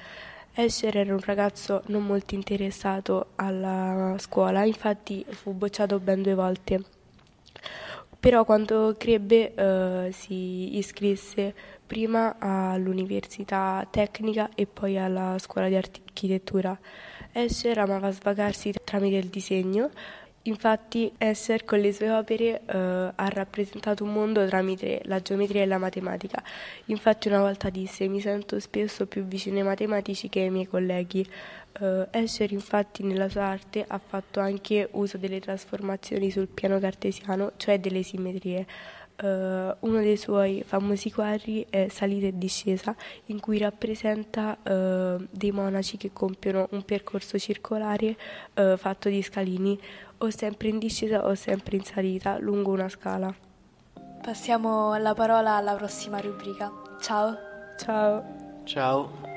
Escher 0.52 0.94
era 0.94 1.14
un 1.14 1.22
ragazzo 1.24 1.82
non 1.86 2.04
molto 2.04 2.34
interessato 2.34 3.28
alla 3.36 4.14
scuola, 4.18 4.62
infatti 4.64 5.24
fu 5.26 5.52
bocciato 5.52 5.98
ben 6.00 6.20
due 6.20 6.34
volte. 6.34 6.84
Però 8.20 8.44
quando 8.44 8.94
crebbe 8.98 9.54
eh, 9.54 10.12
si 10.12 10.76
iscrisse 10.76 11.54
prima 11.86 12.36
all'università 12.38 13.86
tecnica 13.90 14.50
e 14.54 14.66
poi 14.66 14.98
alla 14.98 15.38
scuola 15.38 15.68
di 15.68 15.76
architettura. 15.76 16.78
Escher 17.32 17.78
amava 17.78 18.10
svagarsi 18.10 18.74
tramite 18.84 19.16
il 19.16 19.28
disegno, 19.28 19.88
Infatti 20.44 21.12
Esser 21.18 21.64
con 21.64 21.78
le 21.78 21.92
sue 21.92 22.10
opere 22.10 22.62
eh, 22.66 22.76
ha 23.14 23.28
rappresentato 23.28 24.02
un 24.02 24.12
mondo 24.12 24.44
tramite 24.44 25.00
la 25.04 25.22
geometria 25.22 25.62
e 25.62 25.66
la 25.66 25.78
matematica. 25.78 26.42
Infatti 26.86 27.28
una 27.28 27.38
volta 27.38 27.70
disse 27.70 28.08
mi 28.08 28.20
sento 28.20 28.58
spesso 28.58 29.06
più 29.06 29.22
vicino 29.24 29.58
ai 29.58 29.62
matematici 29.62 30.28
che 30.28 30.40
ai 30.40 30.50
miei 30.50 30.66
colleghi. 30.66 31.24
Eh, 31.80 32.08
Escher 32.10 32.50
infatti 32.50 33.04
nella 33.04 33.28
sua 33.28 33.44
arte 33.44 33.84
ha 33.86 33.98
fatto 34.04 34.40
anche 34.40 34.88
uso 34.92 35.16
delle 35.16 35.38
trasformazioni 35.38 36.30
sul 36.32 36.48
piano 36.48 36.80
cartesiano, 36.80 37.52
cioè 37.56 37.78
delle 37.78 38.02
simmetrie. 38.02 38.66
Uh, 39.14 39.76
uno 39.80 40.00
dei 40.00 40.16
suoi 40.16 40.64
famosi 40.66 41.12
quadri 41.12 41.64
è 41.70 41.86
Salita 41.88 42.26
e 42.26 42.32
discesa, 42.34 42.96
in 43.26 43.38
cui 43.38 43.58
rappresenta 43.58 44.56
uh, 44.60 45.24
dei 45.30 45.52
monaci 45.52 45.96
che 45.96 46.10
compiono 46.12 46.66
un 46.72 46.82
percorso 46.82 47.38
circolare 47.38 48.16
uh, 48.54 48.76
fatto 48.76 49.08
di 49.08 49.22
scalini, 49.22 49.78
o 50.22 50.30
sempre 50.30 50.68
in 50.68 50.78
discesa 50.78 51.26
o 51.26 51.34
sempre 51.34 51.76
in 51.76 51.84
salita, 51.84 52.38
lungo 52.38 52.70
una 52.70 52.88
scala. 52.88 53.34
Passiamo 54.22 54.96
la 54.96 55.14
parola 55.14 55.56
alla 55.56 55.74
prossima 55.74 56.20
rubrica. 56.20 56.70
Ciao. 57.00 57.36
Ciao. 57.76 58.62
Ciao. 58.64 59.31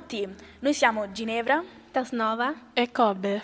Tutti, 0.00 0.26
noi 0.60 0.72
siamo 0.72 1.12
Ginevra, 1.12 1.62
Tasnova 1.90 2.54
e 2.72 2.90
Kobe 2.90 3.42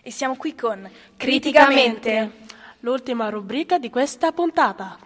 e 0.00 0.10
siamo 0.10 0.34
qui 0.34 0.54
con 0.54 0.88
Criticamente, 1.14 2.38
l'ultima 2.80 3.28
rubrica 3.28 3.78
di 3.78 3.90
questa 3.90 4.32
puntata. 4.32 4.96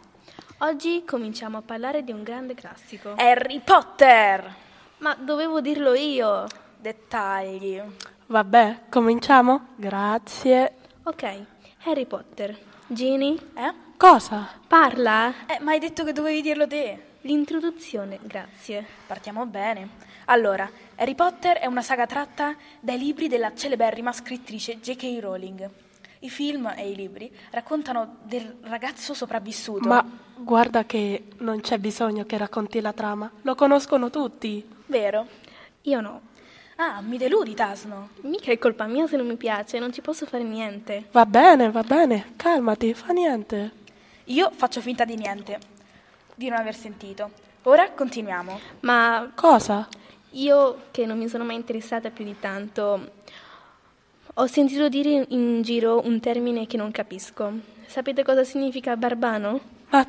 Oggi 0.59 1.03
cominciamo 1.05 1.59
a 1.59 1.63
parlare 1.63 2.05
di 2.05 2.13
un 2.13 2.23
grande 2.23 2.55
classico. 2.55 3.15
Harry 3.17 3.59
Potter. 3.59 4.55
Ma 4.99 5.17
dovevo 5.17 5.61
dirlo 5.61 5.95
io. 5.95 6.47
Dettagli. 6.79 7.83
Vabbè, 8.27 8.83
cominciamo? 8.89 9.71
Grazie. 9.75 10.75
Ok, 11.03 11.45
Harry 11.85 12.07
Potter. 12.07 12.57
Ginny? 12.87 13.37
Eh? 13.55 13.75
Cosa? 13.97 14.49
Parla. 14.69 15.47
Eh, 15.47 15.59
ma 15.61 15.73
hai 15.73 15.81
detto 15.81 16.05
che 16.05 16.13
dovevi 16.13 16.41
dirlo 16.41 16.69
te. 16.69 17.13
L'introduzione, 17.23 18.21
grazie. 18.23 18.87
Partiamo 19.07 19.45
bene. 19.47 20.13
Allora, 20.27 20.71
Harry 20.97 21.15
Potter 21.15 21.59
è 21.59 21.67
una 21.67 21.83
saga 21.83 22.07
tratta 22.07 22.55
dai 22.79 22.99
libri 22.99 23.27
della 23.27 23.53
celeberrima 23.55 24.13
scrittrice 24.13 24.79
J.K. 24.79 25.19
Rowling. 25.21 25.69
I 26.21 26.31
film 26.31 26.73
e 26.77 26.89
i 26.89 26.95
libri 26.95 27.31
raccontano 27.51 28.19
del 28.23 28.59
ragazzo 28.63 29.13
sopravvissuto. 29.13 29.89
Ma 29.89 30.07
guarda 30.37 30.85
che 30.85 31.25
non 31.39 31.61
c'è 31.61 31.79
bisogno 31.79 32.25
che 32.25 32.39
racconti 32.39 32.81
la 32.81 32.93
trama, 32.93 33.31
lo 33.43 33.55
conoscono 33.57 34.09
tutti. 34.09 34.67
Vero? 34.87 35.27
Io 35.83 36.01
no. 36.01 36.21
Ah, 36.77 37.01
mi 37.01 37.19
deludi, 37.19 37.55
Tasno. 37.55 38.11
Mica 38.23 38.53
è 38.53 38.59
colpa 38.59 38.87
mia 38.87 39.07
se 39.07 39.17
non 39.17 39.27
mi 39.27 39.37
piace, 39.37 39.79
non 39.79 39.93
ci 39.93 40.01
posso 40.01 40.27
fare 40.27 40.45
niente. 40.45 41.09
Va 41.11 41.27
bene, 41.27 41.71
va 41.71 41.83
bene, 41.83 42.33
calmati, 42.37 42.95
fa 42.95 43.13
niente. 43.13 43.73
Io 44.27 44.51
faccio 44.55 44.81
finta 44.81 45.05
di 45.05 45.17
niente, 45.17 45.59
di 46.35 46.49
non 46.49 46.59
aver 46.59 46.75
sentito. 46.75 47.31
Ora 47.65 47.91
continuiamo. 47.91 48.61
Ma 48.81 49.31
Cosa? 49.35 49.87
Io, 50.35 50.85
che 50.91 51.07
non 51.07 51.18
mi 51.18 51.28
sono 51.28 51.45
mai 51.45 51.57
interessata 51.57 52.11
più 52.11 52.24
di 52.24 52.37
tanto, 52.39 53.11
ho 54.35 54.47
sentito 54.47 54.89
dire 54.89 55.26
in 55.28 55.62
giro 55.62 56.01
un 56.05 56.18
termine 56.20 56.66
che 56.66 56.76
non 56.76 56.91
capisco. 56.91 57.53
Sapete 57.87 58.24
cosa 58.24 58.43
significa 58.43 58.97
barbano? 58.97 59.61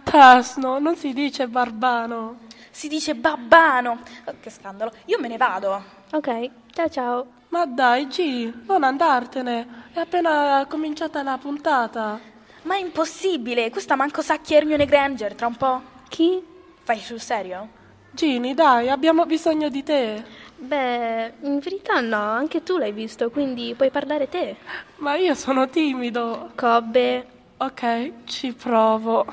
Tasno, 0.03 0.79
non 0.79 0.95
si 0.95 1.13
dice 1.13 1.47
barbano. 1.47 2.39
Si 2.71 2.87
dice 2.87 3.13
babbano. 3.13 3.99
Oh, 4.25 4.33
che 4.39 4.49
scandalo. 4.49 4.91
Io 5.05 5.19
me 5.19 5.27
ne 5.27 5.37
vado. 5.37 5.83
Ok, 6.11 6.49
ciao 6.71 6.89
ciao. 6.89 7.25
Ma 7.49 7.65
dai, 7.65 8.07
G, 8.07 8.51
non 8.65 8.83
andartene. 8.83 9.89
È 9.93 9.99
appena 9.99 10.65
cominciata 10.67 11.21
la 11.21 11.37
puntata. 11.37 12.19
Ma 12.63 12.75
è 12.75 12.79
impossibile. 12.79 13.69
Questa 13.69 13.95
manco 13.95 14.23
sa 14.23 14.37
chi 14.37 14.55
è 14.55 14.57
Hermione 14.57 14.85
Granger 14.85 15.35
tra 15.35 15.45
un 15.45 15.55
po'. 15.55 15.81
Chi? 16.09 16.43
Fai 16.81 16.99
sul 16.99 17.21
serio? 17.21 17.83
Gini, 18.15 18.53
dai, 18.53 18.89
abbiamo 18.89 19.25
bisogno 19.25 19.67
di 19.67 19.83
te. 19.83 20.23
Beh, 20.55 21.33
in 21.41 21.59
verità 21.59 21.99
no, 21.99 22.15
anche 22.15 22.63
tu 22.63 22.77
l'hai 22.77 22.93
visto, 22.93 23.29
quindi 23.29 23.73
puoi 23.75 23.89
parlare 23.89 24.29
te. 24.29 24.55
Ma 24.99 25.15
io 25.17 25.35
sono 25.35 25.67
timido. 25.67 26.51
Cobbe. 26.55 27.27
Ok, 27.57 28.23
ci 28.23 28.53
provo. 28.53 29.25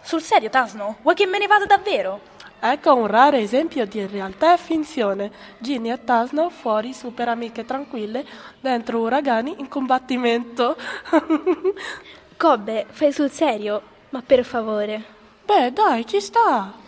Sul 0.00 0.22
serio, 0.22 0.48
Tasno? 0.48 0.96
Vuoi 1.02 1.14
che 1.14 1.26
me 1.26 1.36
ne 1.36 1.46
vada 1.46 1.66
davvero? 1.66 2.20
Ecco 2.60 2.94
un 2.94 3.08
raro 3.08 3.36
esempio 3.36 3.84
di 3.84 4.06
realtà 4.06 4.54
e 4.54 4.58
finzione. 4.58 5.30
Ginny 5.58 5.90
e 5.90 6.02
Tasno 6.02 6.48
fuori 6.48 6.94
super 6.94 7.28
amiche 7.28 7.66
tranquille, 7.66 8.24
dentro 8.58 9.00
uragani 9.00 9.56
in 9.58 9.68
combattimento. 9.68 10.78
Cobbe, 12.38 12.86
fai 12.88 13.12
sul 13.12 13.30
serio? 13.30 13.82
Ma 14.08 14.22
per 14.24 14.46
favore. 14.46 15.04
Beh, 15.44 15.72
dai, 15.74 16.06
ci 16.06 16.22
sta. 16.22 16.79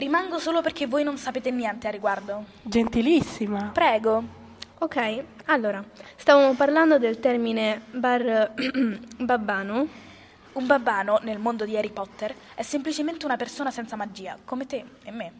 Rimango 0.00 0.38
solo 0.38 0.62
perché 0.62 0.86
voi 0.86 1.04
non 1.04 1.18
sapete 1.18 1.50
niente 1.50 1.86
a 1.86 1.90
riguardo. 1.90 2.46
Gentilissima. 2.62 3.68
Prego. 3.74 4.24
Ok, 4.78 5.24
allora, 5.44 5.84
stavamo 6.16 6.54
parlando 6.54 6.98
del 6.98 7.20
termine 7.20 7.82
bar 7.90 8.54
babbano. 9.18 9.86
Un 10.52 10.66
babbano, 10.66 11.18
nel 11.22 11.38
mondo 11.38 11.66
di 11.66 11.76
Harry 11.76 11.90
Potter, 11.90 12.34
è 12.54 12.62
semplicemente 12.62 13.26
una 13.26 13.36
persona 13.36 13.70
senza 13.70 13.94
magia, 13.94 14.38
come 14.42 14.64
te 14.64 14.82
e 15.02 15.10
me. 15.10 15.32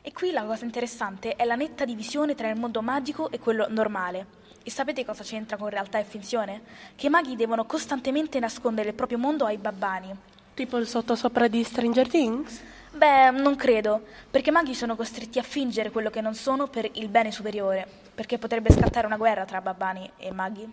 E 0.00 0.10
qui 0.10 0.30
la 0.30 0.44
cosa 0.44 0.64
interessante 0.64 1.36
è 1.36 1.44
la 1.44 1.54
netta 1.54 1.84
divisione 1.84 2.34
tra 2.34 2.48
il 2.48 2.58
mondo 2.58 2.80
magico 2.80 3.30
e 3.30 3.38
quello 3.38 3.66
normale. 3.68 4.24
E 4.62 4.70
sapete 4.70 5.04
cosa 5.04 5.22
c'entra 5.22 5.58
con 5.58 5.68
realtà 5.68 5.98
e 5.98 6.04
finzione? 6.04 6.62
Che 6.96 7.08
i 7.08 7.10
maghi 7.10 7.36
devono 7.36 7.66
costantemente 7.66 8.40
nascondere 8.40 8.88
il 8.88 8.94
proprio 8.94 9.18
mondo 9.18 9.44
ai 9.44 9.58
babbani. 9.58 10.16
Tipo 10.54 10.78
il 10.78 10.86
sottosopra 10.86 11.46
di 11.46 11.62
Stranger 11.62 12.08
Things? 12.08 12.62
Beh, 12.94 13.30
non 13.30 13.56
credo, 13.56 14.02
perché 14.30 14.50
i 14.50 14.52
maghi 14.52 14.74
sono 14.74 14.96
costretti 14.96 15.38
a 15.38 15.42
fingere 15.42 15.90
quello 15.90 16.10
che 16.10 16.20
non 16.20 16.34
sono 16.34 16.68
per 16.68 16.88
il 16.92 17.08
bene 17.08 17.32
superiore, 17.32 17.86
perché 18.14 18.36
potrebbe 18.36 18.70
scattare 18.70 19.06
una 19.06 19.16
guerra 19.16 19.46
tra 19.46 19.62
babbani 19.62 20.10
e 20.18 20.30
maghi. 20.30 20.70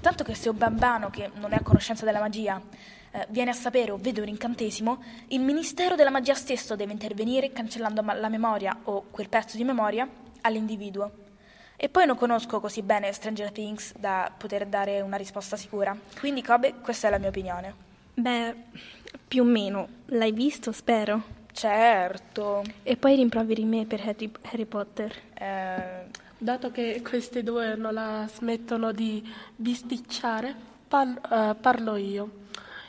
Tanto 0.00 0.24
che 0.24 0.34
se 0.34 0.48
un 0.48 0.56
babbano 0.56 1.10
che 1.10 1.30
non 1.34 1.52
è 1.52 1.56
a 1.56 1.62
conoscenza 1.62 2.06
della 2.06 2.18
magia 2.18 2.60
eh, 3.10 3.26
viene 3.28 3.50
a 3.50 3.54
sapere 3.54 3.90
o 3.90 3.98
vede 4.00 4.22
un 4.22 4.28
incantesimo, 4.28 5.02
il 5.28 5.40
Ministero 5.40 5.96
della 5.96 6.10
Magia 6.10 6.34
stesso 6.34 6.76
deve 6.76 6.92
intervenire 6.92 7.52
cancellando 7.52 8.02
la 8.02 8.28
memoria 8.28 8.74
o 8.84 9.04
quel 9.10 9.28
pezzo 9.28 9.58
di 9.58 9.64
memoria 9.64 10.08
all'individuo. 10.40 11.10
E 11.76 11.88
poi 11.90 12.06
non 12.06 12.16
conosco 12.16 12.60
così 12.60 12.82
bene 12.82 13.12
Stranger 13.12 13.52
Things 13.52 13.94
da 13.98 14.32
poter 14.34 14.66
dare 14.66 15.02
una 15.02 15.16
risposta 15.16 15.56
sicura. 15.56 15.96
Quindi, 16.18 16.42
Kobe, 16.42 16.74
questa 16.80 17.08
è 17.08 17.10
la 17.10 17.18
mia 17.18 17.28
opinione. 17.28 17.74
Beh, 18.14 18.54
più 19.28 19.42
o 19.42 19.46
meno. 19.46 19.88
L'hai 20.06 20.32
visto, 20.32 20.72
spero. 20.72 21.38
Certo. 21.52 22.62
E 22.82 22.96
poi 22.96 23.16
rimproveri 23.16 23.64
me 23.64 23.84
per 23.86 24.00
Harry, 24.00 24.30
Harry 24.42 24.64
Potter. 24.64 25.14
Eh, 25.34 26.06
dato 26.38 26.70
che 26.70 27.02
queste 27.02 27.42
due 27.42 27.74
non 27.76 27.94
la 27.94 28.28
smettono 28.32 28.92
di 28.92 29.22
bisticciare, 29.54 30.54
par- 30.88 31.20
uh, 31.28 31.60
parlo 31.60 31.96
io. 31.96 32.38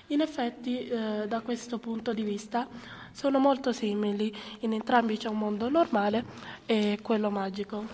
In 0.08 0.22
effetti, 0.22 0.90
uh, 0.92 1.28
da 1.28 1.42
questo 1.42 1.78
punto 1.78 2.14
di 2.14 2.24
vista, 2.24 2.68
sono 3.12 3.40
molto 3.40 3.72
simili. 3.74 4.34
In 4.60 4.74
entrambi 4.74 5.18
c'è 5.18 5.28
un 5.28 5.38
mondo 5.38 5.70
normale 5.70 6.24
e 6.66 7.00
quello 7.02 7.30
magico. 7.30 7.86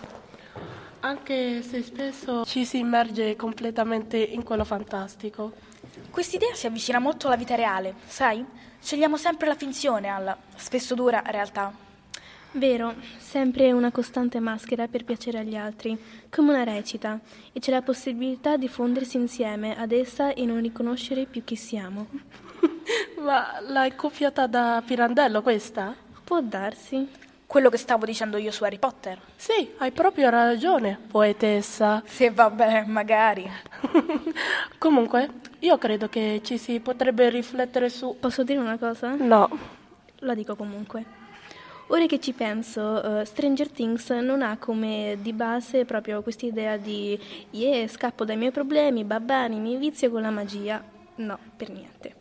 Anche 1.00 1.62
se 1.62 1.82
spesso 1.82 2.44
ci 2.44 2.64
si 2.64 2.78
immerge 2.78 3.36
completamente 3.36 4.16
in 4.16 4.42
quello 4.42 4.64
fantastico. 4.64 5.52
Quest'idea 6.18 6.52
si 6.52 6.66
avvicina 6.66 6.98
molto 6.98 7.28
alla 7.28 7.36
vita 7.36 7.54
reale, 7.54 7.94
sai? 8.04 8.44
Scegliamo 8.82 9.16
sempre 9.16 9.46
la 9.46 9.54
finzione 9.54 10.08
alla 10.08 10.36
spesso 10.56 10.96
dura 10.96 11.22
realtà. 11.24 11.72
Vero, 12.50 12.96
sempre 13.18 13.70
una 13.70 13.92
costante 13.92 14.40
maschera 14.40 14.88
per 14.88 15.04
piacere 15.04 15.38
agli 15.38 15.54
altri, 15.54 15.96
come 16.28 16.50
una 16.50 16.64
recita, 16.64 17.20
e 17.52 17.60
c'è 17.60 17.70
la 17.70 17.82
possibilità 17.82 18.56
di 18.56 18.66
fondersi 18.66 19.16
insieme 19.16 19.78
ad 19.78 19.92
essa 19.92 20.34
e 20.34 20.44
non 20.44 20.60
riconoscere 20.60 21.24
più 21.24 21.44
chi 21.44 21.54
siamo. 21.54 22.08
Ma 23.22 23.60
l'hai 23.60 23.94
coppiata 23.94 24.48
da 24.48 24.82
Pirandello 24.84 25.40
questa? 25.40 25.94
Può 26.24 26.40
darsi. 26.40 27.27
Quello 27.48 27.70
che 27.70 27.78
stavo 27.78 28.04
dicendo 28.04 28.36
io 28.36 28.50
su 28.50 28.62
Harry 28.64 28.78
Potter. 28.78 29.18
Sì, 29.34 29.70
hai 29.78 29.90
proprio 29.90 30.28
ragione, 30.28 30.98
poetessa. 31.10 32.02
Se 32.04 32.30
vabbè, 32.30 32.84
magari. 32.84 33.50
Comunque, 34.76 35.30
io 35.60 35.78
credo 35.78 36.10
che 36.10 36.42
ci 36.44 36.58
si 36.58 36.78
potrebbe 36.80 37.30
riflettere 37.30 37.88
su... 37.88 38.14
Posso 38.20 38.44
dire 38.44 38.58
una 38.58 38.76
cosa? 38.76 39.14
No. 39.14 39.48
La 40.16 40.34
dico 40.34 40.56
comunque. 40.56 41.02
Ora 41.86 42.04
che 42.04 42.20
ci 42.20 42.34
penso, 42.34 42.82
uh, 42.82 43.24
Stranger 43.24 43.70
Things 43.70 44.10
non 44.10 44.42
ha 44.42 44.58
come 44.58 45.16
di 45.22 45.32
base 45.32 45.86
proprio 45.86 46.20
questa 46.20 46.44
idea 46.44 46.76
di 46.76 47.18
yeah, 47.52 47.88
scappo 47.88 48.26
dai 48.26 48.36
miei 48.36 48.50
problemi, 48.50 49.04
babbani, 49.04 49.58
mi 49.58 49.78
vizio 49.78 50.10
con 50.10 50.20
la 50.20 50.30
magia. 50.30 50.84
No, 51.14 51.38
per 51.56 51.70
niente. 51.70 52.17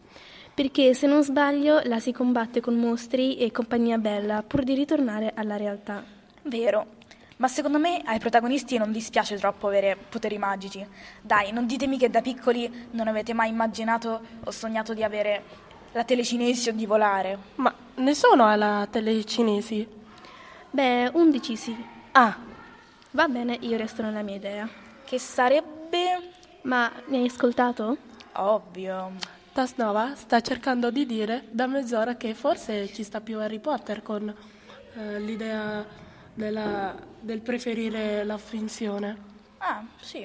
Perché 0.58 0.96
se 0.96 1.06
non 1.06 1.24
sbaglio 1.24 1.82
la 1.84 2.00
si 2.00 2.12
combatte 2.12 2.62
con 2.62 2.74
mostri 2.74 3.38
e 3.38 3.52
compagnia 3.52 4.00
bella 4.00 4.42
pur 4.42 4.64
di 4.64 4.74
ritornare 4.74 5.32
alla 5.36 5.56
realtà. 5.56 6.04
Vero. 6.42 6.96
Ma 7.36 7.48
secondo 7.48 7.78
me 7.78 8.02
ai 8.04 8.18
protagonisti 8.18 8.76
non 8.80 8.92
dispiace 8.92 9.38
troppo 9.38 9.68
avere 9.68 9.96
poteri 10.10 10.40
magici. 10.40 10.84
Dai, 11.22 11.52
non 11.52 11.68
ditemi 11.68 12.00
che 12.00 12.10
da 12.10 12.22
piccoli 12.22 12.88
non 12.90 13.08
avete 13.08 13.34
mai 13.34 13.50
immaginato 13.50 14.20
o 14.44 14.50
sognato 14.50 14.96
di 14.96 15.04
avere 15.04 15.44
la 15.92 16.04
telecinesi 16.04 16.70
o 16.70 16.74
di 16.74 16.88
volare. 16.88 17.38
Ma 17.58 17.72
nessuno 17.98 18.46
ha 18.46 18.56
la 18.56 18.88
telecinesi? 18.90 19.88
Beh, 20.72 21.12
11 21.14 21.56
sì. 21.56 21.86
Ah. 22.14 22.36
Va 23.12 23.28
bene, 23.28 23.60
io 23.62 23.78
resto 23.78 24.02
nella 24.02 24.24
mia 24.24 24.36
idea. 24.36 24.68
Che 25.06 25.20
sarebbe... 25.20 26.32
Ma 26.64 26.92
mi 27.10 27.18
hai 27.18 27.28
ascoltato? 27.28 27.98
Ovvio. 28.38 29.37
Tasnova 29.58 30.14
sta 30.14 30.40
cercando 30.40 30.92
di 30.92 31.08
dire 31.08 31.46
da 31.50 31.66
mezz'ora 31.66 32.16
che 32.16 32.36
forse 32.36 32.94
ci 32.94 33.02
sta 33.02 33.22
più 33.22 33.40
Harry 33.40 33.58
Potter 33.58 34.04
con 34.04 34.32
eh, 34.94 35.20
l'idea 35.20 35.84
della, 36.32 36.96
del 37.20 37.42
preferire 37.42 38.24
la 38.24 38.38
finzione. 38.38 39.18
Ah, 39.58 39.84
sì. 40.00 40.22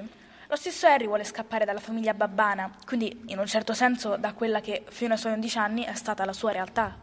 Lo 0.48 0.56
stesso 0.56 0.86
Harry 0.86 1.06
vuole 1.06 1.24
scappare 1.24 1.64
dalla 1.64 1.80
famiglia 1.80 2.12
babbana, 2.12 2.70
quindi 2.84 3.22
in 3.28 3.38
un 3.38 3.46
certo 3.46 3.72
senso 3.72 4.18
da 4.18 4.34
quella 4.34 4.60
che 4.60 4.84
fino 4.90 5.14
ai 5.14 5.18
suoi 5.18 5.32
11 5.32 5.58
anni 5.58 5.84
è 5.84 5.94
stata 5.94 6.26
la 6.26 6.34
sua 6.34 6.52
realtà. 6.52 6.94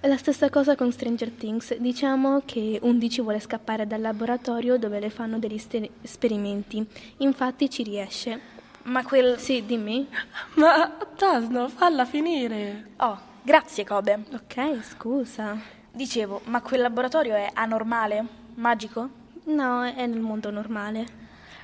È 0.00 0.06
la 0.06 0.18
stessa 0.18 0.50
cosa 0.50 0.76
con 0.76 0.92
Stranger 0.92 1.30
Things. 1.30 1.78
Diciamo 1.78 2.42
che 2.44 2.78
11 2.82 3.22
vuole 3.22 3.40
scappare 3.40 3.86
dal 3.86 4.02
laboratorio 4.02 4.76
dove 4.76 5.00
le 5.00 5.08
fanno 5.08 5.38
degli 5.38 5.56
ster- 5.56 5.88
esperimenti. 6.02 6.86
Infatti 7.20 7.70
ci 7.70 7.82
riesce. 7.84 8.53
Ma 8.84 9.02
quel... 9.02 9.38
Sì, 9.38 9.64
dimmi. 9.64 10.08
Ma 10.54 10.90
Tasno, 11.16 11.68
falla 11.68 12.04
finire. 12.04 12.92
Oh, 12.98 13.18
grazie 13.42 13.84
Kobe. 13.84 14.24
Ok, 14.32 14.82
scusa. 14.82 15.56
Dicevo, 15.90 16.40
ma 16.44 16.60
quel 16.60 16.80
laboratorio 16.80 17.34
è 17.34 17.50
anormale? 17.54 18.26
Magico? 18.54 19.08
No, 19.44 19.84
è 19.84 20.06
nel 20.06 20.20
mondo 20.20 20.50
normale. 20.50 21.06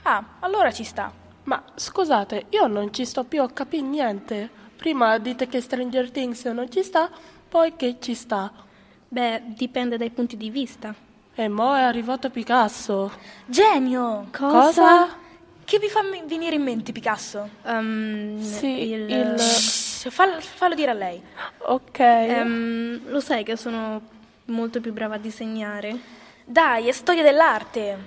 Ah, 0.02 0.24
allora 0.40 0.72
ci 0.72 0.84
sta. 0.84 1.12
Ma 1.44 1.62
scusate, 1.74 2.46
io 2.50 2.66
non 2.66 2.92
ci 2.92 3.04
sto 3.04 3.24
più 3.24 3.42
a 3.42 3.50
capire 3.50 3.82
niente. 3.82 4.50
Prima 4.76 5.18
dite 5.18 5.46
che 5.46 5.60
Stranger 5.60 6.10
Things 6.10 6.44
non 6.46 6.70
ci 6.70 6.82
sta, 6.82 7.10
poi 7.48 7.76
che 7.76 7.96
ci 8.00 8.14
sta. 8.14 8.50
Beh, 9.08 9.42
dipende 9.46 9.98
dai 9.98 10.10
punti 10.10 10.36
di 10.36 10.48
vista. 10.48 10.94
E 11.34 11.48
mo' 11.48 11.74
è 11.74 11.82
arrivato 11.82 12.30
Picasso. 12.30 13.10
Genio! 13.46 14.28
Cosa? 14.30 14.60
Cosa? 14.62 15.08
Che 15.70 15.78
vi 15.78 15.88
fa 15.88 16.00
venire 16.26 16.56
in 16.56 16.64
mente 16.64 16.90
Picasso? 16.90 17.48
Um, 17.62 18.42
sì, 18.42 18.90
il... 18.90 19.08
il... 19.08 19.38
Fallo, 19.38 20.40
fallo, 20.40 20.74
dire 20.74 20.90
a 20.90 20.94
lei. 20.94 21.22
Ok. 21.58 22.00
Um, 22.00 23.08
lo 23.08 23.20
sai 23.20 23.44
che 23.44 23.54
sono 23.54 24.02
molto 24.46 24.80
più 24.80 24.92
brava 24.92 25.14
a 25.14 25.18
disegnare? 25.18 25.96
Dai, 26.44 26.88
è 26.88 26.90
storia 26.90 27.22
dell'arte. 27.22 27.98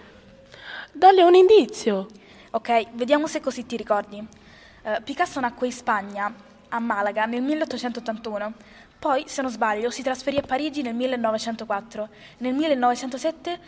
Dalle 0.91 1.23
un 1.23 1.35
indizio. 1.35 2.07
Ok, 2.51 2.87
vediamo 2.95 3.27
se 3.27 3.39
così 3.39 3.65
ti 3.65 3.77
ricordi. 3.77 4.17
Uh, 4.17 5.01
Picasso 5.01 5.39
nacque 5.39 5.67
in 5.67 5.71
Spagna, 5.71 6.35
a 6.67 6.79
Malaga, 6.79 7.23
nel 7.23 7.43
1881. 7.43 8.53
Poi, 8.99 9.23
se 9.25 9.41
non 9.41 9.49
sbaglio, 9.49 9.89
si 9.89 10.03
trasferì 10.03 10.35
a 10.35 10.41
Parigi 10.41 10.81
nel 10.81 10.95
1904. 10.95 12.09
Nel 12.39 12.55
1907 12.55 13.59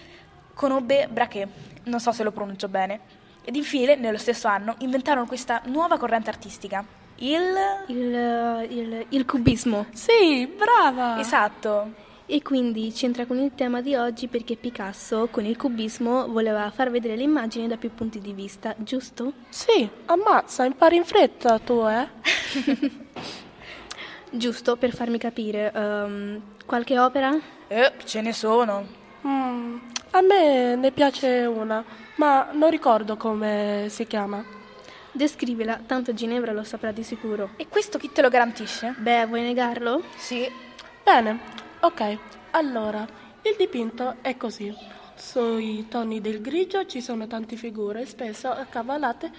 conobbe 0.53 1.07
Braque, 1.09 1.47
non 1.83 2.01
so 2.01 2.11
se 2.11 2.23
lo 2.23 2.31
pronuncio 2.33 2.67
bene 2.67 3.23
ed 3.45 3.55
infine, 3.55 3.95
nello 3.95 4.17
stesso 4.17 4.47
anno, 4.47 4.75
inventarono 4.79 5.25
questa 5.27 5.61
nuova 5.65 5.97
corrente 5.97 6.29
artistica. 6.29 6.83
Il... 7.17 7.53
Il, 7.87 8.67
il, 8.69 9.05
il 9.07 9.25
cubismo. 9.25 9.85
Sì, 9.93 10.47
brava! 10.47 11.19
Esatto. 11.19 12.03
E 12.27 12.41
quindi 12.41 12.91
c'entra 12.91 13.27
con 13.27 13.37
il 13.37 13.51
tema 13.53 13.81
di 13.81 13.93
oggi 13.93 14.27
perché 14.27 14.55
Picasso 14.55 15.27
con 15.29 15.45
il 15.45 15.55
cubismo 15.55 16.27
voleva 16.27 16.71
far 16.71 16.89
vedere 16.89 17.15
le 17.15 17.21
immagini 17.21 17.67
da 17.67 17.77
più 17.77 17.93
punti 17.93 18.19
di 18.19 18.33
vista, 18.33 18.73
giusto? 18.79 19.33
Sì, 19.49 19.87
ammazza, 20.05 20.65
impari 20.65 20.95
in 20.95 21.05
fretta 21.05 21.59
tu, 21.59 21.85
eh? 21.85 22.07
Giusto, 24.31 24.75
per 24.75 24.93
farmi 24.93 25.19
capire, 25.19 25.71
ehm, 25.71 26.41
qualche 26.65 26.97
opera? 26.97 27.37
Eh, 27.67 27.93
ce 28.03 28.21
ne 28.21 28.33
sono. 28.33 28.85
Mm, 29.25 29.77
a 30.17 30.21
me 30.21 30.75
ne 30.77 30.91
piace 30.91 31.43
una, 31.45 31.83
ma 32.15 32.49
non 32.53 32.69
ricordo 32.69 33.17
come 33.17 33.87
si 33.89 34.07
chiama. 34.07 34.43
Descrivila, 35.11 35.81
tanto 35.85 36.13
Ginevra 36.13 36.53
lo 36.53 36.63
saprà 36.63 36.93
di 36.93 37.03
sicuro. 37.03 37.49
E 37.57 37.67
questo 37.67 37.97
chi 37.97 38.09
te 38.09 38.21
lo 38.21 38.29
garantisce? 38.29 38.95
Beh, 38.97 39.25
vuoi 39.25 39.41
negarlo? 39.41 40.03
Sì. 40.15 40.49
Bene, 41.03 41.39
ok. 41.81 42.17
Allora, 42.51 43.05
il 43.41 43.55
dipinto 43.57 44.15
è 44.21 44.37
così. 44.37 44.73
Sui 45.15 45.85
toni 45.89 46.21
del 46.21 46.39
grigio 46.39 46.85
ci 46.85 47.01
sono 47.01 47.27
tante 47.27 47.57
figure, 47.57 48.05
spesso 48.05 48.49
accavallate 48.49 49.29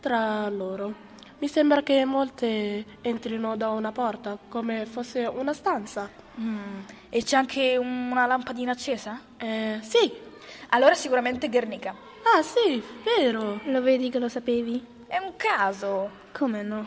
tra 0.00 0.48
loro. 0.48 1.10
Mi 1.42 1.48
sembra 1.48 1.82
che 1.82 2.04
molte 2.04 2.84
entrino 3.00 3.56
da 3.56 3.70
una 3.70 3.90
porta, 3.90 4.38
come 4.48 4.86
fosse 4.86 5.24
una 5.26 5.52
stanza. 5.52 6.08
Mm, 6.40 6.80
E 7.10 7.24
c'è 7.24 7.36
anche 7.36 7.76
una 7.76 8.26
lampadina 8.26 8.70
accesa? 8.70 9.20
Eh, 9.38 9.80
sì. 9.82 10.12
Allora 10.68 10.94
sicuramente 10.94 11.48
Guernica. 11.48 11.96
Ah, 12.22 12.42
sì, 12.42 12.80
vero. 13.02 13.58
Lo 13.64 13.82
vedi 13.82 14.08
che 14.08 14.20
lo 14.20 14.28
sapevi? 14.28 14.86
È 15.08 15.18
un 15.18 15.32
caso. 15.34 16.10
Come 16.30 16.62
no? 16.62 16.86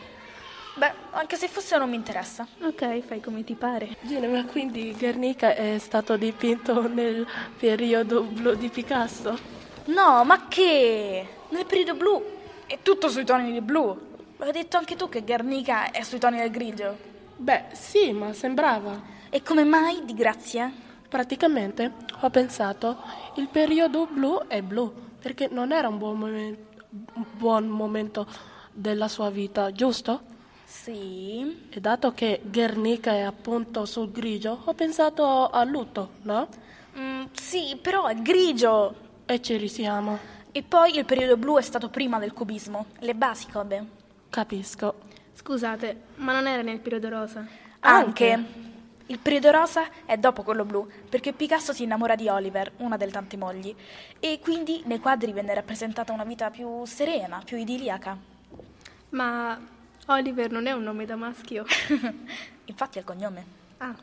Beh, 0.76 0.92
anche 1.10 1.36
se 1.36 1.48
fosse 1.48 1.76
non 1.76 1.90
mi 1.90 1.96
interessa. 1.96 2.46
Ok, 2.62 3.00
fai 3.00 3.20
come 3.20 3.44
ti 3.44 3.54
pare. 3.56 3.96
Ginevra, 4.00 4.42
quindi 4.44 4.94
Guernica 4.98 5.54
è 5.54 5.76
stato 5.78 6.16
dipinto 6.16 6.88
nel 6.88 7.26
periodo 7.58 8.22
blu 8.22 8.54
di 8.54 8.70
Picasso? 8.70 9.38
No, 9.84 10.24
ma 10.24 10.48
che? 10.48 11.28
Nel 11.50 11.66
periodo 11.66 11.94
blu 11.94 12.24
è 12.66 12.78
tutto 12.80 13.10
sui 13.10 13.24
toni 13.26 13.52
di 13.52 13.60
blu. 13.60 14.14
Hai 14.38 14.52
detto 14.52 14.76
anche 14.76 14.96
tu 14.96 15.08
che 15.08 15.22
Guernica 15.22 15.90
è 15.90 16.02
sui 16.02 16.18
toni 16.18 16.36
del 16.36 16.50
grigio. 16.50 16.96
Beh, 17.36 17.64
sì, 17.72 18.12
ma 18.12 18.34
sembrava. 18.34 19.00
E 19.30 19.42
come 19.42 19.64
mai, 19.64 20.04
di 20.04 20.12
grazia? 20.12 20.70
Praticamente 21.08 21.92
ho 22.20 22.30
pensato 22.30 23.02
il 23.36 23.48
periodo 23.48 24.06
blu 24.06 24.46
è 24.46 24.60
blu 24.60 24.92
perché 25.20 25.48
non 25.50 25.72
era 25.72 25.88
un 25.88 25.96
buon, 25.96 26.18
momen- 26.18 26.56
buon 27.36 27.66
momento 27.66 28.26
della 28.72 29.08
sua 29.08 29.30
vita, 29.30 29.72
giusto? 29.72 30.20
Sì. 30.64 31.68
E 31.70 31.80
dato 31.80 32.12
che 32.12 32.40
Guernica 32.44 33.12
è 33.12 33.20
appunto 33.22 33.86
sul 33.86 34.10
grigio, 34.10 34.60
ho 34.64 34.74
pensato 34.74 35.48
a 35.48 35.64
lutto, 35.64 36.10
no? 36.22 36.48
Mm, 36.98 37.24
sì, 37.32 37.78
però 37.80 38.04
è 38.06 38.14
grigio. 38.16 38.94
E 39.24 39.40
ci 39.40 39.56
risiamo. 39.56 40.18
E 40.52 40.62
poi 40.62 40.96
il 40.96 41.04
periodo 41.06 41.36
blu 41.36 41.56
è 41.56 41.62
stato 41.62 41.88
prima 41.88 42.18
del 42.18 42.32
cubismo. 42.32 42.86
Le 42.98 43.14
basi, 43.14 43.46
Kobe. 43.50 43.95
Capisco. 44.30 44.94
Scusate, 45.32 46.02
ma 46.16 46.32
non 46.32 46.46
era 46.46 46.62
nel 46.62 46.80
periodo 46.80 47.08
rosa? 47.08 47.46
Anche. 47.80 48.64
Il 49.08 49.18
periodo 49.20 49.52
rosa 49.52 49.86
è 50.04 50.16
dopo 50.16 50.42
quello 50.42 50.64
blu, 50.64 50.88
perché 51.08 51.32
Picasso 51.32 51.72
si 51.72 51.84
innamora 51.84 52.16
di 52.16 52.28
Oliver, 52.28 52.72
una 52.78 52.96
delle 52.96 53.12
tante 53.12 53.36
mogli, 53.36 53.74
e 54.18 54.40
quindi 54.40 54.82
nei 54.86 54.98
quadri 54.98 55.32
venne 55.32 55.54
rappresentata 55.54 56.12
una 56.12 56.24
vita 56.24 56.50
più 56.50 56.84
serena, 56.84 57.40
più 57.44 57.56
idilliaca. 57.56 58.18
Ma 59.10 59.60
Oliver 60.06 60.50
non 60.50 60.66
è 60.66 60.72
un 60.72 60.82
nome 60.82 61.06
da 61.06 61.14
maschio. 61.14 61.64
Infatti 62.64 62.98
è 62.98 63.00
il 63.00 63.06
cognome. 63.06 63.44
Ah, 63.78 63.94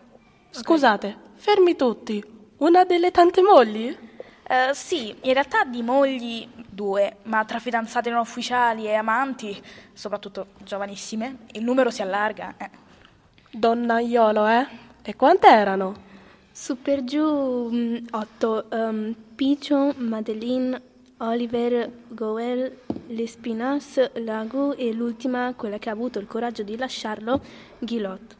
Scusate, 0.51 1.17
fermi 1.35 1.75
tutti. 1.75 2.23
Una 2.57 2.85
delle 2.85 3.11
tante 3.11 3.41
mogli? 3.41 3.97
Eh, 4.45 4.73
sì, 4.73 5.15
in 5.21 5.33
realtà 5.33 5.63
di 5.63 5.81
mogli 5.81 6.47
due, 6.69 7.17
ma 7.23 7.45
tra 7.45 7.59
fidanzate 7.59 8.09
non 8.09 8.19
ufficiali 8.19 8.85
e 8.85 8.93
amanti, 8.93 9.61
soprattutto 9.93 10.47
giovanissime, 10.63 11.37
il 11.53 11.63
numero 11.63 11.89
si 11.89 12.01
allarga. 12.01 12.53
eh. 12.57 12.69
Donnaiolo, 13.51 14.47
eh? 14.47 14.67
E 15.03 15.15
quante 15.15 15.47
erano? 15.47 15.95
Su 16.51 16.81
per 16.81 17.03
giù 17.03 17.69
mm, 17.71 17.95
otto. 18.11 18.69
ehm, 18.69 19.15
Picho, 19.35 19.93
Madeline, 19.97 20.81
Oliver, 21.17 21.89
Goel, 22.09 22.79
Lespinas, 23.07 24.11
Lagu 24.15 24.73
e 24.77 24.91
l'ultima, 24.93 25.53
quella 25.55 25.77
che 25.79 25.89
ha 25.89 25.93
avuto 25.93 26.19
il 26.19 26.27
coraggio 26.27 26.63
di 26.63 26.77
lasciarlo, 26.77 27.41
Guillot. 27.79 28.35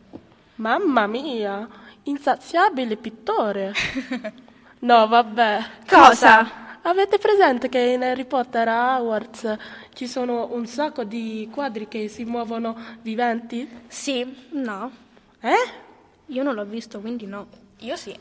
Mamma 0.56 1.08
mia, 1.08 1.68
insaziabile 2.04 2.96
pittore. 2.98 3.74
no, 4.84 5.08
vabbè. 5.08 5.66
Cosa? 5.88 6.62
Avete 6.86 7.18
presente 7.18 7.70
che 7.70 7.80
in 7.80 8.04
Harry 8.04 8.26
Potter 8.26 8.68
a 8.68 9.00
Hogwarts 9.00 9.58
ci 9.94 10.06
sono 10.08 10.50
un 10.52 10.66
sacco 10.66 11.06
di 11.06 11.48
quadri 11.52 11.88
che 11.88 12.10
si 12.10 12.26
muovono 12.26 12.76
viventi? 13.02 13.68
Sì. 13.88 14.48
No, 14.52 14.92
Eh? 15.40 15.82
io 16.28 16.44
non 16.44 16.56
l'ho 16.56 16.66
visto, 16.66 17.00
quindi 17.00 17.26
no. 17.26 17.48
Io 17.80 17.96
sì. 17.96 18.18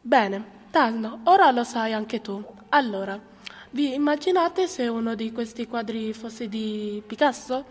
Bene, 0.00 0.44
Tasno, 0.70 1.20
ora 1.24 1.50
lo 1.50 1.64
sai 1.64 1.92
anche 1.92 2.20
tu. 2.20 2.42
Allora, 2.70 3.18
vi 3.70 3.94
immaginate 3.94 4.66
se 4.68 4.86
uno 4.86 5.14
di 5.14 5.32
questi 5.32 5.66
quadri 5.66 6.12
fosse 6.12 6.48
di 6.48 7.02
Picasso? 7.04 7.64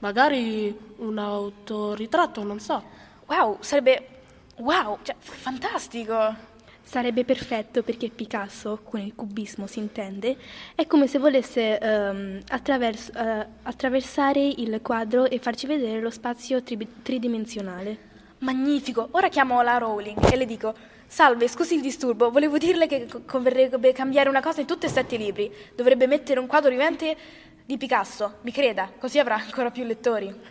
Magari 0.00 0.94
un 0.98 1.18
autoritratto, 1.18 2.42
non 2.42 2.60
so. 2.60 2.82
Wow, 3.26 3.56
sarebbe... 3.60 4.18
Wow, 4.56 4.98
cioè, 5.02 5.14
fantastico. 5.18 6.48
Sarebbe 6.90 7.24
perfetto 7.24 7.84
perché 7.84 8.08
Picasso, 8.08 8.80
con 8.82 8.98
il 8.98 9.14
cubismo 9.14 9.68
si 9.68 9.78
intende, 9.78 10.36
è 10.74 10.88
come 10.88 11.06
se 11.06 11.20
volesse 11.20 11.78
ehm, 11.78 12.40
attravers- 12.48 13.10
eh, 13.14 13.46
attraversare 13.62 14.44
il 14.44 14.80
quadro 14.82 15.30
e 15.30 15.38
farci 15.38 15.68
vedere 15.68 16.00
lo 16.00 16.10
spazio 16.10 16.64
tri- 16.64 16.88
tridimensionale. 17.00 17.96
Magnifico. 18.38 19.06
Ora 19.12 19.28
chiamo 19.28 19.62
la 19.62 19.78
Rowling 19.78 20.32
e 20.32 20.36
le 20.36 20.46
dico: 20.46 20.74
Salve, 21.06 21.46
scusi 21.46 21.76
il 21.76 21.80
disturbo, 21.80 22.32
volevo 22.32 22.58
dirle 22.58 22.88
che 22.88 23.06
co- 23.06 23.22
converrebbe 23.24 23.92
cambiare 23.92 24.28
una 24.28 24.42
cosa 24.42 24.60
in 24.60 24.66
tutti 24.66 24.86
e 24.86 24.88
sette 24.88 25.14
i 25.14 25.18
libri. 25.18 25.48
Dovrebbe 25.76 26.08
mettere 26.08 26.40
un 26.40 26.48
quadro 26.48 26.70
vivente 26.70 27.16
di 27.64 27.76
Picasso, 27.76 28.38
mi 28.40 28.50
creda, 28.50 28.90
così 28.98 29.20
avrà 29.20 29.36
ancora 29.36 29.70
più 29.70 29.84
lettori. 29.84 30.34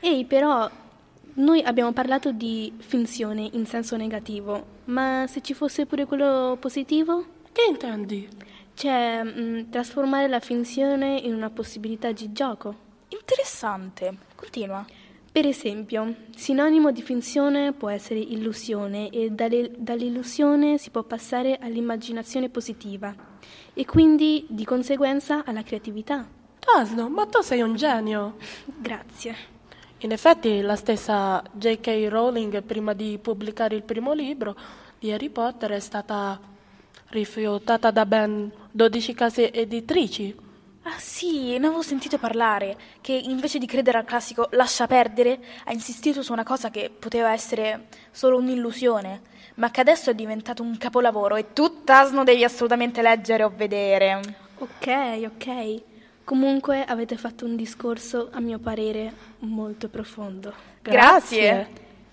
Ehi, 0.00 0.26
però, 0.26 0.70
noi 1.36 1.62
abbiamo 1.62 1.92
parlato 1.92 2.32
di 2.32 2.72
finzione 2.78 3.48
in 3.52 3.66
senso 3.66 3.96
negativo, 3.96 4.64
ma 4.86 5.26
se 5.28 5.40
ci 5.42 5.54
fosse 5.54 5.86
pure 5.86 6.04
quello 6.06 6.56
positivo? 6.58 7.24
Che 7.52 7.62
intendi? 7.68 8.28
Cioè, 8.74 9.22
mh, 9.22 9.70
trasformare 9.70 10.28
la 10.28 10.40
finzione 10.40 11.18
in 11.18 11.34
una 11.34 11.50
possibilità 11.50 12.12
di 12.12 12.32
gioco. 12.32 12.74
Interessante. 13.08 14.16
Continua. 14.34 14.84
Per 15.30 15.46
esempio, 15.46 16.14
sinonimo 16.34 16.90
di 16.90 17.02
finzione 17.02 17.72
può 17.72 17.90
essere 17.90 18.18
illusione 18.20 19.10
e 19.10 19.30
dalle- 19.30 19.70
dall'illusione 19.76 20.78
si 20.78 20.88
può 20.90 21.02
passare 21.02 21.58
all'immaginazione 21.58 22.48
positiva 22.48 23.14
e 23.74 23.84
quindi 23.84 24.46
di 24.48 24.64
conseguenza 24.64 25.44
alla 25.44 25.62
creatività. 25.62 26.26
Tasno, 26.58 27.10
ma 27.10 27.26
tu 27.26 27.42
sei 27.42 27.60
un 27.60 27.76
genio. 27.76 28.36
Grazie. 28.64 29.54
In 30.06 30.12
effetti, 30.12 30.60
la 30.60 30.76
stessa 30.76 31.42
J.K. 31.50 32.06
Rowling, 32.08 32.62
prima 32.62 32.92
di 32.92 33.18
pubblicare 33.20 33.74
il 33.74 33.82
primo 33.82 34.12
libro 34.12 34.54
di 35.00 35.10
Harry 35.10 35.30
Potter, 35.30 35.72
è 35.72 35.80
stata 35.80 36.38
rifiutata 37.08 37.90
da 37.90 38.06
ben 38.06 38.52
12 38.70 39.14
case 39.14 39.52
editrici. 39.52 40.32
Ah 40.82 40.98
sì, 40.98 41.58
ne 41.58 41.66
avevo 41.66 41.82
sentito 41.82 42.18
parlare, 42.18 42.76
che 43.00 43.14
invece 43.14 43.58
di 43.58 43.66
credere 43.66 43.98
al 43.98 44.04
classico 44.04 44.46
lascia 44.52 44.86
perdere, 44.86 45.40
ha 45.64 45.72
insistito 45.72 46.22
su 46.22 46.30
una 46.32 46.44
cosa 46.44 46.70
che 46.70 46.88
poteva 46.96 47.32
essere 47.32 47.88
solo 48.12 48.38
un'illusione, 48.38 49.22
ma 49.56 49.72
che 49.72 49.80
adesso 49.80 50.10
è 50.10 50.14
diventato 50.14 50.62
un 50.62 50.78
capolavoro 50.78 51.34
e 51.34 51.52
tu, 51.52 51.82
Tasno, 51.82 52.22
devi 52.22 52.44
assolutamente 52.44 53.02
leggere 53.02 53.42
o 53.42 53.52
vedere. 53.52 54.20
Ok, 54.58 54.86
ok. 55.24 55.82
Comunque 56.26 56.84
avete 56.84 57.16
fatto 57.16 57.44
un 57.44 57.54
discorso, 57.54 58.30
a 58.32 58.40
mio 58.40 58.58
parere, 58.58 59.12
molto 59.38 59.88
profondo. 59.88 60.52
Grazie. 60.82 61.68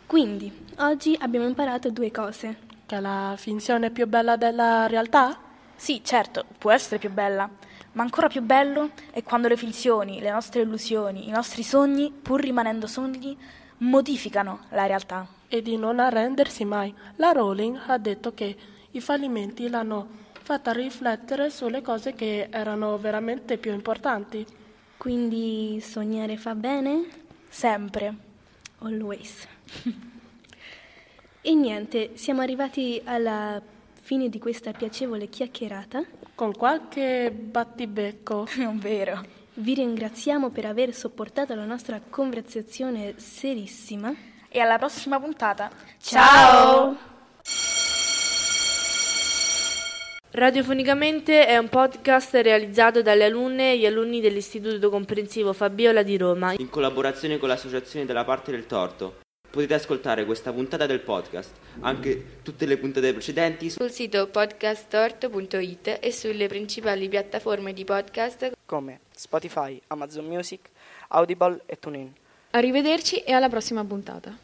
Quindi, 0.05 0.67
oggi 0.77 1.17
abbiamo 1.19 1.47
imparato 1.47 1.89
due 1.89 2.11
cose. 2.11 2.57
Che 2.85 2.99
la 2.99 3.33
finzione 3.35 3.87
è 3.87 3.89
più 3.89 4.05
bella 4.05 4.35
della 4.35 4.85
realtà? 4.85 5.35
Sì, 5.75 6.01
certo, 6.03 6.45
può 6.59 6.69
essere 6.69 6.99
più 6.99 7.09
bella, 7.09 7.49
ma 7.93 8.03
ancora 8.03 8.27
più 8.27 8.43
bello 8.43 8.91
è 9.09 9.23
quando 9.23 9.47
le 9.47 9.57
finzioni, 9.57 10.19
le 10.19 10.29
nostre 10.29 10.61
illusioni, 10.61 11.27
i 11.27 11.31
nostri 11.31 11.63
sogni, 11.63 12.11
pur 12.11 12.39
rimanendo 12.39 12.85
sogni, 12.85 13.35
modificano 13.77 14.65
la 14.69 14.85
realtà. 14.85 15.25
E 15.47 15.63
di 15.63 15.75
non 15.75 15.97
arrendersi 15.97 16.65
mai. 16.65 16.93
La 17.15 17.31
Rowling 17.31 17.79
ha 17.87 17.97
detto 17.97 18.35
che 18.35 18.55
i 18.91 19.01
fallimenti 19.01 19.67
l'hanno 19.69 20.21
fatta 20.43 20.73
riflettere 20.73 21.49
sulle 21.49 21.81
cose 21.81 22.13
che 22.13 22.49
erano 22.51 22.97
veramente 22.97 23.57
più 23.57 23.71
importanti. 23.71 24.45
Quindi 24.97 25.79
sognare 25.81 26.35
fa 26.37 26.53
bene? 26.53 27.07
Sempre. 27.47 28.13
Always. 28.79 29.47
e 31.41 31.53
niente, 31.53 32.11
siamo 32.15 32.41
arrivati 32.41 33.01
alla 33.05 33.61
fine 34.01 34.27
di 34.27 34.37
questa 34.39 34.73
piacevole 34.73 35.29
chiacchierata. 35.29 36.03
Con 36.35 36.53
qualche 36.53 37.31
battibecco. 37.31 38.45
Vero. 38.75 39.23
Vi 39.55 39.75
ringraziamo 39.75 40.49
per 40.49 40.65
aver 40.65 40.93
sopportato 40.93 41.55
la 41.55 41.65
nostra 41.65 42.01
conversazione 42.09 43.13
serissima. 43.17 44.13
E 44.49 44.59
alla 44.59 44.77
prossima 44.77 45.19
puntata. 45.19 45.71
Ciao! 45.99 47.12
Radiofonicamente 50.35 51.45
è 51.45 51.57
un 51.57 51.69
podcast 51.69 52.33
realizzato 52.33 53.03
dalle 53.03 53.25
alunne 53.25 53.73
e 53.73 53.77
gli 53.77 53.85
alunni 53.85 54.19
dell'Istituto 54.19 54.89
Comprensivo 54.89 55.53
Fabiola 55.53 56.01
di 56.01 56.17
Roma. 56.17 56.55
in 56.57 56.71
collaborazione 56.71 57.37
con 57.37 57.49
l'associazione 57.49 58.07
della 58.07 58.23
parte 58.23 58.49
del 58.49 58.65
torto. 58.65 59.19
Potete 59.47 59.75
ascoltare 59.75 60.25
questa 60.25 60.51
puntata 60.51 60.87
del 60.87 61.01
podcast, 61.01 61.51
anche 61.81 62.39
tutte 62.41 62.65
le 62.65 62.77
puntate 62.77 63.13
precedenti 63.13 63.69
sul 63.69 63.91
sito 63.91 64.25
podcasttorto.it 64.25 65.99
e 66.01 66.11
sulle 66.11 66.47
principali 66.47 67.07
piattaforme 67.07 67.71
di 67.71 67.83
podcast 67.83 68.53
come 68.65 69.01
Spotify, 69.15 69.79
Amazon 69.87 70.25
Music, 70.25 70.71
Audible 71.09 71.61
e 71.67 71.77
TuneIn. 71.77 72.11
Arrivederci 72.49 73.17
e 73.17 73.33
alla 73.33 73.49
prossima 73.49 73.85
puntata. 73.85 74.35